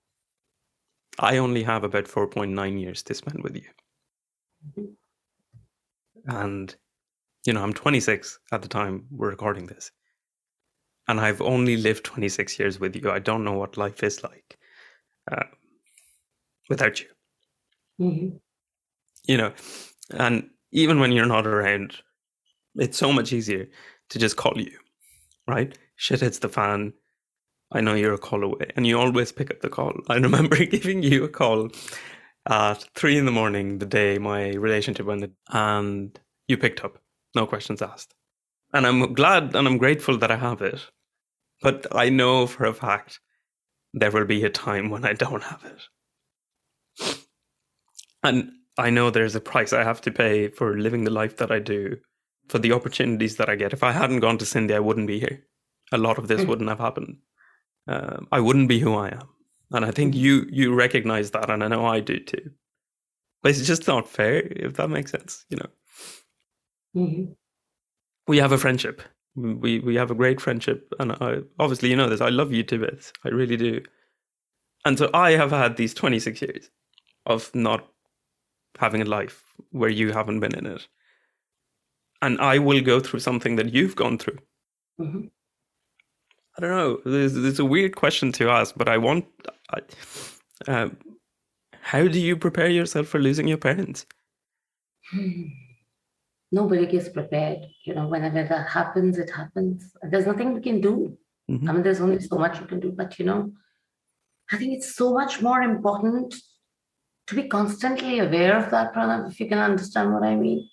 I 1.19 1.37
only 1.37 1.63
have 1.63 1.83
about 1.83 2.05
4.9 2.07 2.79
years 2.79 3.03
to 3.03 3.13
spend 3.13 3.43
with 3.43 3.55
you. 3.55 4.93
And, 6.25 6.75
you 7.45 7.53
know, 7.53 7.61
I'm 7.63 7.73
26 7.73 8.39
at 8.51 8.61
the 8.61 8.67
time 8.67 9.05
we're 9.11 9.29
recording 9.29 9.65
this. 9.67 9.91
And 11.07 11.19
I've 11.19 11.41
only 11.41 11.75
lived 11.77 12.05
26 12.05 12.57
years 12.59 12.79
with 12.79 12.95
you. 12.95 13.11
I 13.11 13.19
don't 13.19 13.43
know 13.43 13.53
what 13.53 13.77
life 13.77 14.03
is 14.03 14.23
like 14.23 14.57
uh, 15.31 15.43
without 16.69 17.01
you, 17.01 17.07
Mhm. 17.99 18.39
you 19.25 19.37
know. 19.37 19.53
And 20.11 20.49
even 20.71 20.99
when 20.99 21.11
you're 21.11 21.25
not 21.25 21.45
around, 21.45 21.97
it's 22.75 22.97
so 22.97 23.11
much 23.11 23.33
easier 23.33 23.67
to 24.09 24.19
just 24.19 24.37
call 24.37 24.57
you, 24.59 24.77
right? 25.47 25.77
Shit 25.97 26.21
hits 26.21 26.39
the 26.39 26.49
fan. 26.49 26.93
I 27.71 27.81
know 27.81 27.95
you're 27.95 28.13
a 28.13 28.17
call 28.17 28.43
away, 28.43 28.71
and 28.75 28.87
you 28.87 28.97
always 28.99 29.31
pick 29.31 29.51
up 29.51 29.59
the 29.61 29.69
call. 29.69 29.93
I 30.07 30.15
remember 30.27 30.55
giving 30.65 31.03
you 31.03 31.25
a 31.25 31.29
call 31.29 31.69
at 32.47 32.83
three 32.95 33.17
in 33.17 33.25
the 33.25 33.31
morning 33.31 33.79
the 33.79 33.85
day 33.85 34.17
my 34.17 34.49
relationship 34.53 35.07
ended, 35.07 35.33
and 35.49 36.19
you 36.47 36.57
picked 36.57 36.83
up, 36.83 36.97
no 37.35 37.45
questions 37.45 37.81
asked. 37.81 38.13
And 38.73 38.85
I'm 38.87 39.13
glad 39.13 39.55
and 39.55 39.67
I'm 39.67 39.77
grateful 39.77 40.17
that 40.17 40.31
I 40.31 40.35
have 40.35 40.61
it, 40.61 40.85
but 41.61 41.85
I 41.91 42.09
know 42.09 42.47
for 42.47 42.65
a 42.65 42.73
fact 42.73 43.19
there 43.93 44.11
will 44.11 44.25
be 44.25 44.43
a 44.43 44.49
time 44.49 44.89
when 44.89 45.05
I 45.05 45.13
don't 45.13 45.43
have 45.43 45.63
it. 45.63 47.17
And 48.23 48.51
I 48.77 48.89
know 48.89 49.09
there's 49.09 49.35
a 49.35 49.41
price 49.41 49.73
I 49.73 49.83
have 49.83 50.01
to 50.01 50.11
pay 50.11 50.47
for 50.47 50.77
living 50.77 51.03
the 51.03 51.11
life 51.11 51.37
that 51.37 51.51
I 51.51 51.59
do, 51.59 51.97
for 52.49 52.57
the 52.59 52.71
opportunities 52.71 53.35
that 53.37 53.49
I 53.49 53.55
get. 53.55 53.73
If 53.73 53.83
I 53.83 53.91
hadn't 53.91 54.21
gone 54.21 54.37
to 54.39 54.45
Scindia, 54.45 54.77
I 54.77 54.79
wouldn't 54.79 55.07
be 55.07 55.19
here. 55.19 55.45
A 55.91 55.97
lot 55.97 56.17
of 56.17 56.27
this 56.27 56.41
Mm. 56.41 56.47
wouldn't 56.47 56.69
have 56.69 56.79
happened. 56.79 57.17
Um, 57.87 58.27
I 58.31 58.39
wouldn't 58.39 58.69
be 58.69 58.79
who 58.79 58.95
I 58.95 59.09
am, 59.09 59.29
and 59.73 59.85
I 59.85 59.91
think 59.91 60.15
you 60.15 60.47
you 60.51 60.73
recognize 60.73 61.31
that, 61.31 61.49
and 61.49 61.63
I 61.63 61.67
know 61.67 61.85
I 61.85 61.99
do 61.99 62.19
too. 62.19 62.51
But 63.41 63.51
it's 63.51 63.67
just 63.67 63.87
not 63.87 64.09
fair, 64.09 64.39
if 64.47 64.75
that 64.75 64.89
makes 64.89 65.11
sense. 65.11 65.45
You 65.49 65.57
know, 65.57 65.69
Mhm. 66.95 67.35
we 68.27 68.37
have 68.37 68.51
a 68.51 68.57
friendship. 68.57 69.01
We 69.35 69.79
we 69.79 69.95
have 69.95 70.11
a 70.11 70.15
great 70.15 70.41
friendship, 70.41 70.93
and 70.99 71.11
I 71.13 71.41
obviously 71.59 71.89
you 71.89 71.95
know 71.95 72.09
this. 72.09 72.21
I 72.21 72.29
love 72.29 72.53
you 72.53 72.63
to 72.63 72.77
bits. 72.79 73.13
I 73.25 73.29
really 73.29 73.57
do. 73.57 73.81
And 74.85 74.97
so 74.97 75.09
I 75.13 75.31
have 75.31 75.51
had 75.51 75.77
these 75.77 75.93
26 75.93 76.41
years 76.41 76.69
of 77.25 77.53
not 77.55 77.87
having 78.79 79.01
a 79.01 79.05
life 79.05 79.43
where 79.71 79.89
you 79.89 80.11
haven't 80.11 80.39
been 80.41 80.55
in 80.55 80.65
it. 80.65 80.87
And 82.21 82.39
I 82.39 82.57
will 82.59 82.81
go 82.81 82.99
through 82.99 83.19
something 83.19 83.55
that 83.57 83.73
you've 83.73 83.95
gone 83.95 84.17
through. 84.17 84.39
Mhm. 84.99 85.31
I 86.57 86.61
don't 86.61 86.71
know. 86.71 86.99
There's, 87.05 87.33
there's 87.33 87.59
a 87.59 87.65
weird 87.65 87.95
question 87.95 88.31
to 88.33 88.49
ask, 88.49 88.75
but 88.75 88.87
I 88.87 88.97
want. 88.97 89.25
I, 89.71 89.79
um, 90.67 90.97
how 91.81 92.07
do 92.07 92.19
you 92.19 92.37
prepare 92.37 92.69
yourself 92.69 93.07
for 93.07 93.19
losing 93.19 93.47
your 93.47 93.57
parents? 93.57 94.05
Hmm. 95.11 95.43
Nobody 96.51 96.85
gets 96.85 97.09
prepared. 97.09 97.65
You 97.85 97.95
know, 97.95 98.07
whenever 98.07 98.43
that 98.43 98.69
happens, 98.69 99.17
it 99.17 99.29
happens. 99.29 99.91
There's 100.09 100.27
nothing 100.27 100.53
we 100.53 100.61
can 100.61 100.79
do. 100.79 101.17
Mhm. 101.49 101.67
I 101.67 101.71
mean, 101.73 101.83
there's 101.83 101.99
only 101.99 102.19
so 102.19 102.37
much 102.37 102.59
you 102.59 102.67
can 102.67 102.79
do. 102.79 102.91
But, 102.91 103.17
you 103.19 103.25
know, 103.25 103.51
I 104.51 104.57
think 104.57 104.73
it's 104.73 104.95
so 104.95 105.13
much 105.13 105.41
more 105.41 105.61
important 105.61 106.35
to 107.27 107.35
be 107.35 107.47
constantly 107.47 108.19
aware 108.19 108.57
of 108.57 108.69
that, 108.71 108.93
problem, 108.93 109.29
if 109.29 109.39
you 109.39 109.47
can 109.47 109.57
understand 109.57 110.13
what 110.13 110.23
I 110.23 110.35
mean. 110.35 110.69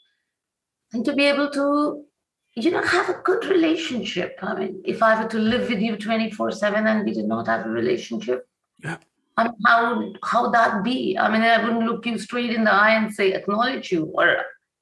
And 0.93 1.05
to 1.05 1.15
be 1.15 1.25
able 1.25 1.51
to, 1.51 2.05
you 2.57 2.71
know, 2.71 2.83
have 2.83 3.09
a 3.09 3.21
good 3.25 3.45
relationship. 3.45 4.39
I 4.43 4.55
mean, 4.55 4.83
if 4.85 5.03
I 5.03 5.23
were 5.23 5.29
to 5.29 5.39
live 5.39 5.69
with 5.69 5.81
you 5.81 5.97
24 5.97 6.51
7 6.51 6.87
and 6.87 7.05
we 7.05 7.13
did 7.13 7.27
not 7.27 7.47
have 7.47 7.67
a 7.67 7.69
relationship, 7.69 8.47
Yeah. 8.83 8.99
I 9.37 9.45
mean, 9.45 9.55
how 9.65 10.13
how 10.25 10.51
that 10.51 10.83
be? 10.83 11.17
I 11.17 11.31
mean, 11.31 11.43
I 11.43 11.63
wouldn't 11.63 11.85
look 11.85 12.05
you 12.07 12.19
straight 12.19 12.51
in 12.51 12.65
the 12.65 12.73
eye 12.73 12.95
and 12.95 13.15
say 13.15 13.33
acknowledge 13.33 13.93
you, 13.93 14.05
or 14.15 14.37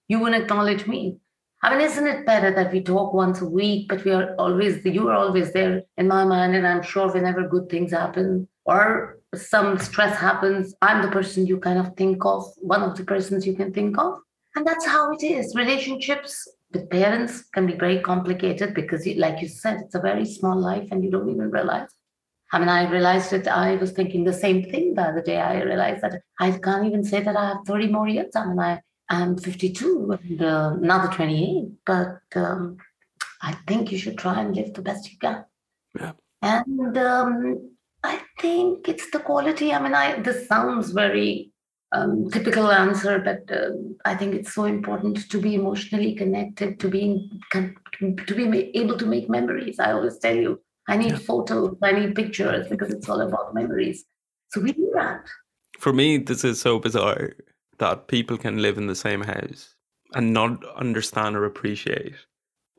you 0.09 0.19
wouldn't 0.19 0.43
acknowledge 0.43 0.87
me. 0.87 1.19
I 1.63 1.71
mean, 1.71 1.81
isn't 1.81 2.07
it 2.07 2.25
better 2.25 2.51
that 2.55 2.73
we 2.73 2.81
talk 2.83 3.13
once 3.13 3.41
a 3.41 3.49
week, 3.49 3.89
but 3.89 4.05
we 4.05 4.13
are 4.13 4.35
always 4.37 4.85
you 4.85 5.09
are 5.09 5.15
always 5.15 5.53
there 5.53 5.83
in 5.97 6.09
my 6.09 6.25
mind, 6.25 6.57
and 6.57 6.67
I'm 6.67 6.83
sure 6.83 7.13
whenever 7.13 7.47
good 7.47 7.69
things 7.69 7.93
happen 7.93 8.49
or 8.65 9.19
some 9.35 9.79
stress 9.79 10.17
happens, 10.17 10.75
I'm 10.83 11.03
the 11.03 11.11
person 11.11 11.47
you 11.47 11.59
kind 11.59 11.79
of 11.79 11.95
think 11.97 12.25
of, 12.25 12.45
one 12.59 12.83
of 12.83 12.97
the 12.97 13.05
persons 13.05 13.47
you 13.47 13.55
can 13.55 13.73
think 13.73 13.99
of, 13.99 14.19
and 14.57 14.67
that's 14.67 14.87
how 14.87 15.13
it 15.13 15.23
is. 15.23 15.55
Relationships 15.55 16.49
with 16.73 16.91
parents 16.91 17.45
can 17.55 17.67
be 17.67 17.75
very 17.75 18.01
complicated 18.01 18.75
because, 18.75 19.07
you, 19.07 19.15
like 19.15 19.41
you 19.41 19.49
said, 19.49 19.81
it's 19.81 19.95
a 19.95 20.01
very 20.01 20.25
small 20.25 20.59
life, 20.59 20.89
and 20.91 21.03
you 21.03 21.11
don't 21.11 21.31
even 21.31 21.51
realize. 21.51 21.89
I 22.53 22.59
mean, 22.59 22.69
I 22.69 22.91
realized 22.91 23.31
that 23.33 23.47
I 23.47 23.77
was 23.77 23.93
thinking 23.93 24.25
the 24.25 24.33
same 24.33 24.63
thing 24.65 24.95
the 24.95 25.03
other 25.03 25.23
day. 25.23 25.39
I 25.39 25.63
realized 25.63 26.03
that 26.03 26.23
I 26.41 26.53
can't 26.53 26.87
even 26.87 27.05
say 27.05 27.23
that 27.23 27.37
I 27.37 27.49
have 27.49 27.59
30 27.67 27.89
more 27.89 28.09
years. 28.09 28.35
I 28.35 28.47
mean, 28.47 28.59
I 28.59 28.81
am 29.11 29.37
52 29.37 30.19
and 30.23 30.43
uh, 30.43 30.77
another 30.81 31.13
28, 31.13 31.69
but 31.85 32.21
um, 32.37 32.79
I 33.43 33.53
think 33.67 33.93
you 33.93 33.99
should 33.99 34.17
try 34.17 34.41
and 34.41 34.57
live 34.57 34.73
the 34.73 34.83
best 34.83 35.11
you 35.11 35.19
can. 35.19 35.45
Yeah. 35.99 36.13
And 36.41 36.97
um, 36.97 37.71
I 38.03 38.23
think 38.39 38.89
it's 38.89 39.11
the 39.11 39.19
quality. 39.19 39.73
I 39.73 39.81
mean, 39.83 39.95
I 39.95 40.21
this 40.21 40.49
sounds 40.49 40.91
very 40.91 41.48
um, 41.93 42.31
typical 42.31 42.71
answer, 42.71 43.19
but 43.19 43.51
um, 43.57 43.97
I 44.05 44.15
think 44.15 44.35
it's 44.35 44.53
so 44.53 44.65
important 44.65 45.31
to 45.31 45.41
be 45.41 45.55
emotionally 45.55 46.15
connected, 46.15 46.79
to 46.81 46.89
being 46.89 47.41
to 47.53 48.35
be 48.35 48.77
able 48.77 48.99
to 48.99 49.07
make 49.07 49.29
memories. 49.31 49.79
I 49.81 49.93
always 49.93 50.19
tell 50.19 50.37
you, 50.37 50.61
I 50.89 50.97
need 50.97 51.13
Yeah. 51.13 51.19
photos, 51.19 51.77
I 51.83 51.93
need 51.93 52.15
pictures 52.15 52.69
because 52.69 52.91
it's 52.91 53.09
all 53.09 53.21
about 53.21 53.55
memories. 53.55 54.05
So 54.49 54.61
we 54.61 54.73
do 54.73 54.91
that. 54.95 55.25
For 55.79 55.93
me, 55.93 56.19
this 56.19 56.45
is 56.45 56.61
so 56.61 56.79
bizarre 56.79 57.35
that 57.79 58.09
people 58.09 58.37
can 58.37 58.61
live 58.61 58.79
in 58.79 58.87
the 58.87 58.95
same 58.95 59.23
house 59.23 59.75
and 60.15 60.33
not 60.33 60.65
understand 60.77 61.37
or 61.37 61.45
appreciate 61.45 62.15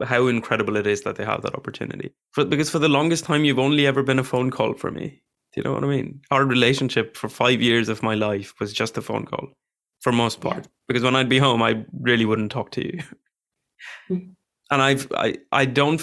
how 0.04 0.28
incredible 0.28 0.76
it 0.76 0.88
is 0.88 1.02
that 1.02 1.16
they 1.16 1.26
have 1.26 1.42
that 1.42 1.56
opportunity. 1.56 2.14
For, 2.32 2.46
because 2.46 2.70
for 2.70 2.80
the 2.80 2.90
longest 2.90 3.26
time, 3.26 3.44
you've 3.44 3.60
only 3.60 3.86
ever 3.86 4.04
been 4.04 4.20
a 4.20 4.24
phone 4.24 4.52
call 4.52 4.74
for 4.74 4.92
me. 4.92 5.22
Do 5.54 5.60
you 5.60 5.64
know 5.64 5.74
what 5.74 5.84
I 5.84 5.88
mean? 5.88 6.22
Our 6.32 6.46
relationship 6.46 7.18
for 7.18 7.28
five 7.30 7.62
years 7.62 7.90
of 7.90 8.04
my 8.04 8.14
life 8.16 8.54
was 8.60 8.72
just 8.74 8.98
a 8.98 9.02
phone 9.02 9.26
call 9.26 9.48
for 10.02 10.12
most 10.12 10.40
Yeah. 10.44 10.52
part. 10.52 10.68
Because 10.88 11.04
when 11.04 11.16
I'd 11.16 11.30
be 11.30 11.40
home, 11.40 11.62
I 11.64 11.86
really 12.02 12.26
wouldn't 12.26 12.52
talk 12.52 12.72
to 12.72 12.86
you. 12.86 13.00
Mhm. 14.10 14.36
and 14.72 14.82
I've 14.82 15.12
I 15.14 15.38
I 15.52 15.66
don't 15.66 16.02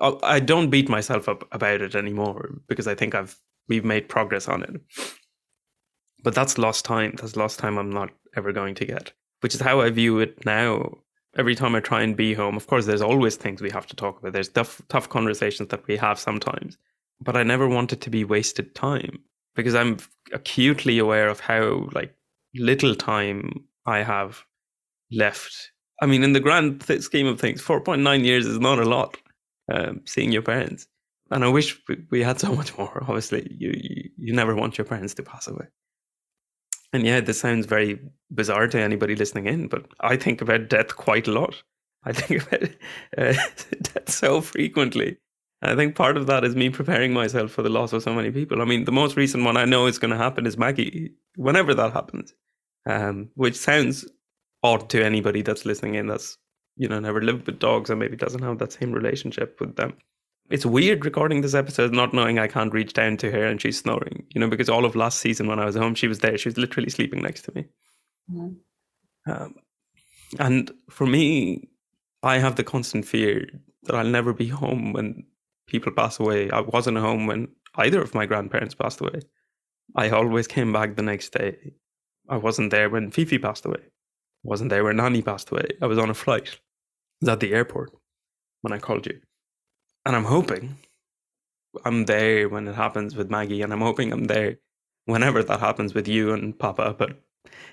I 0.00 0.16
I 0.22 0.40
don't 0.40 0.70
beat 0.70 0.88
myself 0.88 1.28
up 1.28 1.46
about 1.52 1.80
it 1.82 1.94
anymore 1.94 2.58
because 2.68 2.86
I 2.88 2.94
think 2.94 3.14
I've 3.14 3.36
we've 3.68 3.84
made 3.84 4.08
progress 4.08 4.48
on 4.48 4.62
it. 4.62 4.80
But 6.22 6.34
that's 6.34 6.58
lost 6.58 6.84
time. 6.84 7.14
That's 7.16 7.36
lost 7.36 7.58
time 7.58 7.78
I'm 7.78 7.90
not 7.90 8.10
ever 8.36 8.52
going 8.52 8.74
to 8.76 8.84
get. 8.84 9.12
Which 9.40 9.54
is 9.54 9.60
how 9.60 9.80
I 9.80 9.90
view 9.90 10.18
it 10.18 10.44
now. 10.44 10.98
Every 11.36 11.54
time 11.54 11.74
I 11.76 11.80
try 11.80 12.02
and 12.02 12.16
be 12.16 12.34
home, 12.34 12.56
of 12.56 12.66
course, 12.66 12.86
there's 12.86 13.00
always 13.00 13.36
things 13.36 13.62
we 13.62 13.70
have 13.70 13.86
to 13.86 13.96
talk 13.96 14.18
about. 14.18 14.32
There's 14.32 14.48
tough, 14.48 14.82
tough 14.88 15.08
conversations 15.08 15.68
that 15.68 15.86
we 15.86 15.96
have 15.96 16.18
sometimes. 16.18 16.76
But 17.20 17.36
I 17.36 17.42
never 17.42 17.68
want 17.68 17.92
it 17.92 18.00
to 18.02 18.10
be 18.10 18.24
wasted 18.24 18.74
time 18.74 19.18
because 19.54 19.74
I'm 19.74 19.98
acutely 20.32 20.98
aware 20.98 21.28
of 21.28 21.40
how 21.40 21.88
like 21.92 22.14
little 22.54 22.94
time 22.94 23.64
I 23.86 23.98
have 23.98 24.44
left. 25.10 25.72
I 26.00 26.06
mean, 26.06 26.22
in 26.22 26.32
the 26.32 26.40
grand 26.40 26.80
th- 26.80 27.02
scheme 27.02 27.26
of 27.26 27.40
things, 27.40 27.62
4.9 27.62 28.24
years 28.24 28.46
is 28.46 28.58
not 28.58 28.78
a 28.78 28.84
lot 28.84 29.16
um, 29.72 30.00
seeing 30.06 30.32
your 30.32 30.42
parents. 30.42 30.86
And 31.30 31.44
I 31.44 31.48
wish 31.48 31.80
we, 31.88 31.98
we 32.10 32.22
had 32.22 32.40
so 32.40 32.54
much 32.54 32.76
more. 32.76 33.04
Obviously, 33.08 33.46
you, 33.58 33.72
you 33.74 34.10
you 34.16 34.32
never 34.32 34.54
want 34.54 34.78
your 34.78 34.84
parents 34.84 35.14
to 35.14 35.22
pass 35.22 35.46
away. 35.46 35.66
And 36.92 37.06
yeah, 37.06 37.20
this 37.20 37.40
sounds 37.40 37.66
very 37.66 38.00
bizarre 38.30 38.66
to 38.68 38.80
anybody 38.80 39.14
listening 39.14 39.46
in, 39.46 39.68
but 39.68 39.86
I 40.00 40.16
think 40.16 40.40
about 40.40 40.68
death 40.68 40.96
quite 40.96 41.28
a 41.28 41.32
lot. 41.32 41.62
I 42.04 42.12
think 42.12 42.42
about 42.42 42.62
uh, 43.18 43.32
death 43.82 44.10
so 44.10 44.40
frequently. 44.40 45.18
I 45.62 45.76
think 45.76 45.94
part 45.94 46.16
of 46.16 46.26
that 46.26 46.44
is 46.44 46.56
me 46.56 46.70
preparing 46.70 47.12
myself 47.12 47.50
for 47.50 47.62
the 47.62 47.68
loss 47.68 47.92
of 47.92 48.02
so 48.02 48.14
many 48.14 48.30
people. 48.30 48.62
I 48.62 48.64
mean, 48.64 48.84
the 48.84 48.92
most 48.92 49.16
recent 49.16 49.44
one 49.44 49.58
I 49.58 49.66
know 49.66 49.86
is 49.86 49.98
going 49.98 50.10
to 50.10 50.16
happen 50.16 50.46
is 50.46 50.56
Maggie, 50.56 51.12
whenever 51.36 51.74
that 51.74 51.92
happens, 51.92 52.32
um, 52.86 53.28
which 53.34 53.56
sounds 53.56 54.06
odd 54.62 54.88
to 54.90 55.04
anybody 55.04 55.42
that's 55.42 55.66
listening 55.66 55.96
in 55.96 56.06
that's, 56.06 56.38
you 56.76 56.88
know, 56.88 56.98
never 56.98 57.20
lived 57.20 57.46
with 57.46 57.58
dogs 57.58 57.90
and 57.90 58.00
maybe 58.00 58.16
doesn't 58.16 58.42
have 58.42 58.58
that 58.58 58.72
same 58.72 58.92
relationship 58.92 59.60
with 59.60 59.76
them. 59.76 59.94
it's 60.50 60.66
weird 60.66 61.04
recording 61.04 61.40
this 61.40 61.54
episode 61.54 61.92
not 61.92 62.12
knowing 62.12 62.38
I 62.38 62.48
can't 62.48 62.72
reach 62.72 62.92
down 62.92 63.16
to 63.18 63.30
her 63.30 63.44
and 63.46 63.60
she's 63.60 63.78
snoring, 63.78 64.24
you 64.30 64.40
know, 64.40 64.48
because 64.48 64.68
all 64.68 64.84
of 64.84 64.96
last 64.96 65.20
season 65.20 65.46
when 65.46 65.60
I 65.60 65.64
was 65.64 65.76
home, 65.76 65.94
she 65.94 66.08
was 66.08 66.18
there. 66.18 66.36
She 66.36 66.48
was 66.48 66.58
literally 66.58 66.90
sleeping 66.90 67.22
next 67.22 67.42
to 67.42 67.52
me. 67.54 67.64
Mm-hmm. 68.32 69.30
Um, 69.30 69.54
and 70.38 70.72
for 70.90 71.06
me, 71.06 71.68
I 72.22 72.38
have 72.38 72.56
the 72.56 72.64
constant 72.64 73.04
fear 73.04 73.48
that 73.84 73.94
I'll 73.94 74.04
never 74.04 74.32
be 74.32 74.48
home 74.48 74.92
when 74.92 75.24
people 75.70 75.92
pass 75.92 76.20
away. 76.20 76.50
I 76.50 76.60
wasn't 76.60 76.98
home 76.98 77.26
when 77.26 77.48
either 77.76 78.02
of 78.02 78.14
my 78.14 78.26
grandparents 78.26 78.74
passed 78.74 79.00
away. 79.00 79.20
I 79.96 80.10
always 80.10 80.46
came 80.46 80.72
back 80.72 80.96
the 80.96 81.02
next 81.02 81.30
day. 81.30 81.74
I 82.28 82.36
wasn't 82.36 82.70
there 82.70 82.90
when 82.90 83.10
Fifi 83.10 83.38
passed 83.38 83.64
away. 83.64 83.80
I 83.80 84.44
wasn't 84.44 84.70
there 84.70 84.84
when 84.84 84.96
Nani 84.96 85.22
passed 85.22 85.50
away. 85.50 85.66
I 85.80 85.86
was 85.86 85.98
on 85.98 86.10
a 86.10 86.14
flight. 86.14 86.48
I 86.48 86.56
was 87.22 87.28
at 87.30 87.40
the 87.40 87.52
airport 87.52 87.92
when 88.62 88.72
I 88.72 88.78
called 88.78 89.06
you. 89.06 89.20
And 90.06 90.16
I'm 90.16 90.24
hoping 90.24 90.78
I'm 91.84 92.04
there 92.06 92.48
when 92.48 92.66
it 92.68 92.74
happens 92.74 93.14
with 93.14 93.30
Maggie, 93.30 93.62
and 93.62 93.72
I'm 93.72 93.80
hoping 93.80 94.12
I'm 94.12 94.24
there 94.24 94.56
whenever 95.04 95.42
that 95.42 95.60
happens 95.60 95.94
with 95.94 96.08
you 96.08 96.32
and 96.32 96.58
Papa. 96.58 96.94
But 96.98 97.20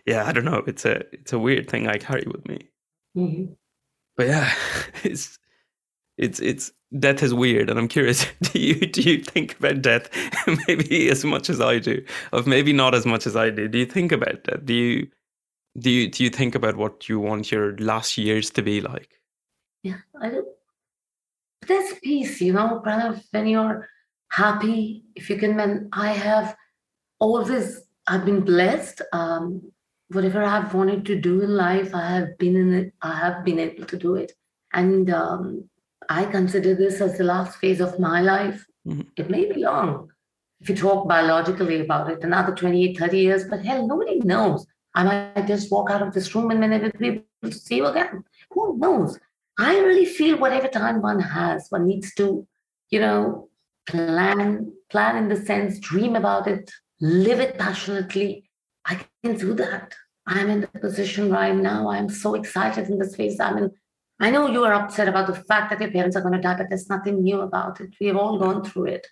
yeah, 0.06 0.26
I 0.26 0.32
don't 0.32 0.46
know. 0.46 0.64
It's 0.68 0.86
a 0.86 1.04
it's 1.14 1.34
a 1.34 1.40
weird 1.40 1.70
thing 1.70 1.88
I 1.88 1.98
carry 1.98 2.26
with 2.28 2.48
me. 2.48 2.70
Mm-hmm. 3.16 3.54
But 4.16 4.28
yeah, 4.28 4.54
it's 5.04 5.40
it's 6.18 6.40
it's 6.40 6.72
death 7.00 7.24
is 7.24 7.34
weird, 7.34 7.70
and 7.70 7.80
I'm 7.80 7.88
curious. 7.88 8.26
Do 8.42 8.60
you 8.60 8.88
do 8.88 9.02
you 9.02 9.22
think 9.24 9.58
about 9.60 9.82
death 9.82 10.10
maybe 10.68 11.10
as 11.10 11.24
much 11.26 11.50
as 11.50 11.62
I 11.62 11.80
do, 11.80 12.04
or 12.32 12.44
maybe 12.44 12.74
not 12.74 12.96
as 12.96 13.06
much 13.06 13.28
as 13.28 13.36
I 13.36 13.50
do? 13.50 13.68
Do 13.68 13.78
you 13.78 13.86
think 13.86 14.12
about 14.12 14.44
that? 14.46 14.66
Do 14.66 14.74
you 14.74 15.08
do 15.80 15.90
you 15.90 16.10
do 16.10 16.24
you 16.24 16.30
think 16.30 16.56
about 16.56 16.78
what 16.78 17.10
you 17.10 17.20
want 17.20 17.52
your 17.52 17.78
last 17.78 18.18
years 18.18 18.50
to 18.52 18.62
be 18.62 18.82
like? 18.82 19.20
Yeah, 19.84 20.00
I 20.22 20.30
do 20.30 20.46
that's 21.68 22.00
peace, 22.00 22.42
you 22.42 22.54
know, 22.54 22.82
Pranav, 22.84 23.22
when 23.32 23.48
you're 23.48 23.88
happy, 24.32 25.04
if 25.16 25.30
you 25.30 25.38
can, 25.38 25.56
when 25.56 25.90
I 25.92 26.14
have 26.14 26.56
always, 27.20 27.82
I've 28.08 28.26
been 28.26 28.42
blessed. 28.42 29.02
Um, 29.14 29.72
whatever 30.10 30.44
I've 30.44 30.74
wanted 30.74 31.06
to 31.08 31.20
do 31.20 31.42
in 31.42 31.56
life, 31.56 31.94
I 31.94 32.08
have 32.08 32.38
been 32.38 32.56
in 32.56 32.74
it, 32.74 32.94
I 33.02 33.14
have 33.16 33.44
been 33.44 33.60
able 33.60 33.86
to 33.86 33.98
do 33.98 34.16
it. 34.16 34.32
And 34.74 35.10
um, 35.10 35.70
I 36.10 36.26
consider 36.26 36.76
this 36.76 37.02
as 37.02 37.18
the 37.18 37.24
last 37.24 37.58
phase 37.60 37.82
of 37.82 38.00
my 38.00 38.22
life. 38.22 38.66
Mm-hmm. 38.88 39.02
It 39.18 39.30
may 39.30 39.46
be 39.52 39.62
long 39.62 40.10
if 40.60 40.70
you 40.70 40.76
talk 40.76 41.08
biologically 41.08 41.82
about 41.82 42.10
it, 42.10 42.24
another 42.24 42.54
28, 42.56 42.98
30 42.98 43.20
years, 43.20 43.44
but 43.46 43.64
hell, 43.64 43.88
nobody 43.88 44.20
knows. 44.20 44.66
I 44.96 45.04
might 45.04 45.48
just 45.48 45.72
walk 45.72 45.92
out 45.92 46.02
of 46.02 46.14
this 46.14 46.34
room 46.34 46.50
and 46.50 46.64
then 46.64 46.72
never 46.72 46.92
be 46.98 47.08
able 47.08 47.24
to 47.44 47.52
see 47.52 47.78
you 47.78 47.86
again. 47.86 48.24
Who 48.52 48.78
knows? 48.78 49.20
I 49.60 49.78
really 49.80 50.06
feel 50.06 50.38
whatever 50.38 50.68
time 50.68 51.02
one 51.02 51.20
has, 51.20 51.68
one 51.70 51.86
needs 51.86 52.14
to, 52.16 52.48
you 52.90 53.00
know, 53.00 53.50
plan, 53.88 54.74
plan 54.90 55.18
in 55.18 55.30
the 55.30 55.36
sense, 55.46 55.80
dream 55.80 56.16
about 56.16 56.48
it, 56.48 56.72
live 57.00 57.40
it 57.40 57.58
passionately. 57.60 58.50
I 58.86 59.02
can 59.24 59.38
do 59.38 59.54
that. 59.56 59.94
I'm 60.26 60.50
in 60.50 60.62
the 60.62 60.68
position 60.68 61.32
right 61.32 61.56
now. 61.56 61.90
I'm 61.90 62.10
so 62.10 62.34
excited 62.34 62.90
in 62.90 62.98
this 62.98 63.16
phase. 63.16 63.40
I'm 63.40 63.58
in. 63.58 63.72
I 64.20 64.32
know 64.32 64.48
you 64.48 64.64
are 64.64 64.74
upset 64.74 65.08
about 65.08 65.28
the 65.28 65.36
fact 65.36 65.70
that 65.70 65.80
your 65.80 65.92
parents 65.92 66.16
are 66.16 66.22
going 66.22 66.34
to 66.34 66.42
die, 66.42 66.58
but 66.58 66.70
there's 66.70 66.90
nothing 66.90 67.22
new 67.22 67.42
about 67.42 67.80
it. 67.82 67.94
We 68.00 68.08
have 68.08 68.18
all 68.18 68.40
gone 68.40 68.64
through 68.64 68.86
it. 68.86 69.08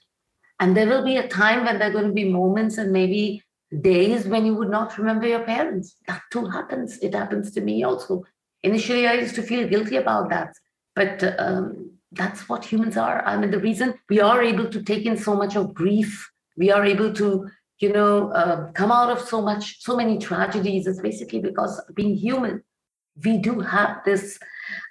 And 0.59 0.75
there 0.75 0.87
will 0.87 1.03
be 1.03 1.17
a 1.17 1.27
time 1.27 1.65
when 1.65 1.77
there 1.77 1.89
are 1.89 1.93
going 1.93 2.07
to 2.07 2.13
be 2.13 2.29
moments 2.29 2.77
and 2.77 2.91
maybe 2.91 3.43
days 3.81 4.25
when 4.25 4.45
you 4.45 4.55
would 4.55 4.69
not 4.69 4.97
remember 4.97 5.27
your 5.27 5.43
parents. 5.43 5.95
That 6.07 6.21
too 6.31 6.45
happens. 6.45 6.97
It 6.99 7.13
happens 7.13 7.51
to 7.51 7.61
me 7.61 7.83
also. 7.83 8.23
Initially, 8.63 9.05
I 9.05 9.13
used 9.13 9.35
to 9.35 9.43
feel 9.43 9.67
guilty 9.67 9.97
about 9.97 10.29
that, 10.29 10.53
but 10.95 11.23
um, 11.39 11.91
that's 12.11 12.47
what 12.49 12.65
humans 12.65 12.97
are. 12.97 13.23
I 13.25 13.37
mean, 13.37 13.51
the 13.51 13.59
reason 13.59 13.99
we 14.09 14.21
are 14.21 14.41
able 14.41 14.69
to 14.69 14.81
take 14.81 15.05
in 15.05 15.17
so 15.17 15.35
much 15.35 15.55
of 15.55 15.73
grief, 15.73 16.31
we 16.57 16.71
are 16.71 16.83
able 16.83 17.13
to, 17.13 17.47
you 17.79 17.91
know, 17.91 18.31
uh, 18.31 18.71
come 18.71 18.91
out 18.91 19.11
of 19.11 19.21
so 19.21 19.41
much, 19.41 19.81
so 19.81 19.95
many 19.95 20.17
tragedies 20.17 20.87
is 20.87 20.99
basically 20.99 21.41
because 21.41 21.79
being 21.93 22.15
human, 22.15 22.63
we 23.23 23.37
do 23.37 23.59
have 23.59 23.97
this 24.05 24.39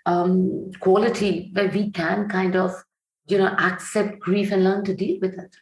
um, 0.07 0.71
quality 0.81 1.51
where 1.53 1.69
we 1.69 1.91
can 1.91 2.29
kind 2.29 2.57
of, 2.57 2.73
you 3.27 3.39
know, 3.39 3.55
accept 3.59 4.19
grief 4.21 4.53
and 4.53 4.65
learn 4.65 4.85
to 4.85 4.95
deal 4.95 5.19
with 5.21 5.39
it 5.39 5.57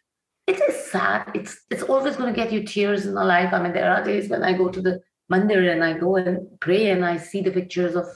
it 0.46 0.60
is 0.68 0.90
sad. 0.90 1.30
It's 1.34 1.60
it's 1.70 1.82
always 1.82 2.16
going 2.16 2.32
to 2.32 2.40
get 2.40 2.52
you 2.52 2.64
tears 2.64 3.06
in 3.06 3.14
the 3.14 3.24
life. 3.24 3.52
I 3.52 3.62
mean, 3.62 3.72
there 3.72 3.90
are 3.90 4.04
days 4.04 4.28
when 4.28 4.42
I 4.42 4.52
go 4.52 4.68
to 4.68 4.80
the 4.80 5.00
mandir 5.32 5.72
and 5.72 5.84
I 5.84 5.98
go 5.98 6.16
and 6.16 6.60
pray 6.60 6.90
and 6.90 7.04
I 7.04 7.16
see 7.16 7.42
the 7.42 7.50
pictures 7.50 7.94
of 7.94 8.06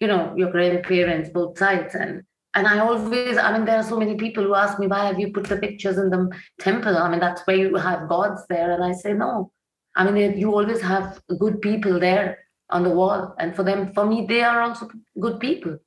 you 0.00 0.08
know 0.08 0.34
your 0.36 0.50
grandparents, 0.50 1.30
both 1.30 1.58
sides, 1.58 1.94
and 1.94 2.22
and 2.54 2.66
I 2.66 2.78
always, 2.78 3.36
I 3.36 3.52
mean, 3.52 3.66
there 3.66 3.78
are 3.78 3.82
so 3.82 3.98
many 3.98 4.16
people 4.16 4.42
who 4.42 4.54
ask 4.54 4.78
me 4.78 4.86
why 4.86 5.06
have 5.06 5.20
you 5.20 5.32
put 5.32 5.44
the 5.44 5.58
pictures 5.58 5.98
in 5.98 6.10
the 6.10 6.30
temple? 6.58 6.96
I 6.96 7.08
mean, 7.10 7.20
that's 7.20 7.46
where 7.46 7.56
you 7.56 7.74
have 7.76 8.08
gods 8.08 8.42
there, 8.48 8.72
and 8.72 8.82
I 8.82 8.92
say 8.92 9.12
no. 9.12 9.52
I 9.94 10.10
mean, 10.10 10.38
you 10.38 10.54
always 10.54 10.80
have 10.82 11.20
good 11.38 11.60
people 11.62 11.98
there 12.00 12.38
on 12.70 12.82
the 12.82 12.90
wall, 12.90 13.34
and 13.38 13.54
for 13.54 13.62
them, 13.62 13.92
for 13.92 14.06
me, 14.06 14.26
they 14.26 14.42
are 14.42 14.60
also 14.62 14.88
good 15.20 15.40
people. 15.40 15.78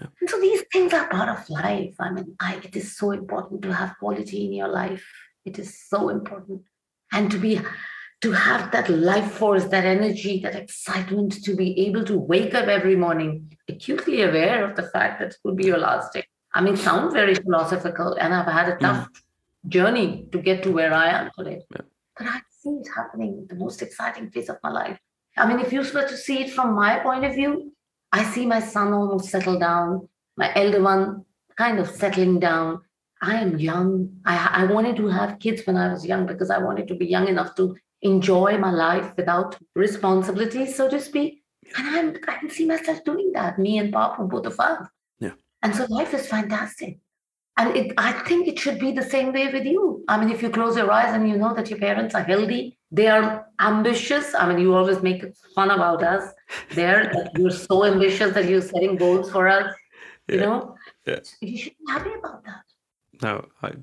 Yeah. 0.00 0.06
And 0.20 0.30
so 0.30 0.40
these 0.40 0.62
things 0.72 0.92
are 0.94 1.08
part 1.08 1.28
of 1.28 1.48
life. 1.50 1.94
I 2.00 2.10
mean, 2.10 2.34
I, 2.40 2.56
it 2.56 2.74
is 2.74 2.96
so 2.96 3.10
important 3.10 3.62
to 3.62 3.74
have 3.74 3.98
quality 3.98 4.46
in 4.46 4.52
your 4.54 4.68
life 4.68 5.04
it 5.44 5.58
is 5.58 5.78
so 5.88 6.08
important. 6.08 6.62
And 7.12 7.30
to 7.30 7.38
be 7.38 7.60
to 8.22 8.32
have 8.32 8.70
that 8.70 8.88
life 8.88 9.32
force, 9.32 9.64
that 9.64 9.84
energy, 9.84 10.40
that 10.40 10.54
excitement 10.54 11.42
to 11.42 11.56
be 11.56 11.86
able 11.86 12.04
to 12.04 12.16
wake 12.16 12.54
up 12.54 12.68
every 12.68 12.94
morning, 12.94 13.56
acutely 13.68 14.22
aware 14.22 14.64
of 14.64 14.76
the 14.76 14.84
fact 14.84 15.18
that 15.18 15.30
it 15.30 15.36
will 15.42 15.56
be 15.56 15.66
your 15.66 15.78
last 15.78 16.12
day. 16.12 16.24
I 16.54 16.60
mean, 16.60 16.76
sound 16.76 17.12
very 17.12 17.34
philosophical, 17.34 18.14
and 18.14 18.32
I've 18.32 18.46
had 18.46 18.68
a 18.68 18.76
tough 18.76 19.08
mm. 19.08 19.68
journey 19.68 20.26
to 20.30 20.38
get 20.38 20.62
to 20.62 20.70
where 20.70 20.94
I 20.94 21.08
am 21.08 21.30
today. 21.36 21.62
Yeah. 21.74 21.80
But 22.16 22.26
I 22.28 22.40
see 22.50 22.70
it 22.70 22.88
happening, 22.94 23.46
the 23.48 23.56
most 23.56 23.82
exciting 23.82 24.30
phase 24.30 24.48
of 24.48 24.58
my 24.62 24.70
life. 24.70 24.98
I 25.36 25.46
mean, 25.46 25.60
if 25.60 25.72
you 25.72 25.80
were 25.80 26.08
to 26.08 26.16
see 26.16 26.42
it 26.42 26.50
from 26.50 26.74
my 26.74 26.98
point 26.98 27.24
of 27.24 27.34
view, 27.34 27.72
I 28.12 28.24
see 28.24 28.44
my 28.46 28.60
son 28.60 28.92
almost 28.92 29.30
settle 29.30 29.58
down, 29.58 30.08
my 30.36 30.52
elder 30.54 30.82
one 30.82 31.24
kind 31.56 31.78
of 31.78 31.88
settling 31.88 32.40
down. 32.40 32.82
I 33.22 33.36
am 33.36 33.58
young. 33.58 34.20
I, 34.24 34.50
I 34.52 34.64
wanted 34.64 34.96
to 34.96 35.06
have 35.08 35.38
kids 35.38 35.62
when 35.64 35.76
I 35.76 35.92
was 35.92 36.04
young 36.04 36.26
because 36.26 36.50
I 36.50 36.58
wanted 36.58 36.88
to 36.88 36.94
be 36.94 37.06
young 37.06 37.28
enough 37.28 37.54
to 37.56 37.76
enjoy 38.02 38.58
my 38.58 38.70
life 38.70 39.12
without 39.16 39.56
responsibility, 39.74 40.66
so 40.66 40.90
to 40.90 41.00
speak. 41.00 41.42
And 41.78 41.88
I'm, 41.88 42.16
I 42.28 42.38
can 42.38 42.50
see 42.50 42.66
myself 42.66 43.04
doing 43.04 43.32
that, 43.32 43.58
me 43.58 43.78
and 43.78 43.92
Papa, 43.92 44.24
both 44.24 44.46
of 44.46 44.58
us. 44.58 44.86
Yeah. 45.20 45.30
And 45.62 45.74
so 45.74 45.86
life 45.88 46.12
is 46.12 46.26
fantastic. 46.26 46.98
And 47.62 47.76
it, 47.76 47.92
I 47.96 48.10
think 48.10 48.48
it 48.48 48.58
should 48.58 48.80
be 48.80 48.90
the 48.90 49.08
same 49.08 49.32
way 49.32 49.46
with 49.52 49.64
you. 49.64 50.04
I 50.08 50.18
mean, 50.18 50.30
if 50.34 50.42
you 50.42 50.50
close 50.50 50.76
your 50.76 50.90
eyes 50.90 51.14
and 51.14 51.28
you 51.28 51.36
know 51.36 51.54
that 51.54 51.70
your 51.70 51.78
parents 51.78 52.12
are 52.12 52.24
healthy, 52.24 52.76
they 52.90 53.06
are 53.06 53.46
ambitious. 53.60 54.34
I 54.34 54.48
mean, 54.48 54.58
you 54.58 54.74
always 54.74 55.00
make 55.00 55.24
fun 55.54 55.70
about 55.70 56.02
us 56.02 56.32
there. 56.74 57.12
you're 57.36 57.52
so 57.52 57.84
ambitious 57.84 58.34
that 58.34 58.48
you're 58.48 58.60
setting 58.60 58.96
goals 58.96 59.30
for 59.30 59.46
us. 59.46 59.72
Yeah. 60.26 60.34
You 60.34 60.40
know, 60.40 60.76
yeah. 61.06 61.20
you 61.40 61.56
should 61.56 61.74
be 61.78 61.92
happy 61.92 62.10
about 62.18 62.44
that. 62.46 62.64
No, 63.22 63.46
I, 63.62 63.74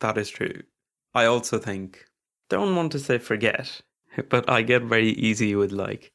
that 0.00 0.18
is 0.18 0.28
true. 0.28 0.62
I 1.14 1.24
also 1.24 1.58
think, 1.58 2.04
don't 2.50 2.76
want 2.76 2.92
to 2.92 2.98
say 2.98 3.16
forget, 3.16 3.80
but 4.28 4.50
I 4.50 4.60
get 4.60 4.82
very 4.82 5.12
easy 5.12 5.54
with 5.54 5.72
like 5.72 6.12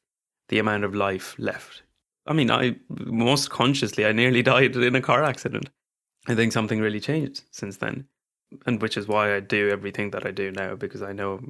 the 0.50 0.60
amount 0.60 0.84
of 0.84 0.94
life 0.94 1.34
left. 1.36 1.82
I 2.28 2.32
mean, 2.32 2.52
I 2.52 2.76
most 2.88 3.50
consciously, 3.50 4.06
I 4.06 4.12
nearly 4.12 4.42
died 4.54 4.76
in 4.76 4.94
a 4.94 5.00
car 5.00 5.24
accident. 5.24 5.68
I 6.26 6.34
think 6.34 6.52
something 6.52 6.80
really 6.80 7.00
changed 7.00 7.42
since 7.50 7.78
then, 7.78 8.06
and 8.66 8.80
which 8.80 8.96
is 8.96 9.08
why 9.08 9.34
I 9.34 9.40
do 9.40 9.70
everything 9.70 10.10
that 10.10 10.26
I 10.26 10.30
do 10.30 10.52
now 10.52 10.76
because 10.76 11.02
I 11.02 11.12
know 11.12 11.40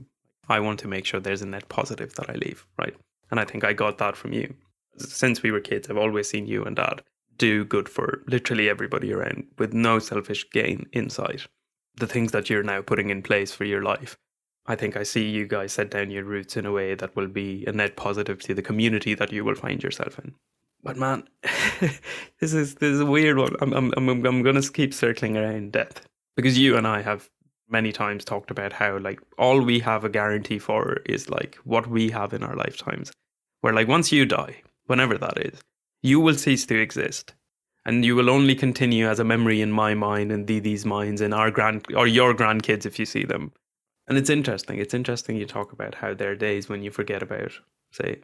I 0.48 0.60
want 0.60 0.80
to 0.80 0.88
make 0.88 1.04
sure 1.04 1.20
there's 1.20 1.42
a 1.42 1.46
net 1.46 1.68
positive 1.68 2.14
that 2.14 2.30
I 2.30 2.34
leave, 2.34 2.66
right? 2.78 2.94
And 3.30 3.38
I 3.38 3.44
think 3.44 3.64
I 3.64 3.72
got 3.72 3.98
that 3.98 4.16
from 4.16 4.32
you. 4.32 4.54
Since 4.96 5.42
we 5.42 5.50
were 5.50 5.60
kids, 5.60 5.88
I've 5.88 5.96
always 5.96 6.28
seen 6.28 6.46
you 6.46 6.64
and 6.64 6.76
dad 6.76 7.02
do 7.38 7.64
good 7.64 7.88
for 7.88 8.22
literally 8.26 8.68
everybody 8.68 9.12
around 9.12 9.46
with 9.58 9.72
no 9.72 9.98
selfish 9.98 10.48
gain 10.50 10.86
in 10.92 11.10
sight. 11.10 11.46
The 11.96 12.06
things 12.06 12.32
that 12.32 12.48
you're 12.48 12.62
now 12.62 12.82
putting 12.82 13.10
in 13.10 13.22
place 13.22 13.52
for 13.52 13.64
your 13.64 13.82
life. 13.82 14.16
I 14.66 14.76
think 14.76 14.96
I 14.96 15.02
see 15.02 15.28
you 15.28 15.46
guys 15.46 15.72
set 15.72 15.90
down 15.90 16.10
your 16.10 16.24
roots 16.24 16.56
in 16.56 16.66
a 16.66 16.72
way 16.72 16.94
that 16.94 17.16
will 17.16 17.28
be 17.28 17.64
a 17.66 17.72
net 17.72 17.96
positive 17.96 18.38
to 18.42 18.54
the 18.54 18.62
community 18.62 19.14
that 19.14 19.32
you 19.32 19.44
will 19.44 19.54
find 19.54 19.82
yourself 19.82 20.18
in. 20.18 20.34
But 20.82 20.96
man, 20.96 21.28
this 22.40 22.52
is 22.52 22.74
this 22.76 22.94
is 22.94 23.00
a 23.00 23.06
weird 23.06 23.38
one. 23.38 23.54
I'm 23.60 23.72
I'm 23.72 23.92
I'm, 23.96 24.08
I'm 24.26 24.42
going 24.42 24.60
to 24.60 24.72
keep 24.72 24.92
circling 24.92 25.36
around 25.36 25.72
death 25.72 26.04
because 26.36 26.58
you 26.58 26.76
and 26.76 26.86
I 26.86 27.02
have 27.02 27.28
many 27.68 27.92
times 27.92 28.24
talked 28.24 28.50
about 28.50 28.72
how 28.72 28.98
like 28.98 29.20
all 29.38 29.60
we 29.60 29.78
have 29.80 30.04
a 30.04 30.08
guarantee 30.08 30.58
for 30.58 30.98
is 31.06 31.30
like 31.30 31.56
what 31.64 31.86
we 31.86 32.10
have 32.10 32.32
in 32.32 32.42
our 32.42 32.56
lifetimes. 32.56 33.12
Where 33.60 33.72
like 33.72 33.88
once 33.88 34.12
you 34.12 34.26
die, 34.26 34.62
whenever 34.86 35.16
that 35.18 35.38
is, 35.38 35.60
you 36.02 36.20
will 36.20 36.34
cease 36.34 36.66
to 36.66 36.80
exist 36.80 37.32
and 37.84 38.04
you 38.04 38.14
will 38.14 38.30
only 38.30 38.54
continue 38.54 39.08
as 39.08 39.18
a 39.18 39.24
memory 39.24 39.60
in 39.60 39.72
my 39.72 39.94
mind 39.94 40.30
and 40.30 40.46
Didi's 40.46 40.84
minds 40.84 41.20
and 41.20 41.34
our 41.34 41.50
grand 41.50 41.84
or 41.94 42.06
your 42.06 42.34
grandkids 42.34 42.86
if 42.86 42.98
you 42.98 43.06
see 43.06 43.24
them. 43.24 43.52
And 44.08 44.18
it's 44.18 44.30
interesting. 44.30 44.78
It's 44.78 44.94
interesting 44.94 45.36
you 45.36 45.46
talk 45.46 45.72
about 45.72 45.94
how 45.94 46.14
there 46.14 46.32
are 46.32 46.36
days 46.36 46.68
when 46.68 46.82
you 46.82 46.90
forget 46.90 47.22
about, 47.22 47.52
say, 47.92 48.20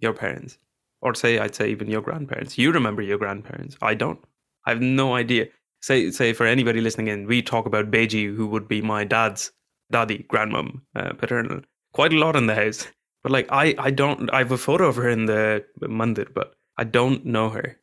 your 0.00 0.12
parents, 0.12 0.58
or 1.00 1.14
say 1.14 1.38
I'd 1.38 1.54
say 1.54 1.68
even 1.70 1.88
your 1.88 2.02
grandparents. 2.02 2.58
You 2.58 2.72
remember 2.72 3.02
your 3.02 3.18
grandparents. 3.18 3.76
I 3.82 3.94
don't. 3.94 4.20
I 4.66 4.70
have 4.70 4.80
no 4.80 5.14
idea. 5.14 5.46
say 5.80 6.10
say 6.10 6.32
for 6.32 6.46
anybody 6.46 6.80
listening 6.80 7.08
in, 7.08 7.26
we 7.26 7.42
talk 7.42 7.66
about 7.66 7.90
Beji, 7.90 8.34
who 8.34 8.46
would 8.48 8.68
be 8.68 8.82
my 8.82 9.04
dad's 9.04 9.52
daddy, 9.90 10.26
grandmom, 10.30 10.80
uh, 10.96 11.12
paternal, 11.14 11.60
quite 11.92 12.12
a 12.12 12.18
lot 12.18 12.36
in 12.36 12.46
the 12.46 12.54
house. 12.54 12.86
But 13.22 13.32
like 13.32 13.48
I, 13.50 13.74
I 13.78 13.90
don't. 13.90 14.30
I 14.30 14.38
have 14.38 14.52
a 14.52 14.58
photo 14.58 14.86
of 14.86 14.96
her 14.96 15.08
in 15.08 15.26
the 15.26 15.64
mandir, 15.82 16.32
but 16.32 16.54
I 16.76 16.84
don't 16.84 17.24
know 17.24 17.48
her. 17.50 17.76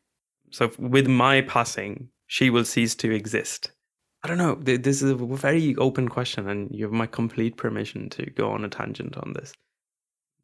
So 0.50 0.70
with 0.78 1.06
my 1.06 1.42
passing, 1.42 2.08
she 2.26 2.50
will 2.50 2.64
cease 2.64 2.94
to 2.96 3.10
exist. 3.10 3.72
I 4.22 4.28
don't 4.28 4.38
know. 4.38 4.54
This 4.56 5.02
is 5.02 5.10
a 5.10 5.14
very 5.14 5.76
open 5.76 6.08
question, 6.08 6.48
and 6.48 6.70
you 6.72 6.84
have 6.84 6.92
my 6.92 7.06
complete 7.06 7.56
permission 7.56 8.08
to 8.10 8.26
go 8.26 8.50
on 8.50 8.64
a 8.64 8.68
tangent 8.68 9.16
on 9.18 9.34
this. 9.34 9.52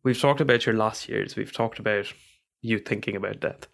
We've 0.05 0.21
talked 0.21 0.41
about 0.41 0.67
your 0.67 0.75
last 0.75 1.09
years. 1.09 1.37
We've 1.37 1.53
talked 1.53 1.79
about 1.79 2.13
you 2.63 2.79
thinking 2.79 3.17
about 3.17 3.41
death. 3.41 3.67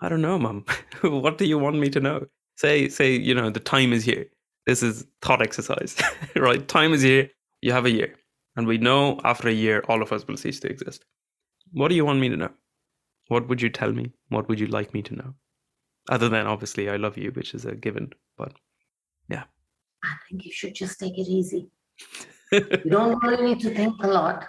I 0.00 0.08
don't 0.08 0.22
know, 0.22 0.38
mum. 0.38 0.64
what 1.02 1.38
do 1.38 1.46
you 1.46 1.58
want 1.58 1.78
me 1.78 1.88
to 1.90 2.00
know? 2.00 2.26
Say, 2.56 2.88
say, 2.88 3.16
you 3.16 3.34
know, 3.34 3.50
the 3.50 3.60
time 3.60 3.92
is 3.92 4.04
here. 4.04 4.26
This 4.66 4.82
is 4.82 5.06
thought 5.22 5.42
exercise, 5.42 5.96
right? 6.36 6.66
Time 6.68 6.92
is 6.92 7.02
here. 7.02 7.30
You 7.62 7.72
have 7.72 7.86
a 7.86 7.90
year. 7.90 8.14
And 8.56 8.66
we 8.66 8.78
know 8.78 9.20
after 9.24 9.48
a 9.48 9.52
year, 9.52 9.82
all 9.88 10.02
of 10.02 10.12
us 10.12 10.26
will 10.26 10.36
cease 10.36 10.60
to 10.60 10.68
exist. 10.68 11.04
What 11.72 11.88
do 11.88 11.94
you 11.94 12.04
want 12.04 12.20
me 12.20 12.28
to 12.28 12.36
know? 12.36 12.50
What 13.28 13.48
would 13.48 13.62
you 13.62 13.70
tell 13.70 13.92
me? 13.92 14.12
What 14.28 14.48
would 14.48 14.60
you 14.60 14.66
like 14.66 14.92
me 14.92 15.02
to 15.02 15.14
know? 15.14 15.34
Other 16.08 16.28
than 16.28 16.46
obviously, 16.46 16.90
I 16.90 16.96
love 16.96 17.16
you, 17.16 17.30
which 17.30 17.54
is 17.54 17.64
a 17.64 17.74
given. 17.74 18.12
But 18.36 18.52
yeah. 19.28 19.44
I 20.02 20.14
think 20.28 20.44
you 20.44 20.52
should 20.52 20.74
just 20.74 20.98
take 20.98 21.16
it 21.16 21.28
easy. 21.28 21.70
you 22.52 22.90
don't 22.90 23.22
really 23.22 23.54
need 23.54 23.60
to 23.60 23.74
think 23.74 23.94
a 24.02 24.08
lot. 24.08 24.46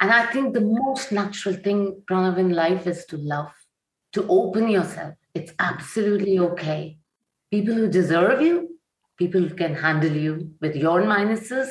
And 0.00 0.10
I 0.10 0.26
think 0.26 0.54
the 0.54 0.62
most 0.62 1.12
natural 1.12 1.54
thing, 1.54 2.02
Pranav, 2.10 2.38
in 2.38 2.50
life 2.52 2.86
is 2.86 3.04
to 3.06 3.18
love, 3.18 3.52
to 4.14 4.26
open 4.28 4.68
yourself. 4.68 5.14
It's 5.34 5.52
absolutely 5.58 6.38
okay. 6.38 6.98
People 7.50 7.74
who 7.74 7.88
deserve 7.88 8.40
you, 8.40 8.76
people 9.18 9.42
who 9.42 9.54
can 9.54 9.74
handle 9.74 10.12
you 10.12 10.52
with 10.60 10.74
your 10.74 11.02
minuses, 11.02 11.68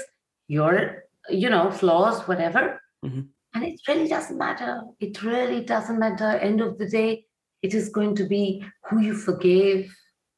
your, 0.48 1.06
you 1.30 1.50
know, 1.50 1.72
flaws, 1.72 2.28
whatever. 2.28 2.80
Mm-hmm. 3.04 3.22
And 3.56 3.63
it 3.63 3.80
really 3.88 4.08
doesn't 4.08 4.38
matter. 4.38 4.84
It 5.00 5.24
really 5.24 5.63
doesn't 5.65 5.98
matter. 5.98 6.38
End 6.38 6.62
of 6.62 6.78
the 6.78 6.88
day, 6.88 7.26
it 7.63 7.74
is 7.74 7.89
going 7.89 8.15
to 8.18 8.26
be 8.28 8.63
who 8.89 9.02
you 9.02 9.15
forgave. 9.15 9.92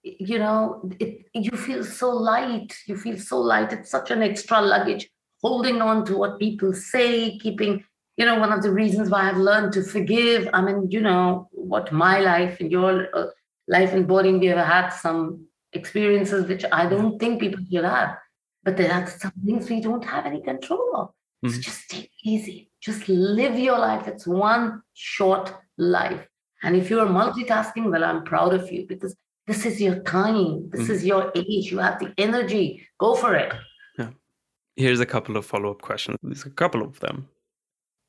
You 0.03 0.39
know, 0.39 0.89
it, 0.97 1.25
you 1.33 1.51
feel 1.51 1.83
so 1.83 2.09
light. 2.09 2.73
You 2.87 2.95
feel 2.95 3.17
so 3.17 3.41
light. 3.41 3.73
It's 3.73 3.91
such 3.91 4.11
an 4.11 4.23
extra 4.23 4.61
luggage 4.61 5.09
holding 5.41 5.81
on 5.81 6.05
to 6.05 6.17
what 6.17 6.39
people 6.39 6.73
say, 6.73 7.37
keeping, 7.37 7.83
you 8.17 8.25
know, 8.25 8.39
one 8.39 8.51
of 8.51 8.61
the 8.61 8.71
reasons 8.71 9.09
why 9.09 9.29
I've 9.29 9.37
learned 9.37 9.73
to 9.73 9.83
forgive. 9.83 10.47
I 10.53 10.61
mean, 10.61 10.89
you 10.89 11.01
know, 11.01 11.49
what 11.51 11.91
my 11.91 12.19
life 12.19 12.59
and 12.59 12.71
your 12.71 13.07
uh, 13.15 13.27
life 13.67 13.93
in 13.93 14.05
boarding, 14.05 14.39
we 14.39 14.47
have 14.47 14.65
had 14.65 14.89
some 14.89 15.45
experiences 15.73 16.47
which 16.47 16.65
I 16.71 16.85
don't 16.87 17.17
think 17.19 17.39
people 17.39 17.63
should 17.71 17.85
have, 17.85 18.17
but 18.63 18.77
there 18.77 18.91
are 18.91 19.07
some 19.07 19.33
things 19.45 19.69
we 19.69 19.81
don't 19.81 20.03
have 20.05 20.25
any 20.25 20.41
control 20.41 20.91
of. 20.95 21.07
Mm-hmm. 21.43 21.49
So 21.49 21.61
just 21.61 21.89
take 21.89 22.05
it 22.05 22.11
easy. 22.23 22.69
Just 22.81 23.07
live 23.09 23.57
your 23.57 23.79
life. 23.79 24.07
It's 24.07 24.27
one 24.27 24.81
short 24.93 25.53
life. 25.77 26.27
And 26.63 26.75
if 26.75 26.89
you're 26.89 27.07
multitasking, 27.07 27.89
well, 27.89 28.03
I'm 28.03 28.23
proud 28.23 28.53
of 28.53 28.71
you 28.71 28.85
because 28.87 29.15
this 29.47 29.65
is 29.65 29.81
your 29.81 30.03
time. 30.03 30.69
This 30.69 30.81
mm-hmm. 30.81 30.91
is 30.91 31.05
your 31.05 31.31
age. 31.33 31.71
You 31.71 31.79
have 31.79 31.99
the 31.99 32.13
energy. 32.17 32.87
Go 32.99 33.15
for 33.15 33.33
it. 33.35 33.51
Here's 34.81 34.99
a 34.99 35.05
couple 35.05 35.37
of 35.37 35.45
follow 35.45 35.69
up 35.69 35.83
questions. 35.83 36.17
There's 36.23 36.45
a 36.45 36.49
couple 36.49 36.81
of 36.81 36.99
them. 37.01 37.27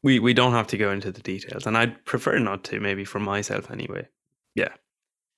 We 0.02 0.18
we 0.18 0.32
don't 0.32 0.52
have 0.52 0.68
to 0.68 0.78
go 0.78 0.90
into 0.90 1.12
the 1.12 1.20
details, 1.20 1.66
and 1.66 1.76
I'd 1.76 2.02
prefer 2.06 2.38
not 2.38 2.64
to, 2.64 2.80
maybe 2.80 3.04
for 3.04 3.20
myself 3.20 3.70
anyway. 3.70 4.08
Yeah, 4.54 4.72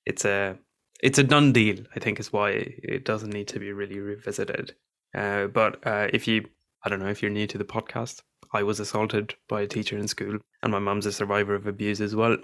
it's 0.05 0.23
a 0.23 0.57
it's 1.01 1.19
a 1.19 1.23
done 1.23 1.51
deal. 1.51 1.79
I 1.93 1.99
think 1.99 2.21
is 2.21 2.31
why 2.31 2.51
it 2.93 3.03
doesn't 3.03 3.33
need 3.33 3.49
to 3.49 3.59
be 3.59 3.73
really 3.73 3.99
revisited. 3.99 4.75
Uh, 5.13 5.47
but 5.47 5.85
uh, 5.85 6.07
if 6.13 6.25
you, 6.25 6.45
I 6.83 6.89
don't 6.89 6.99
know, 6.99 7.09
if 7.09 7.21
you're 7.21 7.31
new 7.31 7.47
to 7.47 7.57
the 7.57 7.65
podcast, 7.65 8.21
I 8.53 8.63
was 8.63 8.79
assaulted 8.79 9.35
by 9.49 9.61
a 9.61 9.67
teacher 9.67 9.97
in 9.97 10.07
school, 10.07 10.37
and 10.63 10.71
my 10.71 10.79
mum's 10.79 11.05
a 11.05 11.11
survivor 11.11 11.53
of 11.53 11.67
abuse 11.67 11.99
as 11.99 12.15
well. 12.15 12.37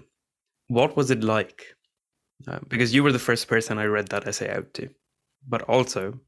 What 0.67 0.97
was 0.97 1.12
it 1.12 1.23
like? 1.23 1.63
Uh, 2.45 2.60
because 2.67 2.93
you 2.93 3.04
were 3.04 3.13
the 3.13 3.27
first 3.30 3.47
person 3.47 3.77
I 3.77 3.86
read 3.86 4.10
that 4.10 4.27
essay 4.27 4.49
out 4.54 4.73
to, 4.73 4.89
but 5.47 5.62
also 5.63 6.19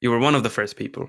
you 0.00 0.12
were 0.12 0.20
one 0.20 0.36
of 0.36 0.44
the 0.44 0.56
first 0.58 0.76
people 0.76 1.08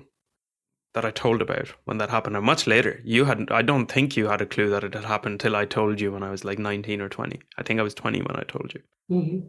that 0.96 1.04
I 1.04 1.10
told 1.10 1.42
about 1.42 1.68
when 1.84 1.98
that 1.98 2.08
happened. 2.08 2.36
And 2.36 2.46
much 2.46 2.66
later, 2.66 3.02
you 3.04 3.26
hadn't, 3.26 3.52
I 3.52 3.60
don't 3.60 3.84
think 3.84 4.16
you 4.16 4.28
had 4.28 4.40
a 4.40 4.46
clue 4.46 4.70
that 4.70 4.82
it 4.82 4.94
had 4.94 5.04
happened 5.04 5.34
until 5.34 5.54
I 5.54 5.66
told 5.66 6.00
you 6.00 6.10
when 6.10 6.22
I 6.22 6.30
was 6.30 6.42
like 6.42 6.58
19 6.58 7.02
or 7.02 7.10
20. 7.10 7.38
I 7.58 7.62
think 7.62 7.78
I 7.78 7.82
was 7.82 7.92
20 7.92 8.22
when 8.22 8.34
I 8.34 8.44
told 8.44 8.72
you. 8.72 8.80
Mm-hmm. 9.10 9.46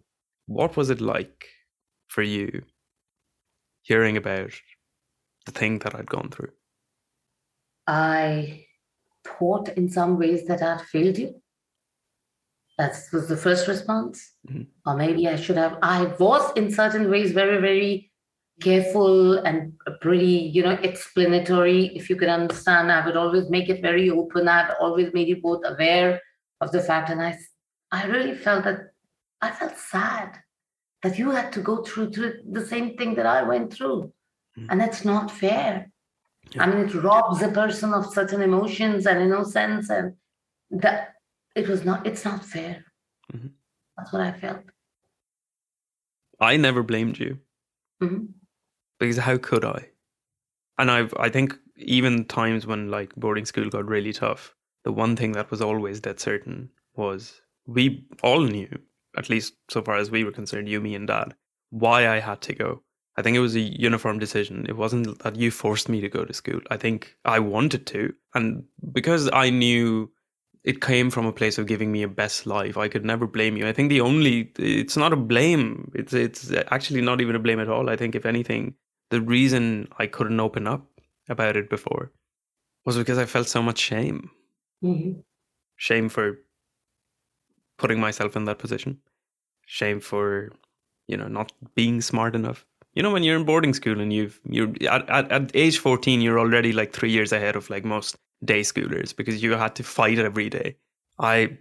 What 0.48 0.76
was 0.76 0.90
it 0.90 1.00
like 1.00 1.46
for 2.10 2.22
you 2.22 2.64
hearing 3.82 4.18
about 4.18 4.52
the 5.46 5.54
thing 5.54 5.80
that 5.80 5.96
I'd 5.96 6.10
gone 6.10 6.32
through? 6.32 6.52
I 7.88 8.66
thought 9.26 9.70
in 9.70 9.88
some 9.90 10.20
ways 10.20 10.48
that 10.48 10.62
I'd 10.62 10.82
failed 10.82 11.18
you. 11.18 11.42
That 12.78 12.94
was 13.14 13.30
the 13.30 13.38
first 13.38 13.70
response. 13.70 14.34
Mm-hmm. 14.50 14.64
Or 14.86 14.98
maybe 14.98 15.30
I 15.30 15.38
should 15.38 15.56
have, 15.56 15.78
I 15.82 16.14
was 16.20 16.52
in 16.58 16.74
certain 16.74 17.10
ways 17.10 17.32
very, 17.32 17.62
very 17.62 18.12
careful 18.62 19.38
and 19.40 19.74
pretty, 20.02 20.52
you 20.54 20.64
know, 20.64 20.72
explanatory. 20.72 21.96
If 21.96 22.10
you 22.10 22.16
can 22.16 22.30
understand, 22.30 22.92
I 22.92 23.06
would 23.06 23.18
always 23.18 23.50
make 23.50 23.70
it 23.70 23.82
very 23.82 24.10
open. 24.10 24.48
I've 24.48 24.74
always 24.80 25.14
made 25.14 25.28
you 25.28 25.42
both 25.42 25.64
aware 25.66 26.20
of 26.62 26.72
the 26.72 26.82
fact. 26.82 27.10
And 27.10 27.22
I, 27.22 27.38
I 27.92 28.06
really 28.06 28.36
felt 28.36 28.64
that 28.64 28.92
I 29.42 29.52
felt 29.52 29.78
sad 29.78 30.40
that 31.04 31.20
you 31.20 31.30
had 31.30 31.52
to 31.54 31.62
go 31.62 31.84
through, 31.84 32.12
through 32.12 32.34
the 32.52 32.66
same 32.66 32.98
thing 32.98 33.14
that 33.16 33.28
I 33.28 33.44
went 33.44 33.72
through. 33.72 34.12
Mm-hmm. 34.58 34.72
And 34.72 34.82
that's 34.82 35.06
not 35.06 35.30
fair. 35.30 35.92
Yeah. 36.52 36.64
I 36.64 36.68
mean, 36.68 36.88
it 36.88 36.96
robs 36.96 37.42
a 37.44 37.50
person 37.50 37.94
of 37.94 38.12
certain 38.12 38.42
emotions 38.42 39.06
and 39.06 39.22
innocence, 39.22 39.90
and 39.90 40.16
that 40.72 41.14
it 41.56 41.68
was 41.68 41.84
not, 41.84 42.08
it's 42.08 42.24
not 42.24 42.44
fair. 42.44 42.86
Mm-hmm. 43.32 43.48
That's 43.98 44.14
what 44.14 44.22
I 44.22 44.32
felt. 44.32 44.64
I 46.40 46.56
never 46.58 46.82
blamed 46.84 47.20
you. 47.20 47.40
Mm-hmm 48.02 48.37
because 49.00 49.18
how 49.18 49.38
could 49.38 49.66
I? 49.66 49.90
And 50.78 50.92
I've 50.92 51.14
I 51.20 51.30
think 51.30 51.56
even 51.76 52.26
times 52.26 52.66
when 52.66 52.90
like 52.90 53.16
boarding 53.16 53.46
school 53.46 53.70
got 53.70 53.88
really 53.88 54.14
tough, 54.14 54.56
the 54.84 54.92
one 54.92 55.16
thing 55.16 55.34
that 55.34 55.52
was 55.52 55.62
always 55.62 56.00
dead 56.00 56.20
certain 56.20 56.70
was 56.96 57.42
we 57.66 58.06
all 58.24 58.42
knew, 58.42 58.70
at 59.18 59.30
least 59.30 59.56
so 59.70 59.82
far 59.82 59.98
as 59.98 60.10
we 60.10 60.24
were 60.24 60.32
concerned, 60.32 60.70
you, 60.70 60.82
me, 60.82 60.96
and 60.96 61.08
dad, 61.08 61.36
why 61.70 62.08
I 62.08 62.20
had 62.20 62.42
to 62.44 62.56
go. 62.56 62.84
I 63.18 63.24
think 63.24 63.36
it 63.36 63.42
was 63.42 63.56
a 63.56 63.60
uniform 63.60 64.20
decision. 64.20 64.66
It 64.70 64.78
wasn't 64.78 65.20
that 65.24 65.36
you 65.36 65.50
forced 65.50 65.90
me 65.90 66.02
to 66.02 66.10
go 66.10 66.24
to 66.24 66.34
school. 66.34 66.62
I 66.70 66.78
think 66.78 67.18
I 67.26 67.40
wanted 67.40 67.88
to. 67.88 68.14
And 68.36 68.64
because 68.94 69.30
I 69.34 69.50
knew 69.50 70.12
it 70.64 70.82
came 70.82 71.10
from 71.10 71.26
a 71.26 71.34
place 71.34 71.58
of 71.58 71.66
giving 71.66 71.92
me 71.92 72.04
a 72.04 72.08
best 72.08 72.46
life, 72.46 72.78
I 72.78 72.88
could 72.88 73.06
never 73.06 73.26
blame 73.26 73.58
you. 73.58 73.68
I 73.68 73.74
think 73.74 73.90
the 73.90 74.02
only 74.02 74.52
it's 74.60 74.98
not 74.98 75.14
a 75.14 75.18
blame. 75.18 75.92
It's 75.96 76.14
it's 76.14 76.52
actually 76.72 77.02
not 77.02 77.20
even 77.22 77.36
a 77.36 77.40
blame 77.40 77.60
at 77.60 77.70
all. 77.70 77.90
I 77.90 77.96
think 77.96 78.14
if 78.16 78.26
anything, 78.26 78.76
the 79.10 79.22
reason 79.22 79.88
I 79.98 80.08
couldn't 80.08 80.40
open 80.40 80.68
up 80.68 80.86
about 81.30 81.56
it 81.56 81.70
before 81.70 82.12
was 82.86 82.98
because 82.98 83.18
I 83.18 83.26
felt 83.26 83.48
so 83.48 83.62
much 83.62 83.80
shame. 83.80 84.30
Mm-hmm. 84.84 85.20
Shame 85.76 86.10
for 86.10 86.40
putting 87.78 88.00
myself 88.00 88.36
in 88.36 88.46
that 88.46 88.60
position. 88.60 89.00
Shame 89.66 90.00
for, 90.00 90.52
you 91.08 91.18
know, 91.18 91.28
not 91.28 91.52
being 91.76 92.02
smart 92.02 92.36
enough. 92.36 92.66
You 92.94 93.04
know, 93.04 93.12
when 93.12 93.24
you're 93.24 93.38
in 93.38 93.46
boarding 93.46 93.74
school 93.74 94.00
and 94.00 94.12
you've 94.12 94.40
you're 94.50 94.70
at, 94.90 95.08
at, 95.10 95.32
at 95.32 95.52
age 95.54 95.78
14, 95.78 96.22
you're 96.22 96.40
already 96.40 96.74
like 96.74 96.94
three 96.94 97.12
years 97.12 97.32
ahead 97.32 97.56
of 97.56 97.70
like 97.70 97.86
most 97.86 98.16
day 98.44 98.62
schoolers 98.62 99.16
because 99.16 99.44
you 99.44 99.52
had 99.52 99.76
to 99.76 99.84
fight 99.84 100.18
every 100.18 100.50
day. 100.50 100.76
I, 101.20 101.58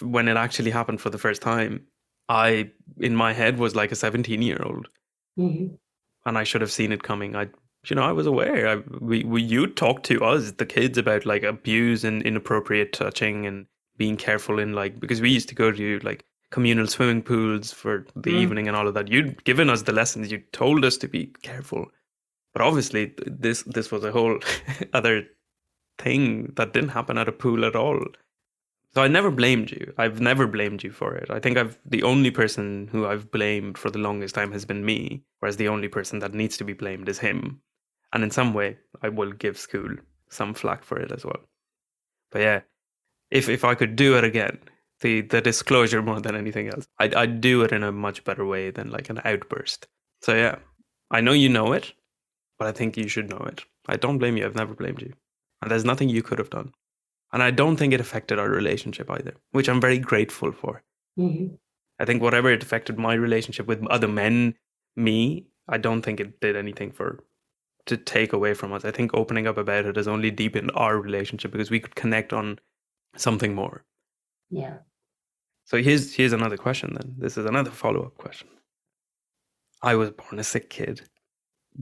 when 0.00 0.28
it 0.28 0.36
actually 0.36 0.70
happened 0.70 1.00
for 1.00 1.10
the 1.10 1.18
first 1.18 1.40
time, 1.40 1.86
I 2.28 2.70
in 2.98 3.16
my 3.16 3.32
head 3.32 3.58
was 3.58 3.74
like 3.74 3.92
a 3.92 3.96
17 3.96 4.42
year 4.42 4.60
old. 4.62 4.88
Mm-hmm 5.38 5.76
and 6.26 6.36
I 6.36 6.44
should 6.44 6.60
have 6.60 6.72
seen 6.72 6.92
it 6.92 7.02
coming. 7.02 7.34
I, 7.34 7.48
you 7.88 7.96
know, 7.96 8.02
I 8.02 8.12
was 8.12 8.26
aware. 8.26 8.68
I, 8.68 8.76
we, 9.00 9.22
we, 9.24 9.42
you 9.42 9.68
talked 9.68 10.04
to 10.06 10.22
us, 10.22 10.50
the 10.52 10.66
kids, 10.66 10.98
about 10.98 11.24
like 11.24 11.44
abuse 11.44 12.04
and 12.04 12.22
inappropriate 12.22 12.92
touching 12.92 13.46
and 13.46 13.66
being 13.96 14.16
careful 14.16 14.58
in 14.58 14.74
like 14.74 15.00
because 15.00 15.22
we 15.22 15.30
used 15.30 15.48
to 15.48 15.54
go 15.54 15.72
to 15.72 15.98
like 16.00 16.24
communal 16.50 16.86
swimming 16.86 17.22
pools 17.22 17.72
for 17.72 18.06
the 18.16 18.32
mm. 18.32 18.40
evening 18.40 18.68
and 18.68 18.76
all 18.76 18.88
of 18.88 18.94
that. 18.94 19.08
You'd 19.08 19.42
given 19.44 19.70
us 19.70 19.82
the 19.82 19.92
lessons. 19.92 20.30
You 20.30 20.38
told 20.52 20.84
us 20.84 20.96
to 20.98 21.08
be 21.08 21.26
careful, 21.42 21.86
but 22.52 22.60
obviously 22.60 23.14
this 23.24 23.62
this 23.62 23.90
was 23.90 24.04
a 24.04 24.12
whole 24.12 24.40
other 24.92 25.24
thing 25.98 26.52
that 26.56 26.72
didn't 26.72 26.90
happen 26.90 27.18
at 27.18 27.28
a 27.28 27.32
pool 27.32 27.64
at 27.64 27.76
all. 27.76 28.04
So 28.96 29.02
I 29.02 29.08
never 29.08 29.30
blamed 29.30 29.70
you. 29.72 29.92
I've 29.98 30.22
never 30.22 30.46
blamed 30.46 30.82
you 30.82 30.90
for 30.90 31.14
it. 31.14 31.30
I 31.30 31.38
think 31.38 31.58
I've 31.58 31.78
the 31.84 32.02
only 32.02 32.30
person 32.30 32.88
who 32.90 33.06
I've 33.06 33.30
blamed 33.30 33.76
for 33.76 33.90
the 33.90 33.98
longest 33.98 34.34
time 34.34 34.52
has 34.52 34.64
been 34.64 34.86
me, 34.86 35.22
whereas 35.40 35.58
the 35.58 35.68
only 35.68 35.88
person 35.88 36.18
that 36.20 36.32
needs 36.32 36.56
to 36.56 36.64
be 36.64 36.72
blamed 36.72 37.10
is 37.10 37.18
him. 37.18 37.60
And 38.14 38.24
in 38.24 38.30
some 38.30 38.54
way, 38.54 38.78
I 39.02 39.10
will 39.10 39.32
give 39.32 39.58
school 39.58 39.96
some 40.30 40.54
flack 40.54 40.82
for 40.82 40.98
it 40.98 41.12
as 41.12 41.26
well. 41.26 41.42
But 42.32 42.40
yeah, 42.40 42.60
if 43.30 43.50
if 43.50 43.64
I 43.66 43.74
could 43.74 43.96
do 43.96 44.16
it 44.16 44.24
again, 44.24 44.60
the 45.00 45.20
the 45.20 45.42
disclosure 45.42 46.00
more 46.00 46.20
than 46.22 46.34
anything 46.34 46.68
else, 46.68 46.88
I'd 46.98 47.14
I'd 47.14 47.42
do 47.42 47.64
it 47.64 47.72
in 47.72 47.82
a 47.82 47.92
much 47.92 48.24
better 48.24 48.46
way 48.46 48.70
than 48.70 48.90
like 48.90 49.10
an 49.10 49.20
outburst. 49.26 49.88
So 50.22 50.34
yeah, 50.34 50.56
I 51.10 51.20
know 51.20 51.32
you 51.32 51.50
know 51.50 51.74
it, 51.74 51.92
but 52.58 52.68
I 52.68 52.72
think 52.72 52.96
you 52.96 53.08
should 53.08 53.28
know 53.28 53.44
it. 53.52 53.62
I 53.88 53.96
don't 53.96 54.16
blame 54.16 54.38
you. 54.38 54.46
I've 54.46 54.56
never 54.62 54.74
blamed 54.74 55.02
you. 55.02 55.12
And 55.60 55.70
there's 55.70 55.84
nothing 55.84 56.08
you 56.08 56.22
could 56.22 56.38
have 56.38 56.50
done. 56.50 56.72
And 57.32 57.42
I 57.42 57.50
don't 57.50 57.76
think 57.76 57.92
it 57.92 58.00
affected 58.00 58.38
our 58.38 58.48
relationship 58.48 59.10
either, 59.10 59.34
which 59.50 59.68
I'm 59.68 59.80
very 59.80 59.98
grateful 59.98 60.52
for. 60.52 60.82
Mm-hmm. 61.18 61.54
I 61.98 62.04
think 62.04 62.22
whatever 62.22 62.50
it 62.50 62.62
affected 62.62 62.98
my 62.98 63.14
relationship 63.14 63.66
with 63.66 63.86
other 63.88 64.08
men, 64.08 64.54
me, 64.94 65.46
I 65.68 65.78
don't 65.78 66.02
think 66.02 66.20
it 66.20 66.40
did 66.40 66.56
anything 66.56 66.92
for 66.92 67.24
to 67.86 67.96
take 67.96 68.32
away 68.32 68.54
from 68.54 68.72
us. 68.72 68.84
I 68.84 68.90
think 68.90 69.12
opening 69.14 69.46
up 69.46 69.56
about 69.56 69.86
it 69.86 69.96
has 69.96 70.08
only 70.08 70.30
deepened 70.30 70.72
our 70.74 70.98
relationship 70.98 71.52
because 71.52 71.70
we 71.70 71.80
could 71.80 71.94
connect 71.94 72.32
on 72.32 72.58
something 73.16 73.54
more. 73.54 73.84
Yeah. 74.50 74.78
So 75.64 75.82
here's 75.82 76.14
here's 76.14 76.32
another 76.32 76.56
question 76.56 76.94
then. 76.94 77.14
This 77.18 77.36
is 77.36 77.46
another 77.46 77.70
follow-up 77.70 78.16
question. 78.18 78.48
I 79.82 79.94
was 79.94 80.10
born 80.10 80.38
a 80.38 80.44
sick 80.44 80.70
kid. 80.70 81.02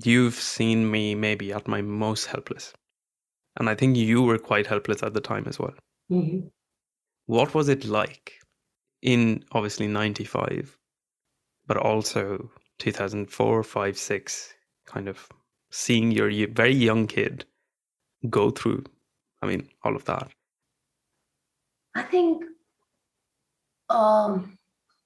You've 0.02 0.34
seen 0.34 0.90
me 0.90 1.14
maybe 1.14 1.52
at 1.52 1.68
my 1.68 1.82
most 1.82 2.26
helpless. 2.26 2.72
And 3.56 3.68
I 3.68 3.74
think 3.74 3.96
you 3.96 4.22
were 4.22 4.38
quite 4.38 4.66
helpless 4.66 5.02
at 5.02 5.14
the 5.14 5.20
time 5.20 5.44
as 5.46 5.58
well. 5.58 5.74
Mm-hmm. 6.10 6.48
What 7.26 7.54
was 7.54 7.68
it 7.68 7.84
like 7.84 8.32
in 9.02 9.44
obviously 9.52 9.86
95, 9.86 10.76
but 11.66 11.76
also 11.76 12.50
2004, 12.78 13.62
5, 13.62 13.98
6, 13.98 14.54
kind 14.86 15.08
of 15.08 15.28
seeing 15.70 16.10
your 16.10 16.30
very 16.48 16.74
young 16.74 17.06
kid 17.06 17.44
go 18.28 18.50
through, 18.50 18.84
I 19.42 19.46
mean, 19.46 19.68
all 19.82 19.96
of 19.96 20.04
that? 20.06 20.28
I 21.94 22.02
think 22.02 22.44
um, 23.88 24.58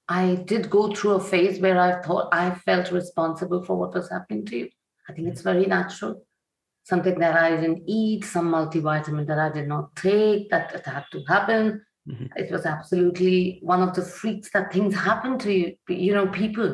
I 0.07 0.35
did 0.35 0.69
go 0.69 0.93
through 0.93 1.11
a 1.11 1.19
phase 1.19 1.59
where 1.59 1.79
I 1.79 2.01
thought 2.01 2.29
I 2.33 2.51
felt 2.51 2.91
responsible 2.91 3.63
for 3.63 3.77
what 3.77 3.93
was 3.93 4.09
happening 4.09 4.45
to 4.47 4.57
you. 4.57 4.69
I 5.07 5.13
think 5.13 5.27
it's 5.27 5.41
very 5.41 5.65
natural. 5.65 6.25
Something 6.91 7.17
that 7.19 7.35
I 7.35 7.49
didn't 7.55 7.83
eat, 7.85 8.25
some 8.25 8.47
multivitamin 8.51 9.27
that 9.27 9.37
I 9.37 9.49
did 9.57 9.67
not 9.67 9.95
take, 9.95 10.49
that 10.49 10.73
it 10.77 10.85
had 10.95 11.05
to 11.13 11.19
happen. 11.33 11.63
Mhm. 12.11 12.27
It 12.41 12.51
was 12.55 12.65
absolutely 12.65 13.59
one 13.73 13.81
of 13.87 13.91
the 13.97 14.01
freaks 14.01 14.49
that 14.53 14.73
things 14.73 14.95
happen 14.95 15.37
to 15.43 15.51
you, 15.59 15.67
you 16.05 16.13
know, 16.15 16.27
people. 16.41 16.69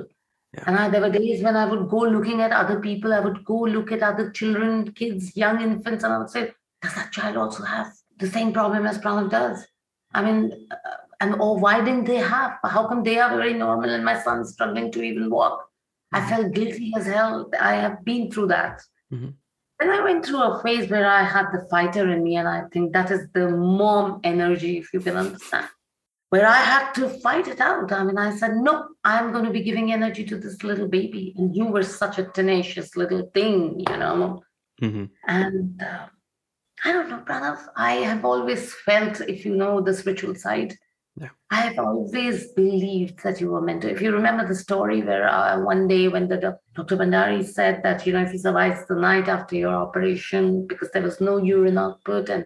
Yeah. 0.54 0.64
And 0.68 0.76
I, 0.82 0.84
there 0.90 1.02
were 1.06 1.10
days 1.10 1.44
when 1.44 1.58
I 1.64 1.66
would 1.72 1.90
go 1.96 2.02
looking 2.16 2.40
at 2.46 2.54
other 2.62 2.80
people, 2.80 3.12
I 3.14 3.20
would 3.20 3.44
go 3.44 3.60
look 3.76 3.92
at 3.92 4.04
other 4.12 4.32
children, 4.40 4.92
kids, 4.94 5.36
young 5.36 5.62
infants, 5.68 6.04
and 6.06 6.14
I 6.14 6.18
would 6.20 6.30
say, 6.30 6.44
does 6.82 6.96
that 6.96 7.12
child 7.12 7.36
also 7.36 7.64
have 7.76 7.88
the 8.18 8.28
same 8.28 8.54
problem 8.54 8.86
as 8.86 8.98
Pranav 9.00 9.30
does? 9.30 9.68
I 10.14 10.22
mean, 10.26 10.68
uh, 10.72 10.98
and 11.20 11.32
or 11.42 11.54
why 11.60 11.76
didn't 11.84 12.06
they 12.06 12.22
have? 12.36 12.52
How 12.64 12.88
come 12.88 13.04
they 13.04 13.20
are 13.20 13.36
very 13.36 13.54
normal 13.54 13.90
and 13.90 14.06
my 14.12 14.18
son's 14.26 14.54
struggling 14.54 14.92
to 14.94 15.02
even 15.02 15.30
walk? 15.30 15.58
I 16.14 16.22
felt 16.30 16.54
guilty 16.54 16.94
as 16.96 17.06
hell. 17.06 17.50
I 17.60 17.74
have 17.76 18.06
been 18.06 18.32
through 18.32 18.48
that. 18.58 18.76
Mhm. 19.12 19.34
Then 19.80 19.90
I 19.90 20.04
went 20.04 20.26
through 20.26 20.42
a 20.42 20.62
phase 20.64 20.90
where 20.90 21.06
I 21.06 21.24
had 21.24 21.48
the 21.52 21.68
fighter 21.70 22.10
in 22.10 22.24
me, 22.24 22.38
and 22.38 22.48
I 22.48 22.64
think 22.72 22.94
that 22.94 23.12
is 23.12 23.28
the 23.34 23.50
mom 23.50 24.22
energy, 24.24 24.78
if 24.78 24.94
you 24.94 25.02
can 25.02 25.18
understand, 25.18 25.68
where 26.30 26.48
I 26.48 26.58
had 26.58 26.94
to 26.94 27.10
fight 27.10 27.48
it 27.48 27.60
out. 27.60 27.92
I 27.92 28.04
mean, 28.04 28.18
I 28.18 28.36
said, 28.36 28.56
no, 28.56 28.88
I'm 29.04 29.34
going 29.34 29.46
to 29.46 29.52
be 29.52 29.64
giving 29.64 29.92
energy 29.92 30.24
to 30.26 30.38
this 30.38 30.64
little 30.64 30.88
baby. 30.88 31.34
And 31.38 31.56
you 31.56 31.66
were 31.66 31.84
such 31.84 32.20
a 32.20 32.26
tenacious 32.26 32.96
little 32.96 33.30
thing, 33.34 33.80
you 33.80 33.98
know. 33.98 34.42
hmm 34.80 35.06
And 35.28 35.82
uh, 35.82 36.06
I 36.86 36.92
don't 36.94 37.10
know, 37.10 37.24
Pranav, 37.28 37.60
I 37.76 37.94
have 37.96 38.24
always 38.24 38.74
felt, 38.74 39.22
if 39.22 39.46
you 39.46 39.56
know 39.56 39.82
the 39.82 39.94
spiritual 39.94 40.36
side, 40.36 40.74
Yeah. 41.18 41.30
I 41.50 41.62
have 41.62 41.80
always 41.80 42.52
believed 42.54 43.24
that 43.24 43.40
you 43.40 43.50
were 43.50 43.62
meant 43.62 43.84
to. 43.84 43.92
If 43.92 44.02
you 44.02 44.12
remember 44.12 44.46
the 44.46 44.56
story 44.56 45.02
where 45.02 45.30
uh, 45.30 45.62
one 45.62 45.88
day 45.88 46.10
when 46.10 46.28
the 46.28 46.38
doc- 46.38 46.60
Dr. 46.74 46.98
Bandari 46.98 47.46
said 47.46 47.82
that, 47.84 48.06
you 48.06 48.12
know, 48.12 48.24
if 48.24 48.32
he 48.32 48.38
survives 48.38 48.86
the 48.88 48.96
night 48.96 49.30
after 49.30 49.56
your 49.56 49.74
operation, 49.74 50.68
because 50.68 50.92
there 50.92 51.04
was 51.04 51.22
no 51.22 51.38
urine 51.38 51.78
output 51.78 52.30
and 52.30 52.46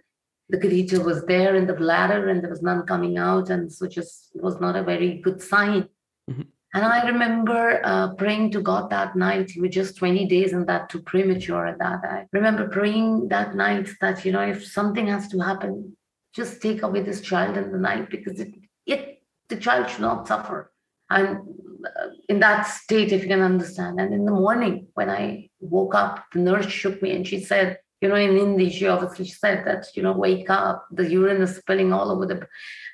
the 0.50 0.58
catheter 0.58 1.02
was 1.02 1.24
there 1.26 1.56
in 1.56 1.66
the 1.66 1.74
bladder 1.74 2.28
and 2.28 2.42
there 2.42 2.50
was 2.50 2.62
none 2.62 2.84
coming 2.86 3.18
out, 3.18 3.50
and 3.50 3.72
so 3.72 3.86
just 3.86 4.30
was 4.34 4.60
not 4.60 4.76
a 4.76 4.82
very 4.82 5.18
good 5.18 5.40
sign. 5.42 5.88
Mhm. 6.28 6.46
And 6.72 6.84
I 6.84 7.04
remember 7.08 7.80
uh, 7.84 8.14
praying 8.14 8.52
to 8.52 8.60
God 8.60 8.90
that 8.90 9.16
night. 9.16 9.54
You 9.54 9.62
were 9.62 9.68
just 9.68 9.96
20 9.96 10.26
days 10.26 10.52
and 10.52 10.66
that 10.68 10.88
too 10.88 11.02
premature 11.02 11.66
at 11.66 11.78
that. 11.78 12.04
I 12.04 12.26
remember 12.32 12.68
praying 12.68 13.28
that 13.28 13.56
night 13.56 13.88
that, 14.00 14.24
you 14.24 14.30
know, 14.30 14.42
if 14.42 14.64
something 14.64 15.08
has 15.08 15.26
to 15.28 15.40
happen, 15.40 15.96
just 16.32 16.62
take 16.62 16.82
away 16.82 17.02
this 17.02 17.20
child 17.20 17.56
in 17.56 17.72
the 17.72 17.78
night 17.78 18.08
because 18.08 18.38
it, 18.38 18.54
it 18.86 19.22
the 19.48 19.56
child 19.56 19.90
should 19.90 20.00
not 20.00 20.26
suffer. 20.28 20.72
And 21.10 21.38
uh, 21.84 22.06
in 22.28 22.38
that 22.40 22.62
state, 22.62 23.12
if 23.12 23.22
you 23.22 23.28
can 23.28 23.40
understand. 23.42 24.00
And 24.00 24.14
in 24.14 24.24
the 24.24 24.32
morning, 24.32 24.86
when 24.94 25.10
I 25.10 25.50
woke 25.58 25.94
up, 25.94 26.24
the 26.32 26.38
nurse 26.38 26.70
shook 26.70 27.02
me 27.02 27.10
and 27.16 27.26
she 27.26 27.40
said, 27.40 27.78
you 28.00 28.08
know, 28.08 28.14
in 28.14 28.34
Hindi, 28.36 28.70
she 28.70 28.86
obviously 28.86 29.26
said 29.26 29.66
that, 29.66 29.86
you 29.94 30.02
know, 30.02 30.12
wake 30.12 30.48
up, 30.48 30.86
the 30.90 31.06
urine 31.10 31.42
is 31.42 31.56
spilling 31.56 31.92
all 31.92 32.10
over 32.10 32.24
the 32.26 32.46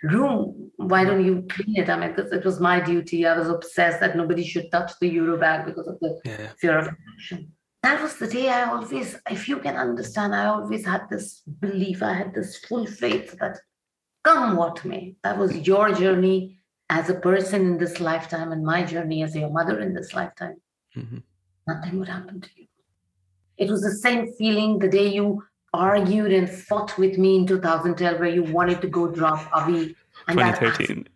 room. 0.03 0.72
Why 0.78 1.05
don't 1.05 1.24
you 1.24 1.47
clean 1.49 1.76
it? 1.76 1.89
I 1.89 1.97
mean, 1.97 2.12
because 2.14 2.32
it 2.32 2.45
was 2.45 2.59
my 2.59 2.80
duty. 2.80 3.24
I 3.26 3.39
was 3.39 3.49
obsessed 3.49 4.01
that 4.01 4.16
nobody 4.16 4.45
should 4.45 4.72
touch 4.72 4.93
the 5.01 5.09
Euro 5.09 5.39
bag 5.39 5.66
because 5.66 5.87
of 5.87 6.01
the 6.01 6.20
Yeah. 6.24 6.49
fear 6.59 6.78
of 6.78 6.89
infection. 6.89 7.53
That 7.84 8.03
was 8.03 8.16
the 8.16 8.26
day 8.26 8.49
I 8.49 8.64
always, 8.68 9.16
if 9.30 9.49
you 9.49 9.59
can 9.59 9.76
understand, 9.76 10.34
I 10.34 10.47
always 10.47 10.84
had 10.84 11.03
this 11.09 11.43
belief, 11.61 12.03
I 12.03 12.14
had 12.14 12.34
this 12.34 12.57
full 12.64 12.87
faith 12.87 13.37
that 13.39 13.61
come 14.26 14.56
what 14.56 14.84
may, 14.84 15.14
that 15.22 15.38
was 15.38 15.56
your 15.70 15.92
journey 15.92 16.58
as 16.90 17.10
a 17.10 17.14
person 17.14 17.60
in 17.70 17.78
this 17.78 18.00
lifetime 18.00 18.52
and 18.52 18.64
my 18.64 18.82
journey 18.92 19.22
as 19.22 19.34
your 19.36 19.50
mother 19.50 19.80
in 19.80 19.94
this 19.94 20.14
lifetime. 20.14 20.56
hmm 20.94 21.18
Nothing 21.68 21.98
would 21.98 22.08
happen 22.08 22.40
to 22.40 22.48
you. 22.56 22.66
It 23.58 23.68
was 23.70 23.82
the 23.82 23.90
same 24.06 24.32
feeling 24.38 24.78
the 24.78 24.88
day 24.88 25.08
you 25.18 25.42
argued 25.72 26.32
and 26.32 26.48
fought 26.48 26.96
with 26.96 27.18
me 27.18 27.30
in 27.38 27.46
2012 27.46 28.20
where 28.20 28.28
you 28.28 28.44
wanted 28.58 28.80
to 28.82 28.88
go 28.98 29.08
drop 29.10 29.40
Avi. 29.52 29.96
And 30.28 30.38
2013. 30.38 31.08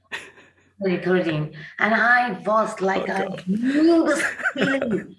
2013. 0.82 1.54
And 1.78 1.94
I 1.94 2.32
was 2.46 2.80
like, 2.80 3.08
Oh, 3.08 3.12
I 3.12 3.26
God. 3.26 3.44
knew 3.46 4.04
this 4.08 4.24
feeling. 4.54 5.14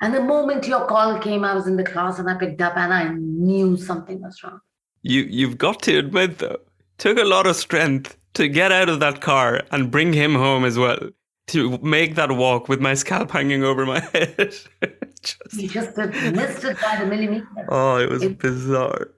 and 0.00 0.14
the 0.14 0.22
moment 0.22 0.66
your 0.66 0.86
call 0.86 1.18
came, 1.18 1.44
I 1.44 1.54
was 1.54 1.66
in 1.66 1.76
the 1.76 1.84
class 1.92 2.18
and 2.18 2.30
I 2.30 2.34
picked 2.42 2.62
up 2.62 2.76
and 2.76 2.92
I 3.02 3.04
knew 3.12 3.76
something 3.76 4.22
was 4.22 4.42
wrong. 4.42 4.60
You 5.02 5.22
you've 5.22 5.58
got 5.58 5.82
to 5.82 5.98
admit 5.98 6.38
though, 6.38 6.60
took 7.00 7.18
a 7.18 7.24
lot 7.24 7.46
of 7.46 7.56
strength 7.56 8.16
to 8.34 8.46
get 8.46 8.70
out 8.70 8.88
of 8.88 9.00
that 9.00 9.20
car 9.20 9.62
and 9.72 9.90
bring 9.90 10.12
him 10.12 10.34
home 10.34 10.64
as 10.64 10.78
well. 10.78 11.00
To 11.48 11.78
make 11.82 12.14
that 12.14 12.30
walk 12.30 12.68
with 12.68 12.80
my 12.80 12.94
scalp 12.94 13.30
hanging 13.38 13.64
over 13.64 13.84
my 13.84 13.98
head. 14.12 14.54
Just- 15.22 15.54
You 15.62 15.68
just 15.68 15.96
missed 15.96 16.62
it 16.64 16.76
by 16.80 16.92
the 17.00 17.06
millimeter. 17.06 17.46
oh, 17.68 17.96
it 17.96 18.08
was 18.08 18.22
It- 18.22 18.38
bizarre. 18.38 19.08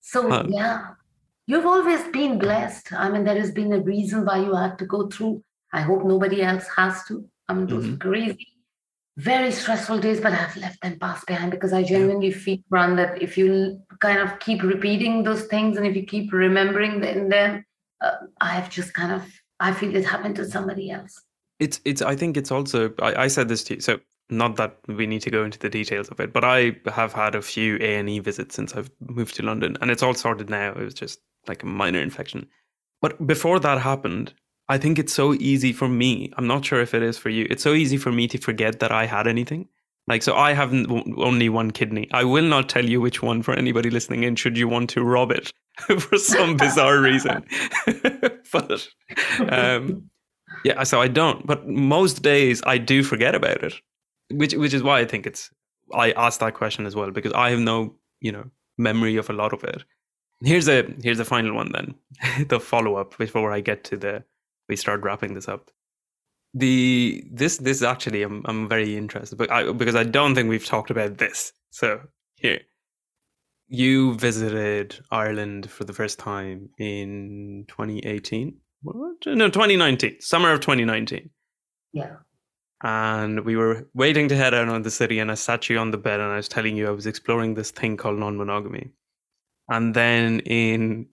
So 0.00 0.28
Huh. 0.32 0.44
yeah, 0.48 0.78
you've 1.46 1.66
always 1.66 2.02
been 2.08 2.38
blessed. 2.38 2.92
I 2.94 3.10
mean, 3.10 3.24
there 3.24 3.38
has 3.38 3.50
been 3.52 3.72
a 3.72 3.80
reason 3.80 4.24
why 4.24 4.38
you 4.46 4.54
had 4.54 4.78
to 4.80 4.86
go 4.86 5.08
through. 5.08 5.42
I 5.72 5.82
hope 5.82 6.04
nobody 6.04 6.42
else 6.42 6.66
has 6.76 7.04
to. 7.08 7.24
I 7.48 7.54
mean, 7.54 7.66
those 7.66 7.86
Mhm. 7.86 8.00
crazy, 8.00 8.46
very 9.20 9.52
stressful 9.52 9.98
days, 9.98 10.20
but 10.20 10.32
I've 10.32 10.56
left 10.56 10.80
them 10.82 10.98
past 10.98 11.26
behind 11.26 11.50
because 11.50 11.72
I 11.72 11.82
genuinely 11.82 12.32
feel, 12.32 12.58
Ran, 12.70 12.96
that 12.96 13.20
if 13.20 13.36
you 13.38 13.80
kind 14.00 14.18
of 14.18 14.38
keep 14.40 14.62
repeating 14.62 15.22
those 15.24 15.44
things 15.44 15.76
and 15.76 15.86
if 15.86 15.94
you 15.94 16.04
keep 16.04 16.32
remembering 16.32 17.00
them, 17.00 17.28
then 17.28 17.64
uh, 18.00 18.16
I've 18.40 18.70
just 18.70 18.94
kind 18.94 19.12
of, 19.12 19.22
I 19.58 19.72
feel 19.72 19.94
it 19.94 20.04
happened 20.04 20.36
to 20.36 20.44
somebody 20.56 20.90
else. 20.90 21.14
it's 21.60 21.80
it's 21.84 22.02
i 22.02 22.16
think 22.16 22.36
it's 22.36 22.50
also 22.50 22.92
I, 23.00 23.24
I 23.24 23.28
said 23.28 23.48
this 23.48 23.62
to 23.64 23.74
you 23.74 23.80
so 23.80 24.00
not 24.30 24.56
that 24.56 24.78
we 24.86 25.06
need 25.06 25.22
to 25.22 25.30
go 25.30 25.44
into 25.44 25.58
the 25.58 25.68
details 25.68 26.08
of 26.08 26.18
it 26.20 26.32
but 26.32 26.44
i 26.44 26.74
have 27.00 27.12
had 27.12 27.34
a 27.34 27.42
few 27.42 27.76
a&e 27.76 28.18
visits 28.20 28.54
since 28.56 28.74
i've 28.74 28.90
moved 29.18 29.36
to 29.36 29.42
london 29.42 29.76
and 29.80 29.90
it's 29.90 30.02
all 30.02 30.14
sorted 30.14 30.48
now. 30.50 30.70
It 30.70 30.84
was 30.88 30.94
just 30.94 31.20
like 31.46 31.62
a 31.62 31.66
minor 31.66 32.00
infection. 32.00 32.46
But 33.02 33.26
before 33.26 33.58
that 33.60 33.78
happened 33.80 34.34
i 34.70 34.78
think 34.78 34.98
it's 34.98 35.12
so 35.12 35.34
easy 35.34 35.72
for 35.72 35.88
me 35.88 36.32
i'm 36.36 36.46
not 36.46 36.64
sure 36.64 36.80
if 36.80 36.94
it 36.94 37.02
is 37.02 37.18
for 37.18 37.28
you 37.28 37.46
it's 37.50 37.62
so 37.62 37.74
easy 37.74 37.96
for 37.96 38.12
me 38.12 38.26
to 38.26 38.38
forget 38.38 38.80
that 38.80 38.92
i 38.92 39.04
had 39.06 39.26
anything 39.26 39.68
like 40.08 40.22
so 40.22 40.34
i 40.34 40.52
have 40.52 40.72
only 41.18 41.48
one 41.48 41.70
kidney 41.70 42.08
i 42.12 42.24
will 42.24 42.44
not 42.44 42.68
tell 42.68 42.84
you 42.84 43.00
which 43.00 43.22
one 43.22 43.42
for 43.42 43.54
anybody 43.54 43.90
listening 43.90 44.24
in 44.24 44.34
should 44.36 44.56
you 44.56 44.68
want 44.68 44.88
to 44.90 45.02
rob 45.02 45.30
it 45.30 45.52
for 45.98 46.16
some 46.16 46.56
bizarre 46.56 47.00
reason 47.00 47.44
but 48.52 48.88
um 49.48 50.10
yeah, 50.64 50.82
so 50.82 51.00
I 51.00 51.08
don't. 51.08 51.46
But 51.46 51.66
most 51.66 52.22
days 52.22 52.62
I 52.66 52.78
do 52.78 53.02
forget 53.02 53.34
about 53.34 53.62
it, 53.62 53.74
which 54.30 54.54
which 54.54 54.74
is 54.74 54.82
why 54.82 55.00
I 55.00 55.04
think 55.04 55.26
it's. 55.26 55.50
I 55.92 56.12
asked 56.12 56.40
that 56.40 56.54
question 56.54 56.86
as 56.86 56.94
well 56.94 57.10
because 57.10 57.32
I 57.32 57.50
have 57.50 57.58
no, 57.58 57.96
you 58.20 58.30
know, 58.30 58.44
memory 58.78 59.16
of 59.16 59.28
a 59.28 59.32
lot 59.32 59.52
of 59.52 59.64
it. 59.64 59.84
Here's 60.42 60.68
a 60.68 60.84
here's 61.02 61.18
the 61.18 61.24
final 61.24 61.54
one 61.54 61.72
then, 61.72 61.94
the 62.48 62.60
follow 62.60 62.96
up 62.96 63.16
before 63.18 63.52
I 63.52 63.60
get 63.60 63.84
to 63.84 63.96
the 63.96 64.24
we 64.70 64.76
start 64.76 65.02
wrapping 65.02 65.34
this 65.34 65.48
up. 65.48 65.70
The 66.54 67.24
this 67.32 67.58
this 67.58 67.82
actually 67.82 68.22
I'm 68.22 68.42
I'm 68.46 68.68
very 68.68 68.96
interested, 68.96 69.36
but 69.38 69.50
I 69.52 69.72
because 69.72 69.96
I 69.96 70.04
don't 70.04 70.34
think 70.34 70.48
we've 70.48 70.66
talked 70.66 70.90
about 70.90 71.18
this. 71.18 71.52
So 71.70 72.00
here, 72.36 72.60
you 73.68 74.14
visited 74.16 74.98
Ireland 75.10 75.70
for 75.70 75.84
the 75.84 75.92
first 75.92 76.18
time 76.18 76.70
in 76.78 77.66
2018. 77.68 78.56
What? 78.82 79.26
No, 79.26 79.48
2019, 79.48 80.20
summer 80.20 80.52
of 80.52 80.60
2019. 80.60 81.30
Yeah. 81.92 82.16
and 82.82 83.44
we 83.44 83.56
were 83.56 83.88
waiting 83.94 84.28
to 84.28 84.36
head 84.36 84.54
out 84.54 84.68
on 84.68 84.82
the 84.82 84.90
city 84.90 85.18
and 85.18 85.30
I 85.30 85.34
sat 85.34 85.68
you 85.68 85.78
on 85.78 85.90
the 85.90 85.98
bed 85.98 86.20
and 86.20 86.32
I 86.32 86.36
was 86.36 86.48
telling 86.48 86.76
you 86.76 86.88
I 86.88 86.92
was 86.92 87.06
exploring 87.06 87.54
this 87.54 87.70
thing 87.70 87.96
called 87.96 88.18
non-monogamy. 88.18 88.90
And 89.68 89.94
then 89.94 90.40
in 90.40 91.08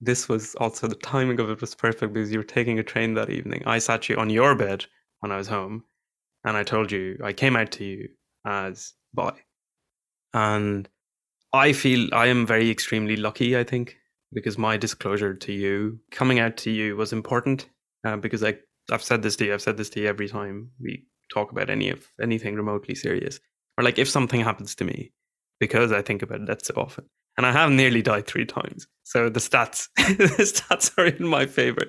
this 0.00 0.28
was 0.28 0.54
also 0.56 0.86
the 0.86 0.94
timing 0.94 1.40
of 1.40 1.50
it 1.50 1.60
was 1.60 1.74
perfect 1.74 2.12
because 2.12 2.32
you 2.32 2.38
were 2.38 2.44
taking 2.44 2.78
a 2.78 2.82
train 2.82 3.14
that 3.14 3.30
evening. 3.30 3.62
I 3.66 3.78
sat 3.78 4.08
you 4.08 4.16
on 4.16 4.30
your 4.30 4.54
bed 4.54 4.86
when 5.20 5.30
I 5.30 5.36
was 5.36 5.48
home 5.48 5.84
and 6.44 6.56
I 6.56 6.62
told 6.62 6.90
you 6.90 7.18
I 7.22 7.32
came 7.32 7.56
out 7.56 7.70
to 7.72 7.84
you 7.84 8.08
as 8.46 8.94
bi. 9.12 9.32
And 10.32 10.88
I 11.52 11.72
feel 11.72 12.08
I 12.14 12.26
am 12.26 12.46
very 12.46 12.70
extremely 12.70 13.16
lucky, 13.16 13.58
I 13.58 13.64
think, 13.64 13.96
because 14.32 14.56
my 14.56 14.76
disclosure 14.76 15.34
to 15.34 15.52
you, 15.52 15.98
coming 16.10 16.38
out 16.38 16.56
to 16.58 16.70
you 16.70 16.96
was 16.96 17.12
important 17.12 17.68
uh, 18.04 18.16
because 18.16 18.42
I 18.44 18.56
I've 18.90 19.02
said 19.02 19.22
this 19.22 19.36
to 19.36 19.46
you. 19.46 19.54
I've 19.54 19.62
said 19.62 19.76
this 19.76 19.90
to 19.90 20.00
you 20.00 20.08
every 20.08 20.28
time 20.28 20.70
we 20.80 21.04
talk 21.32 21.52
about 21.52 21.70
any 21.70 21.90
of 21.90 22.08
anything 22.20 22.54
remotely 22.54 22.94
serious, 22.94 23.40
or 23.76 23.84
like 23.84 23.98
if 23.98 24.08
something 24.08 24.40
happens 24.40 24.74
to 24.76 24.84
me, 24.84 25.12
because 25.58 25.92
I 25.92 26.02
think 26.02 26.22
about 26.22 26.46
that 26.46 26.64
so 26.64 26.74
often, 26.76 27.06
and 27.40 27.46
I 27.46 27.52
have 27.52 27.70
nearly 27.70 28.02
died 28.02 28.26
three 28.26 28.44
times. 28.44 28.86
So 29.02 29.30
the 29.30 29.40
stats, 29.40 29.88
the 29.96 30.44
stats 30.44 30.92
are 30.98 31.06
in 31.06 31.26
my 31.26 31.46
favor. 31.46 31.86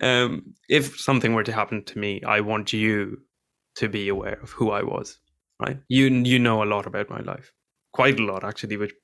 Um, 0.00 0.54
if 0.70 0.98
something 0.98 1.34
were 1.34 1.44
to 1.44 1.52
happen 1.52 1.84
to 1.84 1.98
me, 1.98 2.22
I 2.26 2.40
want 2.40 2.72
you 2.72 3.18
to 3.74 3.90
be 3.90 4.08
aware 4.08 4.40
of 4.42 4.52
who 4.52 4.70
I 4.70 4.82
was. 4.82 5.18
Right? 5.60 5.76
You 5.88 6.06
you 6.06 6.38
know 6.38 6.62
a 6.62 6.64
lot 6.64 6.86
about 6.86 7.10
my 7.10 7.20
life, 7.20 7.52
quite 7.92 8.18
a 8.18 8.24
lot 8.24 8.42
actually, 8.42 8.78
which 8.78 8.94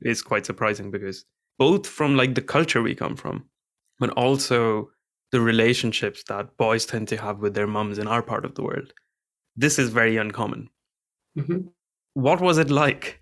is 0.00 0.22
quite 0.22 0.46
surprising 0.46 0.90
because 0.90 1.26
both 1.58 1.86
from 1.86 2.16
like 2.16 2.34
the 2.34 2.40
culture 2.40 2.80
we 2.80 2.94
come 2.94 3.14
from, 3.14 3.44
but 3.98 4.08
also 4.10 4.88
the 5.32 5.40
relationships 5.42 6.24
that 6.28 6.56
boys 6.56 6.86
tend 6.86 7.08
to 7.08 7.18
have 7.18 7.40
with 7.40 7.52
their 7.52 7.66
mums 7.66 7.98
in 7.98 8.08
our 8.08 8.22
part 8.22 8.46
of 8.46 8.54
the 8.54 8.62
world. 8.62 8.94
This 9.54 9.78
is 9.78 9.90
very 9.90 10.16
uncommon. 10.16 10.70
Mm-hmm. 11.38 11.68
What 12.14 12.40
was 12.40 12.56
it 12.56 12.70
like? 12.70 13.21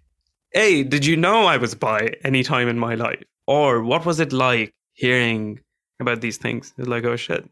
A, 0.55 0.83
did 0.85 1.07
you 1.07 1.17
know 1.17 1.47
I 1.47 1.57
was 1.57 1.75
bi 1.75 2.15
any 2.25 2.43
time 2.43 2.69
in 2.69 2.79
my 2.79 2.95
life? 2.95 3.23
Or 3.47 3.83
what 3.83 4.05
was 4.07 4.21
it 4.21 4.33
like 4.33 4.75
hearing 4.95 5.61
about 6.01 6.21
these 6.21 6.39
things? 6.39 6.75
It's 6.79 6.89
like, 6.89 7.05
oh 7.05 7.17
shit. 7.17 7.49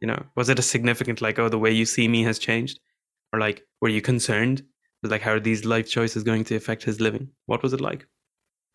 You 0.00 0.08
know, 0.08 0.22
was 0.36 0.48
it 0.48 0.58
a 0.58 0.62
significant, 0.62 1.20
like, 1.20 1.38
oh, 1.38 1.48
the 1.48 1.58
way 1.58 1.72
you 1.72 1.84
see 1.84 2.06
me 2.06 2.22
has 2.22 2.38
changed? 2.38 2.78
Or 3.32 3.40
like, 3.40 3.66
were 3.80 3.88
you 3.88 4.00
concerned? 4.00 4.62
Like, 5.02 5.22
how 5.22 5.32
are 5.32 5.40
these 5.40 5.64
life 5.64 5.88
choices 5.88 6.22
going 6.22 6.44
to 6.44 6.56
affect 6.56 6.84
his 6.84 7.00
living? 7.00 7.28
What 7.46 7.62
was 7.62 7.72
it 7.72 7.80
like? 7.80 8.06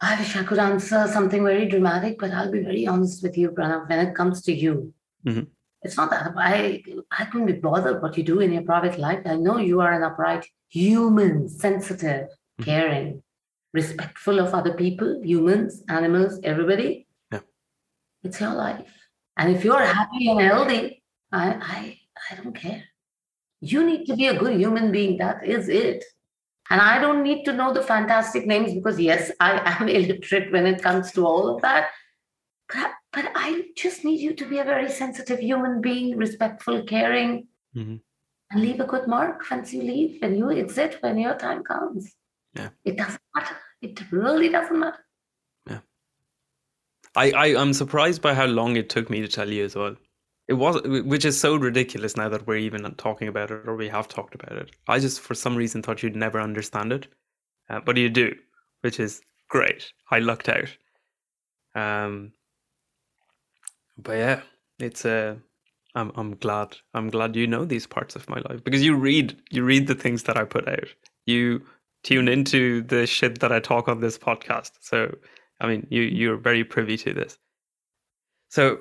I 0.01 0.19
wish 0.19 0.35
I 0.35 0.43
could 0.43 0.59
answer 0.59 1.07
something 1.07 1.43
very 1.43 1.65
dramatic, 1.65 2.19
but 2.19 2.31
I'll 2.31 2.51
be 2.51 2.61
very 2.61 2.85
honest 2.87 3.23
with 3.23 3.37
you, 3.37 3.51
Pranav. 3.51 3.89
When 3.89 4.05
it 4.05 4.15
comes 4.15 4.41
to 4.43 4.53
you, 4.53 4.93
Mm-hmm. 5.25 5.43
It's 5.81 5.97
not 5.97 6.09
that 6.11 6.33
I 6.37 6.83
I 7.11 7.25
couldn't 7.25 7.47
be 7.47 7.53
bothered 7.53 8.01
what 8.01 8.17
you 8.17 8.23
do 8.23 8.39
in 8.39 8.53
your 8.53 8.63
private 8.63 8.97
life. 8.97 9.21
I 9.25 9.35
know 9.35 9.57
you 9.57 9.81
are 9.81 9.93
an 9.93 10.03
upright 10.03 10.45
human, 10.69 11.49
sensitive, 11.49 12.27
mm-hmm. 12.27 12.63
caring, 12.63 13.22
respectful 13.73 14.39
of 14.39 14.53
other 14.53 14.73
people, 14.73 15.21
humans, 15.23 15.83
animals, 15.89 16.39
everybody. 16.43 17.07
Yeah. 17.31 17.39
It's 18.23 18.39
your 18.39 18.53
life. 18.53 18.87
And 19.37 19.55
if 19.55 19.63
you're 19.63 19.83
happy 19.83 20.29
and 20.29 20.39
healthy, 20.39 21.03
I 21.31 21.45
I 21.75 21.99
I 22.29 22.35
don't 22.35 22.55
care. 22.55 22.83
You 23.59 23.83
need 23.83 24.05
to 24.05 24.15
be 24.15 24.27
a 24.27 24.37
good 24.37 24.59
human 24.59 24.91
being. 24.91 25.17
That 25.17 25.43
is 25.45 25.69
it. 25.69 26.03
And 26.69 26.79
I 26.79 26.99
don't 26.99 27.23
need 27.23 27.43
to 27.45 27.53
know 27.53 27.73
the 27.73 27.81
fantastic 27.81 28.45
names 28.45 28.73
because 28.73 28.99
yes, 28.99 29.31
I 29.39 29.75
am 29.79 29.89
illiterate 29.97 30.51
when 30.51 30.65
it 30.67 30.81
comes 30.81 31.11
to 31.13 31.25
all 31.25 31.55
of 31.55 31.61
that. 31.63 31.89
But 32.73 32.91
but 33.11 33.31
I 33.35 33.65
just 33.75 34.03
need 34.05 34.21
you 34.21 34.33
to 34.35 34.45
be 34.45 34.59
a 34.59 34.63
very 34.63 34.89
sensitive 34.89 35.39
human 35.39 35.81
being, 35.81 36.17
respectful, 36.17 36.83
caring, 36.83 37.47
mm-hmm. 37.75 37.97
and 38.51 38.61
leave 38.61 38.79
a 38.79 38.85
good 38.85 39.07
mark 39.07 39.43
once 39.49 39.73
you 39.73 39.81
leave 39.81 40.19
and 40.21 40.37
you 40.37 40.51
exit 40.51 40.97
when 41.01 41.17
your 41.17 41.35
time 41.35 41.63
comes. 41.63 42.15
Yeah. 42.55 42.69
It 42.85 42.97
doesn't 42.97 43.21
matter. 43.35 43.55
It 43.81 44.11
really 44.11 44.49
doesn't 44.49 44.79
matter. 44.79 45.05
Yeah. 45.69 45.79
I, 47.15 47.31
I 47.31 47.45
I'm 47.61 47.73
surprised 47.73 48.21
by 48.21 48.33
how 48.33 48.45
long 48.45 48.75
it 48.75 48.89
took 48.89 49.09
me 49.09 49.21
to 49.21 49.27
tell 49.27 49.49
you 49.49 49.65
as 49.65 49.75
well. 49.75 49.95
It 50.47 50.53
was, 50.53 50.81
which 50.83 51.23
is 51.23 51.39
so 51.39 51.55
ridiculous 51.55 52.17
now 52.17 52.27
that 52.29 52.45
we're 52.45 52.57
even 52.57 52.93
talking 52.95 53.29
about 53.29 53.49
it 53.49 53.67
or 53.67 53.75
we 53.75 53.87
have 53.87 54.09
talked 54.09 54.35
about 54.35 54.57
it. 54.57 54.71
I 54.89 54.99
just, 54.99 55.21
for 55.21 55.35
some 55.35 55.55
reason, 55.55 55.81
thought 55.81 56.03
you'd 56.03 56.17
never 56.17 56.41
understand 56.41 56.91
it, 56.91 57.07
uh, 57.69 57.79
but 57.79 57.95
you 57.95 58.09
do, 58.09 58.35
which 58.81 58.99
is 58.99 59.21
great. 59.47 59.93
I 60.11 60.19
lucked 60.19 60.49
out. 60.49 60.75
Um, 61.75 62.33
but 63.97 64.13
yeah, 64.13 64.41
it's 64.79 65.05
a. 65.05 65.11
Uh, 65.11 65.35
I'm 65.95 66.11
I'm 66.15 66.35
glad 66.37 66.75
I'm 66.95 67.09
glad 67.09 67.35
you 67.35 67.45
know 67.45 67.65
these 67.65 67.85
parts 67.85 68.15
of 68.15 68.27
my 68.27 68.41
life 68.49 68.63
because 68.63 68.83
you 68.83 68.95
read 68.95 69.39
you 69.51 69.63
read 69.63 69.85
the 69.85 69.93
things 69.93 70.23
that 70.23 70.37
I 70.37 70.43
put 70.43 70.67
out. 70.67 70.87
You 71.27 71.61
tune 72.03 72.27
into 72.27 72.81
the 72.83 73.05
shit 73.07 73.39
that 73.39 73.51
I 73.51 73.59
talk 73.59 73.87
on 73.87 74.01
this 74.01 74.17
podcast. 74.17 74.71
So 74.81 75.15
I 75.59 75.67
mean, 75.67 75.87
you 75.89 76.01
you're 76.01 76.37
very 76.37 76.63
privy 76.63 76.97
to 76.97 77.13
this. 77.13 77.37
So 78.49 78.79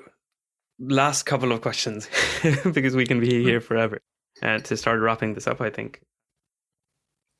last 0.79 1.23
couple 1.23 1.51
of 1.51 1.61
questions 1.61 2.09
because 2.73 2.95
we 2.95 3.05
can 3.05 3.19
be 3.19 3.43
here 3.43 3.59
hmm. 3.59 3.65
forever. 3.65 3.99
And 4.41 4.65
to 4.65 4.75
start 4.75 4.99
wrapping 4.99 5.35
this 5.35 5.47
up, 5.47 5.61
I 5.61 5.69
think 5.69 6.01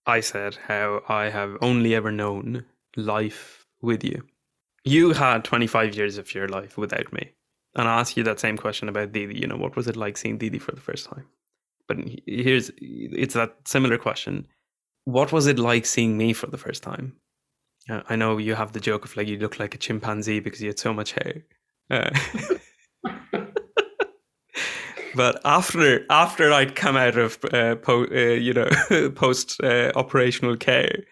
I 0.06 0.20
said 0.20 0.58
how 0.68 1.02
I 1.10 1.30
have 1.30 1.58
only 1.62 1.96
ever 1.96 2.12
known 2.12 2.66
life 2.96 3.66
with 3.82 4.04
you. 4.04 4.24
You 4.86 5.14
had 5.14 5.44
25 5.44 5.96
years 5.96 6.18
of 6.18 6.34
your 6.36 6.48
life 6.48 6.78
without 6.78 7.12
me 7.12 7.32
and 7.76 7.88
I'll 7.88 8.00
ask 8.00 8.16
you 8.16 8.24
that 8.24 8.40
same 8.40 8.58
question 8.58 8.88
about 8.88 9.12
Didi. 9.12 9.40
You 9.40 9.48
know, 9.48 9.58
what 9.58 9.76
was 9.76 9.88
it 9.88 9.96
like 9.96 10.18
seeing 10.18 10.38
Didi 10.38 10.60
for 10.60 10.72
the 10.74 10.82
first 10.82 11.08
time? 11.10 11.26
But 11.88 11.98
here's 12.26 12.72
it's 12.78 13.34
that 13.34 13.56
similar 13.66 13.98
question. 13.98 14.48
What 15.06 15.32
was 15.32 15.48
it 15.48 15.60
like 15.60 15.86
seeing 15.86 16.18
me 16.18 16.34
for 16.34 16.48
the 16.48 16.58
first 16.58 16.84
time? 16.84 17.14
Uh, 17.90 18.02
I 18.10 18.16
know 18.16 18.38
you 18.38 18.56
have 18.56 18.72
the 18.72 18.80
joke 18.80 19.04
of 19.06 19.16
like 19.18 19.28
you 19.28 19.38
look 19.38 19.60
like 19.60 19.76
a 19.76 19.78
chimpanzee 19.78 20.40
because 20.40 20.62
you 20.62 20.68
had 20.68 20.80
so 20.80 20.94
much 20.94 21.12
hair. 21.14 21.44
Uh, 21.90 22.10
but 25.16 25.42
after 25.44 26.06
after 26.10 26.54
I'd 26.54 26.76
come 26.76 26.96
out 26.96 27.18
of 27.18 27.38
uh, 27.52 27.76
po- 27.76 28.08
uh, 28.10 28.36
you 28.36 28.54
know 28.54 28.70
post 29.16 29.62
uh, 29.62 29.92
operational 29.96 30.56
care, 30.56 31.04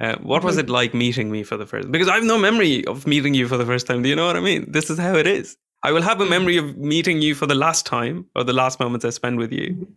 uh, 0.00 0.16
what 0.16 0.44
was 0.44 0.56
mm-hmm. 0.56 0.66
it 0.66 0.70
like 0.70 0.94
meeting 0.94 1.30
me 1.30 1.42
for 1.42 1.56
the 1.56 1.66
first? 1.66 1.90
Because 1.90 2.08
I 2.08 2.16
have 2.16 2.24
no 2.24 2.38
memory 2.38 2.86
of 2.86 3.06
meeting 3.06 3.32
you 3.32 3.48
for 3.48 3.56
the 3.56 3.66
first 3.66 3.86
time. 3.86 4.02
Do 4.02 4.08
you 4.08 4.16
know 4.16 4.26
what 4.26 4.36
I 4.36 4.40
mean? 4.40 4.70
This 4.70 4.90
is 4.90 4.98
how 4.98 5.14
it 5.14 5.26
is. 5.26 5.56
I 5.82 5.92
will 5.92 6.02
have 6.02 6.20
a 6.20 6.26
memory 6.26 6.58
of 6.58 6.76
meeting 6.76 7.22
you 7.22 7.34
for 7.34 7.46
the 7.46 7.54
last 7.54 7.86
time 7.86 8.26
or 8.34 8.44
the 8.44 8.52
last 8.52 8.80
moments 8.80 9.04
I 9.04 9.10
spend 9.10 9.38
with 9.38 9.50
you, 9.50 9.88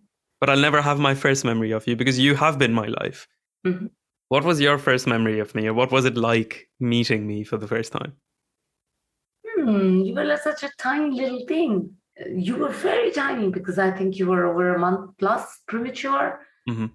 but 0.43 0.49
I'll 0.49 0.59
never 0.59 0.81
have 0.81 0.99
my 0.99 1.15
first 1.15 1.45
memory 1.45 1.71
of 1.71 1.87
you 1.87 1.95
because 1.95 2.19
you 2.19 2.35
have 2.35 2.59
been 2.59 2.73
my 2.73 2.87
life. 2.87 3.29
Mm-hmm. 3.65 3.85
What 4.27 4.43
was 4.43 4.59
your 4.59 4.77
first 4.77 5.07
memory 5.07 5.39
of 5.39 5.55
me, 5.55 5.67
or 5.67 5.73
what 5.73 5.89
was 5.89 6.03
it 6.03 6.17
like 6.17 6.67
meeting 6.81 7.25
me 7.25 7.45
for 7.45 7.55
the 7.55 7.65
first 7.65 7.93
time? 7.93 8.11
Hmm, 9.47 10.01
you 10.01 10.13
were 10.13 10.37
such 10.43 10.63
a 10.63 10.69
tiny 10.77 11.15
little 11.15 11.45
thing. 11.47 11.91
You 12.27 12.57
were 12.57 12.73
very 12.73 13.11
tiny 13.11 13.51
because 13.51 13.79
I 13.79 13.91
think 13.91 14.19
you 14.19 14.25
were 14.27 14.45
over 14.45 14.75
a 14.75 14.79
month 14.79 15.11
plus 15.17 15.61
premature. 15.65 16.41
Mm-hmm. 16.69 16.87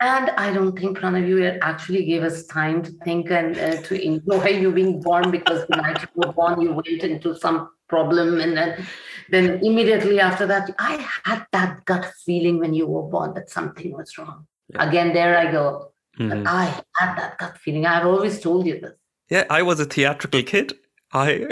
And 0.00 0.30
I 0.30 0.52
don't 0.52 0.76
think 0.76 0.98
Pranav, 0.98 1.28
you 1.28 1.44
actually 1.62 2.04
gave 2.04 2.24
us 2.24 2.46
time 2.46 2.82
to 2.82 2.90
think 3.04 3.30
and 3.30 3.56
uh, 3.56 3.80
to 3.82 3.94
enjoy 4.04 4.48
you 4.62 4.72
being 4.72 5.00
born 5.00 5.30
because 5.30 5.64
the 5.68 5.76
night 5.76 6.02
you 6.02 6.08
were 6.16 6.32
born, 6.32 6.60
you 6.60 6.72
went 6.72 7.04
into 7.04 7.36
some 7.36 7.70
problem 7.88 8.40
and 8.40 8.56
then 8.56 8.84
then 9.30 9.60
immediately 9.64 10.20
after 10.20 10.46
that 10.46 10.70
i 10.78 11.06
had 11.24 11.46
that 11.52 11.84
gut 11.84 12.06
feeling 12.24 12.58
when 12.58 12.74
you 12.74 12.86
were 12.86 13.02
born 13.02 13.34
that 13.34 13.50
something 13.50 13.92
was 13.92 14.16
wrong. 14.18 14.46
Yeah. 14.72 14.88
again 14.88 15.12
there 15.12 15.38
i 15.38 15.50
go. 15.50 15.92
Mm-hmm. 16.18 16.46
i 16.46 16.64
had 16.96 17.16
that 17.16 17.38
gut 17.38 17.56
feeling. 17.58 17.86
I've 17.86 18.06
always 18.06 18.40
told 18.40 18.66
you 18.66 18.80
this. 18.80 18.92
Yeah 19.30 19.44
i 19.50 19.62
was 19.62 19.80
a 19.80 19.84
theatrical 19.84 20.42
kid. 20.42 20.74
I 21.12 21.46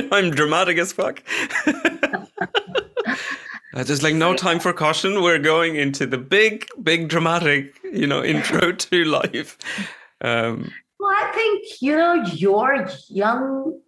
i'm 0.12 0.30
dramatic 0.30 0.78
as 0.78 0.92
fuck. 0.92 1.22
Just 3.84 4.02
like 4.02 4.14
no 4.14 4.34
time 4.34 4.58
for 4.58 4.72
caution. 4.72 5.20
We're 5.22 5.38
going 5.38 5.76
into 5.76 6.06
the 6.06 6.16
big 6.16 6.66
big 6.82 7.08
dramatic 7.08 7.74
you 7.84 8.06
know 8.06 8.24
intro 8.24 8.72
to 8.86 9.04
life. 9.04 9.58
Um 10.22 10.72
well 10.98 11.10
i 11.14 11.30
think 11.34 11.82
you 11.82 11.94
know 11.96 12.14
your 12.32 12.88
young 13.08 13.80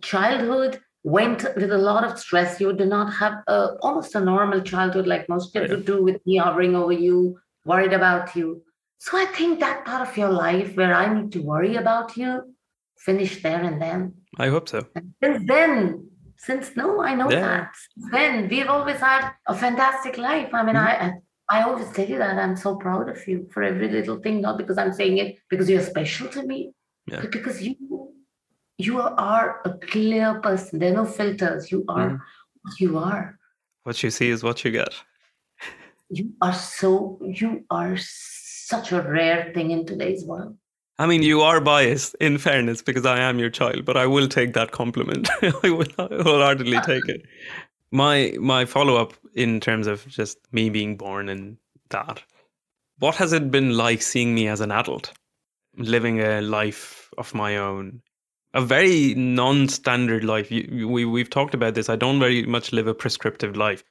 childhood 0.00 0.80
went 1.04 1.42
with 1.56 1.72
a 1.72 1.78
lot 1.78 2.04
of 2.04 2.18
stress. 2.18 2.60
You 2.60 2.72
did 2.72 2.88
not 2.88 3.12
have 3.14 3.34
a, 3.46 3.70
almost 3.82 4.14
a 4.14 4.20
normal 4.20 4.60
childhood 4.60 5.06
like 5.06 5.28
most 5.28 5.52
kids 5.52 5.70
would 5.70 5.84
do 5.84 6.02
with 6.02 6.24
me 6.26 6.36
hovering 6.36 6.76
over 6.76 6.92
you, 6.92 7.38
worried 7.64 7.92
about 7.92 8.36
you. 8.36 8.62
So 8.98 9.18
I 9.18 9.26
think 9.26 9.60
that 9.60 9.84
part 9.84 10.08
of 10.08 10.16
your 10.16 10.30
life 10.30 10.76
where 10.76 10.94
I 10.94 11.12
need 11.12 11.32
to 11.32 11.42
worry 11.42 11.76
about 11.76 12.16
you 12.16 12.54
finished 12.98 13.42
there 13.42 13.62
and 13.62 13.82
then. 13.82 14.14
I 14.38 14.48
hope 14.48 14.68
so. 14.68 14.86
And 14.94 15.12
since 15.22 15.44
then, 15.46 16.08
since 16.36 16.76
no, 16.76 17.02
I 17.02 17.14
know 17.14 17.30
yeah. 17.30 17.40
that. 17.40 17.74
Since 17.96 18.10
then, 18.12 18.48
we've 18.48 18.68
always 18.68 18.98
had 18.98 19.32
a 19.46 19.54
fantastic 19.54 20.18
life. 20.18 20.50
I 20.52 20.62
mean, 20.62 20.76
mm-hmm. 20.76 21.06
I 21.06 21.14
I 21.48 21.62
always 21.64 21.90
tell 21.90 22.08
you 22.08 22.18
that 22.18 22.38
I'm 22.38 22.56
so 22.56 22.76
proud 22.76 23.08
of 23.08 23.26
you 23.28 23.48
for 23.52 23.62
every 23.62 23.88
little 23.88 24.18
thing, 24.20 24.40
not 24.40 24.56
because 24.56 24.78
I'm 24.78 24.92
saying 24.92 25.18
it 25.18 25.36
because 25.50 25.68
you're 25.68 25.82
special 25.82 26.28
to 26.28 26.42
me, 26.42 26.72
yeah. 27.06 27.20
but 27.20 27.30
because 27.30 27.62
you 27.62 27.74
you 28.84 29.00
are 29.00 29.60
a 29.64 29.72
clear 29.74 30.40
person. 30.40 30.78
There 30.78 30.92
are 30.92 30.96
no 30.96 31.06
filters. 31.06 31.70
You 31.70 31.84
are 31.88 32.10
mm. 32.10 32.20
what 32.62 32.80
you 32.80 32.98
are. 32.98 33.38
What 33.84 34.02
you 34.02 34.10
see 34.10 34.30
is 34.30 34.42
what 34.42 34.64
you 34.64 34.70
get. 34.70 34.94
you 36.10 36.32
are 36.40 36.54
so 36.54 37.18
you 37.22 37.64
are 37.70 37.96
such 37.98 38.92
a 38.92 39.02
rare 39.02 39.50
thing 39.54 39.70
in 39.70 39.86
today's 39.86 40.24
world. 40.24 40.56
I 40.98 41.06
mean, 41.06 41.22
you 41.22 41.40
are 41.40 41.60
biased, 41.60 42.14
in 42.20 42.38
fairness, 42.38 42.82
because 42.82 43.06
I 43.06 43.18
am 43.18 43.38
your 43.38 43.50
child, 43.50 43.84
but 43.84 43.96
I 43.96 44.06
will 44.06 44.28
take 44.28 44.52
that 44.54 44.72
compliment. 44.72 45.28
I 45.42 45.70
will 45.70 45.86
wholeheartedly 45.96 46.80
take 46.86 47.08
it. 47.08 47.22
My 47.90 48.34
my 48.38 48.64
follow 48.64 48.96
up 48.96 49.14
in 49.34 49.60
terms 49.60 49.86
of 49.86 50.06
just 50.06 50.38
me 50.52 50.70
being 50.70 50.96
born 50.96 51.28
and 51.28 51.56
that. 51.90 52.22
What 52.98 53.16
has 53.16 53.32
it 53.32 53.50
been 53.50 53.76
like 53.76 54.02
seeing 54.02 54.34
me 54.34 54.46
as 54.48 54.60
an 54.60 54.70
adult, 54.70 55.12
living 55.76 56.20
a 56.20 56.40
life 56.40 57.10
of 57.18 57.34
my 57.34 57.56
own, 57.56 58.02
a 58.54 58.62
very 58.62 59.14
non-standard 59.14 60.24
life? 60.24 60.50
We 60.50 61.04
we've 61.04 61.30
talked 61.30 61.54
about 61.54 61.74
this. 61.74 61.88
I 61.88 61.96
don't 61.96 62.20
very 62.20 62.44
much 62.44 62.72
live 62.72 62.86
a 62.86 62.94
prescriptive 62.94 63.56
life. 63.56 63.84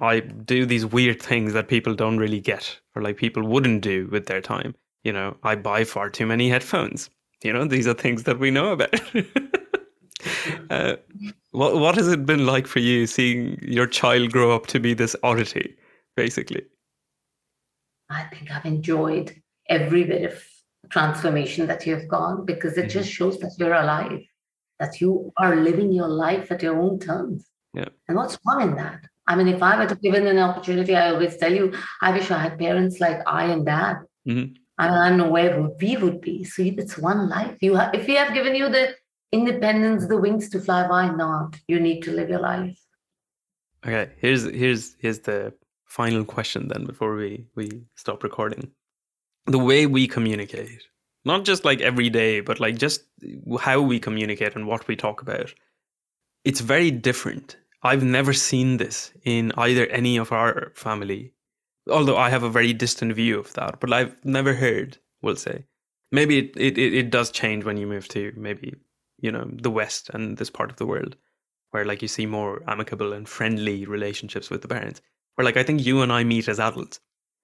I 0.00 0.20
do 0.20 0.64
these 0.64 0.86
weird 0.86 1.20
things 1.20 1.52
that 1.52 1.68
people 1.68 1.94
don't 1.94 2.18
really 2.18 2.40
get, 2.40 2.78
or 2.94 3.02
like 3.02 3.16
people 3.16 3.42
wouldn't 3.46 3.82
do 3.82 4.08
with 4.10 4.26
their 4.26 4.40
time. 4.40 4.74
You 5.02 5.12
know, 5.12 5.36
I 5.42 5.56
buy 5.56 5.84
far 5.84 6.10
too 6.10 6.26
many 6.26 6.48
headphones. 6.48 7.10
You 7.42 7.52
know, 7.52 7.64
these 7.64 7.86
are 7.86 7.94
things 7.94 8.24
that 8.24 8.38
we 8.38 8.50
know 8.50 8.72
about. 8.72 9.00
uh, 10.70 10.96
what 11.50 11.76
what 11.76 11.94
has 11.96 12.08
it 12.08 12.26
been 12.26 12.46
like 12.46 12.66
for 12.66 12.80
you 12.80 13.06
seeing 13.06 13.58
your 13.62 13.86
child 13.86 14.32
grow 14.32 14.54
up 14.54 14.66
to 14.68 14.80
be 14.80 14.94
this 14.94 15.16
oddity, 15.22 15.76
basically? 16.16 16.62
I 18.10 18.24
think 18.24 18.50
I've 18.50 18.64
enjoyed 18.64 19.40
every 19.68 20.04
bit 20.04 20.32
of 20.32 20.42
transformation 20.90 21.66
that 21.66 21.86
you 21.86 21.94
have 21.96 22.08
gone 22.08 22.44
because 22.44 22.76
it 22.76 22.82
mm-hmm. 22.82 22.98
just 22.98 23.10
shows 23.10 23.38
that 23.38 23.52
you're 23.58 23.74
alive, 23.74 24.20
that 24.78 25.00
you 25.00 25.32
are 25.36 25.56
living 25.56 25.92
your 25.92 26.08
life 26.08 26.50
at 26.50 26.62
your 26.62 26.80
own 26.80 26.98
terms. 26.98 27.46
Yeah. 27.74 27.88
And 28.08 28.16
what's 28.16 28.36
fun 28.36 28.62
in 28.62 28.76
that? 28.76 29.00
I 29.26 29.36
mean, 29.36 29.48
if 29.48 29.62
I 29.62 29.76
were 29.78 29.86
to 29.86 29.94
given 29.96 30.26
an 30.26 30.38
opportunity, 30.38 30.96
I 30.96 31.10
always 31.10 31.36
tell 31.36 31.52
you, 31.52 31.74
I 32.00 32.12
wish 32.12 32.30
I 32.30 32.38
had 32.38 32.58
parents 32.58 32.98
like 32.98 33.20
I 33.26 33.44
and 33.46 33.66
dad. 33.66 33.98
Mm-hmm. 34.26 34.54
I 34.78 35.08
don't 35.08 35.18
know 35.18 35.30
where 35.30 35.60
we 35.80 35.96
would 35.96 36.20
be. 36.20 36.44
So 36.44 36.62
it's 36.62 36.96
one 36.96 37.28
life. 37.28 37.56
You 37.60 37.74
have, 37.74 37.94
if 37.94 38.06
we 38.06 38.14
have 38.14 38.32
given 38.32 38.54
you 38.54 38.68
the 38.68 38.94
independence, 39.32 40.06
the 40.06 40.16
wings 40.16 40.48
to 40.50 40.60
fly, 40.60 40.86
why 40.86 41.10
not? 41.10 41.56
You 41.66 41.80
need 41.80 42.02
to 42.04 42.12
live 42.12 42.30
your 42.30 42.40
life. 42.40 42.78
Okay, 43.86 44.12
here's 44.18 44.44
here's 44.44 44.96
here's 44.98 45.20
the 45.20 45.52
final 45.84 46.24
question 46.24 46.68
then 46.68 46.84
before 46.84 47.14
we 47.14 47.46
we 47.54 47.82
stop 47.96 48.22
recording. 48.22 48.70
The 49.48 49.58
way 49.58 49.86
we 49.86 50.06
communicate, 50.06 50.82
not 51.24 51.44
just 51.44 51.64
like 51.64 51.80
every 51.80 52.10
day, 52.10 52.40
but 52.40 52.60
like 52.60 52.76
just 52.76 53.02
how 53.60 53.80
we 53.80 53.98
communicate 53.98 54.54
and 54.54 54.66
what 54.66 54.86
we 54.86 54.96
talk 54.96 55.22
about. 55.22 55.52
It's 56.44 56.60
very 56.60 56.90
different. 56.90 57.56
I've 57.82 58.04
never 58.04 58.32
seen 58.32 58.76
this 58.76 59.12
in 59.24 59.52
either 59.56 59.86
any 59.86 60.16
of 60.16 60.32
our 60.32 60.72
family 60.74 61.32
although 61.90 62.16
I 62.16 62.30
have 62.30 62.42
a 62.42 62.50
very 62.50 62.72
distant 62.72 63.14
view 63.14 63.38
of 63.38 63.52
that, 63.54 63.80
but 63.80 63.92
I've 63.92 64.14
never 64.24 64.54
heard, 64.54 64.98
we'll 65.22 65.36
say. 65.36 65.64
Maybe 66.10 66.38
it, 66.38 66.56
it, 66.56 66.78
it 66.78 67.10
does 67.10 67.30
change 67.30 67.64
when 67.64 67.76
you 67.76 67.86
move 67.86 68.08
to 68.08 68.32
maybe, 68.36 68.74
you 69.20 69.30
know, 69.30 69.48
the 69.50 69.70
West 69.70 70.10
and 70.10 70.36
this 70.36 70.50
part 70.50 70.70
of 70.70 70.76
the 70.76 70.86
world 70.86 71.16
where 71.70 71.84
like 71.84 72.00
you 72.00 72.08
see 72.08 72.24
more 72.24 72.62
amicable 72.66 73.12
and 73.12 73.28
friendly 73.28 73.84
relationships 73.84 74.48
with 74.48 74.62
the 74.62 74.68
parents. 74.68 75.02
Where 75.34 75.44
like 75.44 75.58
I 75.58 75.62
think 75.62 75.84
you 75.84 76.00
and 76.00 76.10
I 76.10 76.24
meet 76.24 76.48
as 76.48 76.58
adults. 76.58 76.98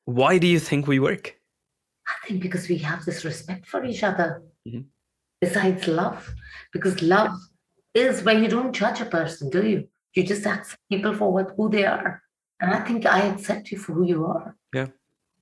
Why 0.07 0.39
do 0.39 0.47
you 0.47 0.59
think 0.59 0.87
we 0.87 0.99
work? 0.99 1.37
I 2.07 2.27
think 2.27 2.43
because 2.43 2.69
we 2.69 2.79
have 2.79 3.05
this 3.05 3.25
respect 3.25 3.67
for 3.67 3.85
each 3.85 4.03
other. 4.03 4.43
Mm-hmm. 4.67 4.83
Besides 5.41 5.87
love. 5.89 6.35
Because 6.73 7.03
love 7.03 7.37
is 7.95 8.23
where 8.23 8.39
you 8.39 8.49
don't 8.49 8.73
judge 8.73 9.01
a 9.01 9.07
person, 9.07 9.51
do 9.51 9.67
you? 9.67 9.89
You 10.15 10.25
just 10.25 10.47
accept 10.47 10.81
people 10.91 11.15
for 11.15 11.33
what 11.33 11.53
who 11.57 11.69
they 11.69 11.85
are. 11.85 12.23
And 12.61 12.73
I 12.73 12.81
think 12.81 13.05
I 13.05 13.21
accept 13.27 13.71
you 13.71 13.79
for 13.79 13.93
who 13.93 14.07
you 14.07 14.27
are. 14.27 14.57
Yeah. 14.73 14.87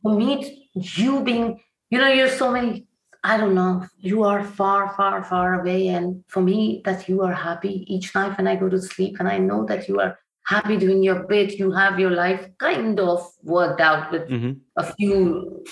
For 0.03 0.17
me, 0.17 0.69
you 0.75 1.23
being, 1.23 1.61
you 1.91 1.99
know, 1.99 2.09
you're 2.09 2.29
so 2.29 2.51
many, 2.51 2.87
I 3.23 3.37
don't 3.37 3.55
know, 3.55 3.87
you 3.99 4.25
are 4.25 4.43
far, 4.43 4.95
far, 4.97 5.23
far 5.23 5.61
away. 5.61 5.89
And 5.89 6.25
for 6.27 6.41
me, 6.41 6.83
that 6.85 7.09
you 7.09 7.23
are 7.23 7.33
happy 7.33 7.85
each 7.87 8.15
night 8.15 8.37
when 8.37 8.49
I 8.49 8.57
go 8.57 8.69
to 8.69 8.81
sleep, 8.81 9.17
and 9.21 9.29
I 9.29 9.39
know 9.39 9.65
that 9.67 9.89
you 9.89 10.01
are 10.01 10.19
happy 10.45 10.77
doing 10.77 11.03
your 11.05 11.23
bit, 11.25 11.53
you 11.59 11.71
have 11.71 12.01
your 12.01 12.11
life 12.11 12.49
kind 12.59 12.99
of 12.99 13.25
worked 13.45 13.81
out 13.81 14.11
with 14.11 14.29
mm-hmm. 14.29 14.53
a 14.77 14.93
few, 14.95 15.65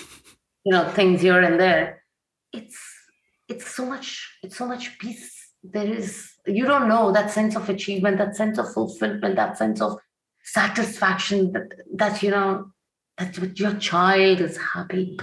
you 0.63 0.71
know, 0.71 0.89
things 0.89 1.21
here 1.21 1.41
and 1.41 1.59
there. 1.59 2.03
It's 2.53 2.77
it's 3.47 3.69
so 3.75 3.85
much, 3.85 4.37
it's 4.43 4.57
so 4.57 4.65
much 4.65 4.97
peace. 4.99 5.37
There 5.63 5.85
is, 5.85 6.31
you 6.45 6.65
don't 6.65 6.87
know 6.87 7.11
that 7.11 7.29
sense 7.29 7.55
of 7.55 7.69
achievement, 7.69 8.17
that 8.17 8.35
sense 8.35 8.57
of 8.57 8.73
fulfillment, 8.73 9.35
that 9.35 9.57
sense 9.57 9.81
of 9.81 9.99
satisfaction 10.43 11.51
that, 11.53 11.73
that 11.95 12.23
you 12.23 12.31
know 12.31 12.71
that 13.17 13.59
your 13.59 13.73
child 13.75 14.41
is 14.41 14.57
happy 14.57 15.17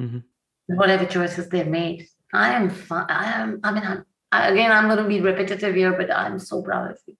mm-hmm. 0.00 0.18
whatever 0.66 1.04
choices 1.04 1.48
they've 1.48 1.68
made 1.68 2.06
i 2.32 2.52
am 2.52 2.68
fine 2.68 3.06
i 3.08 3.32
am 3.32 3.60
i 3.62 3.72
mean 3.72 3.84
I'm, 3.84 4.04
I, 4.32 4.48
again 4.48 4.72
i'm 4.72 4.86
going 4.86 4.98
to 4.98 5.08
be 5.08 5.20
repetitive 5.20 5.74
here 5.74 5.92
but 5.96 6.10
i'm 6.10 6.38
so 6.38 6.62
proud 6.62 6.90
of 6.90 6.98
you 7.06 7.16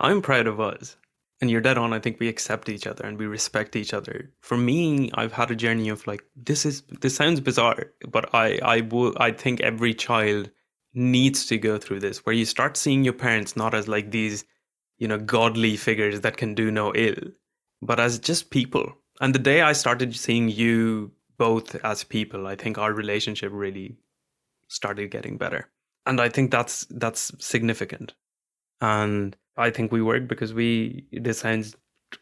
i'm 0.00 0.20
proud 0.20 0.46
of 0.46 0.60
us 0.60 0.96
and 1.42 1.50
you're 1.50 1.60
dead 1.60 1.76
on 1.76 1.92
i 1.92 1.98
think 1.98 2.18
we 2.18 2.28
accept 2.28 2.70
each 2.70 2.86
other 2.86 3.04
and 3.04 3.18
we 3.18 3.26
respect 3.26 3.76
each 3.76 3.92
other 3.92 4.30
for 4.40 4.56
me 4.56 5.10
i've 5.14 5.32
had 5.32 5.50
a 5.50 5.56
journey 5.56 5.90
of 5.90 6.06
like 6.06 6.24
this 6.34 6.64
is 6.64 6.82
this 7.02 7.14
sounds 7.14 7.40
bizarre 7.40 7.92
but 8.08 8.34
i 8.34 8.58
i 8.62 8.80
would 8.80 9.14
i 9.18 9.30
think 9.30 9.60
every 9.60 9.92
child 9.92 10.50
needs 10.94 11.44
to 11.46 11.58
go 11.58 11.76
through 11.76 12.00
this 12.00 12.24
where 12.24 12.34
you 12.34 12.46
start 12.46 12.76
seeing 12.76 13.04
your 13.04 13.12
parents 13.12 13.56
not 13.56 13.74
as 13.74 13.88
like 13.88 14.10
these 14.10 14.44
you 15.02 15.08
know, 15.08 15.18
godly 15.18 15.76
figures 15.76 16.20
that 16.20 16.36
can 16.36 16.54
do 16.54 16.70
no 16.70 16.94
ill, 16.94 17.16
but 17.80 17.98
as 17.98 18.20
just 18.20 18.50
people. 18.50 18.92
And 19.20 19.34
the 19.34 19.40
day 19.40 19.60
I 19.60 19.72
started 19.72 20.14
seeing 20.14 20.48
you 20.48 21.10
both 21.38 21.74
as 21.84 22.04
people, 22.04 22.46
I 22.46 22.54
think 22.54 22.78
our 22.78 22.92
relationship 22.92 23.50
really 23.52 23.96
started 24.68 25.10
getting 25.10 25.38
better. 25.38 25.68
And 26.06 26.20
I 26.20 26.28
think 26.28 26.52
that's 26.52 26.86
that's 26.88 27.32
significant. 27.44 28.14
And 28.80 29.36
I 29.56 29.70
think 29.70 29.92
we 29.92 30.02
work 30.02 30.28
because 30.28 30.54
we 30.54 31.06
this 31.12 31.38
sounds 31.40 31.76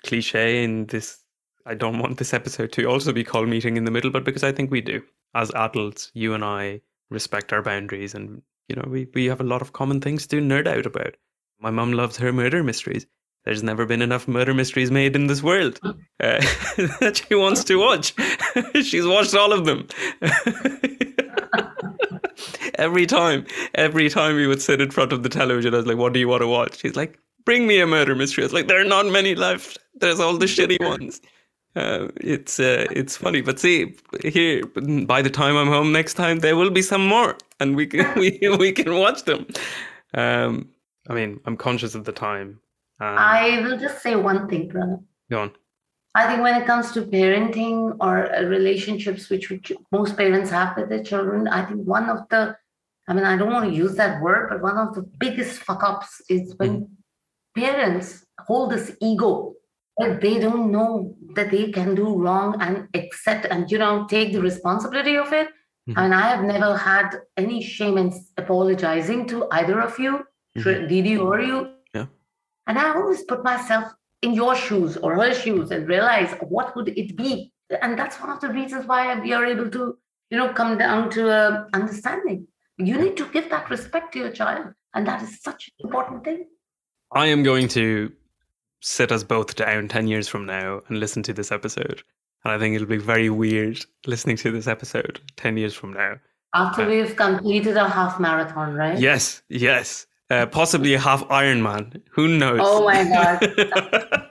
cliche 0.04 0.62
in 0.64 0.86
this 0.86 1.24
I 1.66 1.74
don't 1.74 1.98
want 1.98 2.18
this 2.18 2.34
episode 2.34 2.72
to 2.72 2.84
also 2.86 3.12
be 3.12 3.24
called 3.24 3.48
meeting 3.48 3.76
in 3.76 3.84
the 3.84 3.90
middle, 3.90 4.10
but 4.10 4.24
because 4.24 4.42
I 4.42 4.52
think 4.52 4.70
we 4.70 4.80
do. 4.80 5.02
As 5.34 5.52
adults, 5.54 6.10
you 6.14 6.34
and 6.34 6.44
I 6.44 6.80
respect 7.10 7.52
our 7.52 7.62
boundaries 7.62 8.14
and 8.14 8.42
you 8.68 8.76
know, 8.76 8.88
we, 8.88 9.08
we 9.14 9.26
have 9.26 9.40
a 9.40 9.44
lot 9.44 9.62
of 9.62 9.72
common 9.72 10.00
things 10.00 10.28
to 10.28 10.40
nerd 10.40 10.68
out 10.68 10.86
about. 10.86 11.16
My 11.58 11.70
mum 11.70 11.92
loves 11.92 12.16
her 12.18 12.32
murder 12.32 12.62
mysteries. 12.62 13.04
There's 13.44 13.64
never 13.64 13.84
been 13.84 14.00
enough 14.00 14.28
murder 14.28 14.54
mysteries 14.54 14.90
made 14.92 15.16
in 15.16 15.26
this 15.26 15.42
world 15.42 15.80
uh, 15.82 15.96
that 17.00 17.22
she 17.26 17.34
wants 17.34 17.64
to 17.64 17.76
watch. 17.76 18.14
She's 18.84 19.06
watched 19.06 19.34
all 19.34 19.52
of 19.52 19.64
them. 19.64 19.88
every 22.80 23.06
time, 23.06 23.46
every 23.74 24.08
time 24.08 24.36
we 24.36 24.46
would 24.46 24.62
sit 24.62 24.80
in 24.80 24.90
front 24.90 25.12
of 25.12 25.22
the 25.22 25.28
television, 25.28 25.74
I 25.74 25.78
was 25.78 25.86
like, 25.86 25.98
"What 25.98 26.12
do 26.12 26.20
you 26.20 26.28
want 26.28 26.42
to 26.42 26.48
watch?" 26.48 26.80
She's 26.80 26.96
like, 26.96 27.18
"Bring 27.44 27.66
me 27.66 27.80
a 27.80 27.86
murder 27.86 28.14
mystery." 28.14 28.44
I 28.44 28.46
was 28.46 28.52
like, 28.52 28.68
"There 28.68 28.80
are 28.80 28.92
not 28.96 29.06
many 29.06 29.34
left. 29.34 29.78
There's 29.94 30.20
all 30.20 30.36
the 30.36 30.46
shitty 30.46 30.80
ones." 30.94 31.20
Uh, 31.76 32.08
it's 32.16 32.58
uh, 32.58 32.86
it's 32.90 33.16
funny, 33.16 33.40
but 33.42 33.60
see 33.60 33.94
here. 34.24 34.66
By 35.06 35.22
the 35.22 35.30
time 35.30 35.56
I'm 35.56 35.68
home 35.68 35.92
next 35.92 36.14
time, 36.14 36.40
there 36.40 36.56
will 36.56 36.70
be 36.70 36.82
some 36.82 37.06
more, 37.06 37.36
and 37.60 37.76
we 37.76 37.86
can 37.86 38.12
we 38.18 38.38
we 38.58 38.72
can 38.72 38.96
watch 38.96 39.24
them. 39.24 39.46
Um, 40.14 40.70
I 41.08 41.14
mean, 41.14 41.40
I'm 41.44 41.56
conscious 41.56 41.94
of 41.94 42.04
the 42.04 42.12
time. 42.12 42.60
Um, 43.00 43.16
I 43.18 43.60
will 43.62 43.78
just 43.78 44.02
say 44.02 44.16
one 44.16 44.48
thing, 44.48 44.68
brother. 44.68 44.98
Go 45.30 45.40
on. 45.40 45.52
I 46.14 46.26
think 46.26 46.42
when 46.42 46.60
it 46.60 46.66
comes 46.66 46.90
to 46.92 47.02
parenting 47.02 47.96
or 48.00 48.28
relationships, 48.48 49.30
which, 49.30 49.48
which 49.48 49.72
most 49.92 50.16
parents 50.16 50.50
have 50.50 50.76
with 50.76 50.88
their 50.88 51.04
children, 51.04 51.46
I 51.46 51.64
think 51.64 51.86
one 51.86 52.10
of 52.10 52.28
the, 52.30 52.56
I 53.11 53.12
mean, 53.12 53.24
I 53.24 53.36
don't 53.36 53.50
want 53.50 53.68
to 53.68 53.76
use 53.76 53.96
that 53.96 54.22
word, 54.22 54.48
but 54.50 54.62
one 54.62 54.78
of 54.78 54.94
the 54.94 55.02
biggest 55.02 55.58
fuck 55.64 55.82
ups 55.82 56.22
is 56.28 56.54
when 56.58 56.82
mm-hmm. 56.82 57.61
parents 57.61 58.24
hold 58.46 58.70
this 58.70 58.96
ego 59.02 59.54
that 59.98 60.20
they 60.20 60.38
don't 60.38 60.70
know 60.70 61.16
that 61.34 61.50
they 61.50 61.72
can 61.72 61.96
do 61.96 62.14
wrong 62.14 62.56
and 62.61 62.86
accept 62.94 63.46
and, 63.46 63.68
you 63.68 63.78
know, 63.78 64.06
take 64.08 64.32
the 64.32 64.40
responsibility 64.40 65.16
of 65.16 65.32
it. 65.32 65.48
Mm-hmm. 65.88 65.98
And 65.98 66.14
I 66.14 66.28
have 66.28 66.44
never 66.44 66.76
had 66.76 67.11
any 67.36 67.61
shame 67.61 67.98
in 67.98 68.12
apologizing 68.36 69.26
to 69.26 69.48
either 69.50 69.80
of 69.80 69.98
you 69.98 70.24
mm-hmm. 70.56 70.86
Didi 70.86 71.16
or 71.16 71.40
you. 71.40 71.68
Yeah. 71.92 72.06
And 72.68 72.78
I 72.78 72.94
always 72.94 73.24
put 73.24 73.42
myself 73.42 73.92
in 74.22 74.34
your 74.34 74.54
shoes 74.54 74.96
or 74.96 75.16
her 75.16 75.34
shoes 75.34 75.72
and 75.72 75.88
realize 75.88 76.32
what 76.48 76.76
would 76.76 76.96
it 76.96 77.16
be. 77.16 77.52
And 77.82 77.98
that's 77.98 78.20
one 78.20 78.30
of 78.30 78.40
the 78.40 78.50
reasons 78.50 78.86
why 78.86 79.18
we 79.18 79.32
are 79.32 79.44
able 79.44 79.68
to, 79.70 79.98
you 80.30 80.38
know, 80.38 80.52
come 80.52 80.78
down 80.78 81.11
to 81.11 81.28
a 81.28 81.66
understanding. 81.74 82.46
You 82.86 82.98
need 82.98 83.16
to 83.16 83.26
give 83.26 83.50
that 83.50 83.70
respect 83.70 84.12
to 84.12 84.18
your 84.18 84.30
child. 84.30 84.74
And 84.94 85.06
that 85.06 85.22
is 85.22 85.40
such 85.40 85.68
an 85.68 85.86
important 85.86 86.24
thing. 86.24 86.46
I 87.12 87.26
am 87.26 87.42
going 87.42 87.68
to 87.68 88.12
sit 88.80 89.12
us 89.12 89.22
both 89.22 89.56
down 89.56 89.88
10 89.88 90.08
years 90.08 90.28
from 90.28 90.46
now 90.46 90.80
and 90.88 90.98
listen 90.98 91.22
to 91.24 91.32
this 91.32 91.52
episode. 91.52 92.02
And 92.44 92.52
I 92.52 92.58
think 92.58 92.74
it'll 92.74 92.86
be 92.86 92.96
very 92.96 93.30
weird 93.30 93.84
listening 94.06 94.36
to 94.38 94.50
this 94.50 94.66
episode 94.66 95.20
10 95.36 95.56
years 95.56 95.74
from 95.74 95.92
now. 95.92 96.16
After 96.54 96.82
uh, 96.82 96.88
we've 96.88 97.14
completed 97.14 97.76
a 97.76 97.88
half 97.88 98.18
marathon, 98.18 98.74
right? 98.74 98.98
Yes, 98.98 99.42
yes 99.48 100.06
uh, 100.30 100.46
possibly 100.46 100.94
a 100.94 100.98
half 100.98 101.26
Ironman. 101.28 102.00
Who 102.12 102.28
knows? 102.28 102.60
Oh 102.62 102.84
my 102.84 103.04
god! 103.04 104.26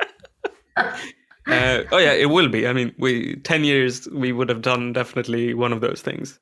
Uh, 1.48 1.84
oh 1.92 1.98
yeah, 1.98 2.12
it 2.12 2.30
will 2.30 2.48
be. 2.48 2.68
I 2.68 2.74
mean, 2.74 2.94
we 3.00 3.38
ten 3.38 3.64
years 3.64 4.08
we 4.10 4.32
would 4.32 4.50
have 4.50 4.62
done 4.62 4.94
definitely 4.94 5.56
one 5.56 5.74
of 5.74 5.82
those 5.82 6.00
things. 6.00 6.40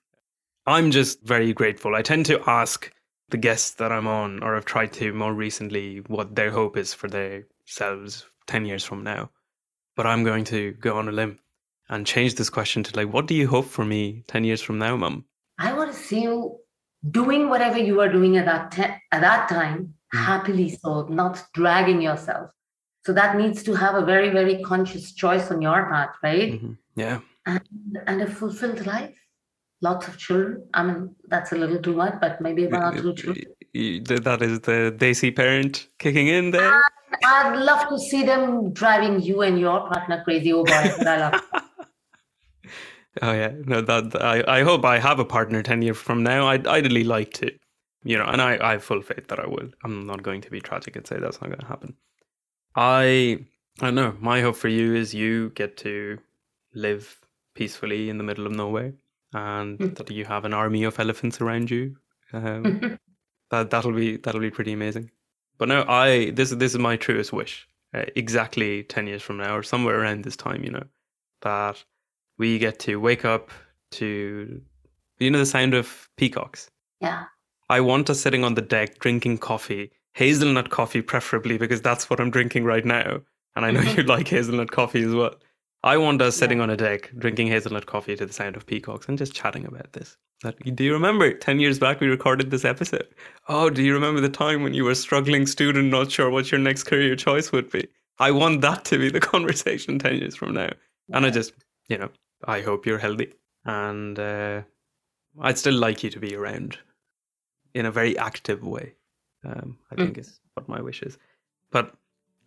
I'm 0.67 0.91
just 0.91 1.23
very 1.23 1.53
grateful. 1.53 1.95
I 1.95 2.01
tend 2.01 2.25
to 2.25 2.41
ask 2.45 2.91
the 3.29 3.37
guests 3.37 3.71
that 3.75 3.91
I'm 3.91 4.05
on, 4.05 4.43
or 4.43 4.55
I've 4.55 4.65
tried 4.65 4.91
to 4.93 5.13
more 5.13 5.33
recently, 5.33 5.99
what 6.07 6.35
their 6.35 6.51
hope 6.51 6.75
is 6.75 6.93
for 6.93 7.07
themselves 7.07 8.25
ten 8.47 8.65
years 8.65 8.83
from 8.83 9.03
now. 9.03 9.31
But 9.95 10.05
I'm 10.05 10.25
going 10.25 10.43
to 10.45 10.73
go 10.73 10.97
on 10.97 11.07
a 11.07 11.11
limb 11.13 11.39
and 11.89 12.05
change 12.05 12.35
this 12.35 12.49
question 12.49 12.83
to 12.83 12.95
like, 12.97 13.13
what 13.13 13.27
do 13.27 13.33
you 13.33 13.47
hope 13.47 13.65
for 13.65 13.85
me 13.85 14.23
ten 14.27 14.43
years 14.43 14.61
from 14.61 14.77
now, 14.77 14.97
Mum? 14.97 15.25
I 15.57 15.73
want 15.73 15.91
to 15.91 15.97
see 15.97 16.23
you 16.23 16.59
doing 17.11 17.47
whatever 17.49 17.77
you 17.77 18.01
are 18.01 18.11
doing 18.11 18.35
at 18.35 18.45
that 18.45 18.71
te- 18.71 19.01
at 19.13 19.21
that 19.21 19.47
time, 19.47 19.93
mm. 20.13 20.19
happily 20.19 20.69
so, 20.69 21.07
not 21.07 21.43
dragging 21.53 22.01
yourself. 22.01 22.51
So 23.05 23.13
that 23.13 23.37
needs 23.37 23.63
to 23.63 23.73
have 23.73 23.95
a 23.95 24.05
very, 24.05 24.31
very 24.31 24.61
conscious 24.63 25.13
choice 25.13 25.49
on 25.49 25.61
your 25.61 25.85
part, 25.85 26.09
right? 26.21 26.51
Mm-hmm. 26.51 26.73
Yeah. 26.97 27.19
And, 27.45 27.61
and 28.05 28.21
a 28.21 28.27
fulfilled 28.27 28.85
life. 28.85 29.17
Lots 29.81 30.07
of 30.07 30.17
children. 30.17 30.67
I 30.73 30.83
mean, 30.83 31.15
that's 31.27 31.51
a 31.51 31.55
little 31.55 31.79
too 31.79 31.93
much, 31.95 32.15
but 32.19 32.41
maybe 32.41 32.65
one 32.67 32.83
or 32.83 33.01
two 33.01 33.13
children. 33.13 33.45
That 33.73 34.39
is 34.41 34.61
the 34.61 34.95
Desi 34.97 35.35
parent 35.35 35.87
kicking 35.99 36.27
in 36.27 36.51
there. 36.51 36.81
Ah, 37.23 37.51
I'd 37.51 37.57
love 37.57 37.87
to 37.89 37.99
see 37.99 38.23
them 38.23 38.73
driving 38.73 39.21
you 39.21 39.41
and 39.41 39.59
your 39.59 39.87
partner 39.87 40.23
crazy. 40.23 40.51
Boy, 40.51 40.63
I 40.67 41.17
love. 41.17 41.41
oh 43.21 43.31
yeah, 43.33 43.51
no, 43.65 43.81
that 43.81 44.15
I, 44.21 44.43
I 44.47 44.63
hope 44.63 44.83
I 44.83 44.97
have 44.97 45.19
a 45.19 45.25
partner 45.25 45.61
ten 45.61 45.81
years 45.83 45.97
from 45.97 46.23
now. 46.23 46.47
I'd 46.47 46.65
ideally 46.65 47.03
like 47.03 47.33
to, 47.33 47.51
you 48.03 48.17
know, 48.17 48.25
and 48.25 48.41
I, 48.41 48.57
I 48.61 48.71
have 48.73 48.83
full 48.83 49.01
faith 49.01 49.27
that 49.27 49.39
I 49.39 49.45
will. 49.45 49.69
I'm 49.83 50.07
not 50.07 50.23
going 50.23 50.41
to 50.41 50.49
be 50.49 50.59
tragic 50.59 50.95
and 50.95 51.05
say 51.05 51.19
that's 51.19 51.39
not 51.41 51.49
going 51.49 51.59
to 51.59 51.67
happen. 51.67 51.95
I 52.75 53.45
I 53.79 53.85
don't 53.85 53.95
know. 53.95 54.15
My 54.19 54.41
hope 54.41 54.55
for 54.55 54.69
you 54.69 54.95
is 54.95 55.13
you 55.13 55.51
get 55.51 55.77
to 55.77 56.17
live 56.73 57.19
peacefully 57.53 58.09
in 58.09 58.17
the 58.17 58.23
middle 58.23 58.47
of 58.47 58.53
nowhere, 58.53 58.93
and 59.33 59.79
mm. 59.79 59.95
that 59.95 60.09
you 60.11 60.25
have 60.25 60.45
an 60.45 60.53
army 60.53 60.83
of 60.83 60.99
elephants 60.99 61.41
around 61.41 61.69
you. 61.69 61.95
Um, 62.33 62.99
that 63.51 63.69
that'll 63.69 63.93
be 63.93 64.17
that'll 64.17 64.41
be 64.41 64.51
pretty 64.51 64.73
amazing. 64.73 65.11
But 65.57 65.69
no, 65.69 65.85
I 65.87 66.31
this 66.31 66.51
this 66.51 66.73
is 66.73 66.79
my 66.79 66.95
truest 66.97 67.33
wish. 67.33 67.67
Uh, 67.93 68.05
exactly 68.15 68.83
ten 68.83 69.07
years 69.07 69.21
from 69.21 69.37
now, 69.37 69.55
or 69.55 69.63
somewhere 69.63 69.99
around 69.99 70.23
this 70.23 70.35
time, 70.35 70.63
you 70.63 70.71
know, 70.71 70.83
that 71.41 71.83
we 72.37 72.59
get 72.59 72.79
to 72.79 72.97
wake 72.97 73.25
up 73.25 73.51
to 73.91 74.61
you 75.19 75.31
know 75.31 75.39
the 75.39 75.45
sound 75.45 75.73
of 75.73 76.09
peacocks. 76.17 76.69
Yeah. 77.01 77.25
I 77.69 77.81
want 77.81 78.09
us 78.09 78.21
sitting 78.21 78.45
on 78.45 78.55
the 78.55 78.61
deck 78.61 78.99
drinking 78.99 79.39
coffee 79.39 79.91
hazelnut 80.17 80.71
coffee 80.71 81.03
preferably 81.03 81.59
because 81.59 81.79
that's 81.79 82.09
what 82.09 82.19
I'm 82.19 82.31
drinking 82.31 82.63
right 82.63 82.83
now. 82.83 83.21
And 83.55 83.65
I 83.65 83.69
know 83.69 83.81
you 83.81 84.01
like 84.01 84.27
hazelnut 84.27 84.71
coffee 84.71 85.03
as 85.03 85.13
well. 85.13 85.35
I 85.87 85.95
want 85.95 86.21
us 86.21 86.35
sitting 86.35 86.57
yeah. 86.57 86.63
on 86.63 86.69
a 86.69 86.75
deck 86.75 87.11
drinking 87.17 87.47
hazelnut 87.47 87.85
coffee 87.85 88.17
to 88.17 88.25
the 88.25 88.33
sound 88.33 88.57
of 88.57 88.65
peacocks 88.65 89.07
and 89.07 89.17
just 89.17 89.33
chatting 89.33 89.65
about 89.65 89.93
this. 89.93 90.17
do 90.75 90.83
you 90.83 90.91
remember 90.91 91.31
10 91.31 91.61
years 91.61 91.79
back 91.79 92.01
we 92.01 92.07
recorded 92.07 92.51
this 92.51 92.65
episode? 92.65 93.07
Oh, 93.47 93.69
do 93.69 93.81
you 93.81 93.93
remember 93.93 94.19
the 94.19 94.27
time 94.27 94.63
when 94.63 94.73
you 94.73 94.83
were 94.83 94.91
a 94.91 94.95
struggling 94.95 95.45
student, 95.45 95.89
not 95.89 96.11
sure 96.11 96.29
what 96.29 96.51
your 96.51 96.59
next 96.59 96.83
career 96.83 97.15
choice 97.15 97.53
would 97.53 97.71
be? 97.71 97.87
I 98.19 98.31
want 98.31 98.59
that 98.61 98.83
to 98.85 98.97
be 98.97 99.09
the 99.09 99.19
conversation 99.33 99.97
10 99.97 100.15
years 100.15 100.35
from 100.35 100.55
now. 100.55 100.71
And 101.13 101.25
I 101.25 101.29
just, 101.29 101.53
you 101.87 101.97
know, 101.97 102.09
I 102.43 102.59
hope 102.59 102.85
you're 102.85 102.97
healthy. 102.97 103.33
And 103.63 104.19
uh, 104.19 104.63
I'd 105.39 105.57
still 105.57 105.75
like 105.75 106.03
you 106.03 106.09
to 106.09 106.19
be 106.19 106.35
around 106.35 106.77
in 107.73 107.85
a 107.85 107.91
very 107.91 108.17
active 108.17 108.61
way. 108.61 108.93
Um, 109.45 109.77
I 109.89 109.95
mm. 109.95 109.99
think 109.99 110.17
is 110.17 110.41
what 110.55 110.67
my 110.67 110.81
wish 110.81 111.01
is. 111.01 111.17
But 111.71 111.93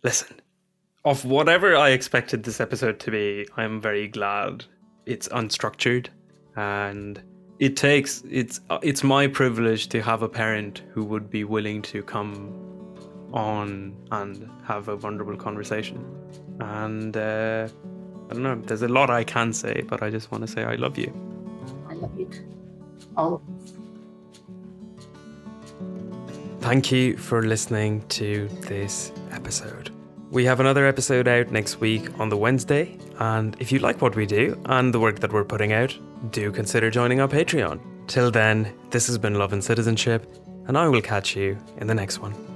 listen, 0.03 0.39
of 1.03 1.25
whatever 1.25 1.75
I 1.75 1.89
expected 1.89 2.43
this 2.43 2.59
episode 2.59 2.99
to 3.01 3.11
be, 3.11 3.47
I'm 3.57 3.81
very 3.81 4.07
glad 4.07 4.65
it's 5.05 5.27
unstructured 5.29 6.07
and 6.55 7.21
it 7.59 7.75
takes 7.75 8.23
it's 8.29 8.59
uh, 8.69 8.79
it's 8.81 9.03
my 9.03 9.27
privilege 9.27 9.87
to 9.89 10.01
have 10.01 10.21
a 10.21 10.29
parent 10.29 10.83
who 10.91 11.03
would 11.05 11.29
be 11.29 11.43
willing 11.43 11.81
to 11.83 12.03
come 12.03 12.57
on 13.33 13.95
and 14.11 14.49
have 14.65 14.87
a 14.87 14.95
vulnerable 14.95 15.37
conversation. 15.37 16.03
And 16.59 17.15
uh, 17.15 17.67
I 18.29 18.33
don't 18.33 18.43
know, 18.43 18.55
there's 18.55 18.81
a 18.81 18.87
lot 18.87 19.09
I 19.09 19.23
can 19.23 19.53
say, 19.53 19.83
but 19.87 20.03
I 20.03 20.09
just 20.09 20.31
want 20.31 20.45
to 20.45 20.47
say 20.47 20.63
I 20.63 20.75
love 20.75 20.97
you. 20.97 21.13
I 21.89 21.93
love 21.93 22.17
you 22.19 22.25
too. 22.25 22.47
Always. 23.17 23.41
Thank 26.59 26.91
you 26.91 27.17
for 27.17 27.41
listening 27.41 28.07
to 28.09 28.47
this 28.61 29.11
episode. 29.31 29.91
We 30.31 30.45
have 30.45 30.61
another 30.61 30.87
episode 30.87 31.27
out 31.27 31.51
next 31.51 31.81
week 31.81 32.17
on 32.17 32.29
the 32.29 32.37
Wednesday, 32.37 32.97
and 33.19 33.53
if 33.59 33.69
you 33.69 33.79
like 33.79 34.01
what 34.01 34.15
we 34.15 34.25
do 34.25 34.57
and 34.67 34.93
the 34.93 34.99
work 34.99 35.19
that 35.19 35.33
we're 35.33 35.43
putting 35.43 35.73
out, 35.73 35.93
do 36.29 36.53
consider 36.53 36.89
joining 36.89 37.19
our 37.19 37.27
Patreon. 37.27 37.81
Till 38.07 38.31
then, 38.31 38.73
this 38.91 39.07
has 39.07 39.17
been 39.17 39.35
Love 39.35 39.51
and 39.51 39.61
Citizenship, 39.61 40.33
and 40.67 40.77
I 40.77 40.87
will 40.87 41.01
catch 41.01 41.35
you 41.35 41.57
in 41.79 41.87
the 41.87 41.93
next 41.93 42.19
one. 42.19 42.50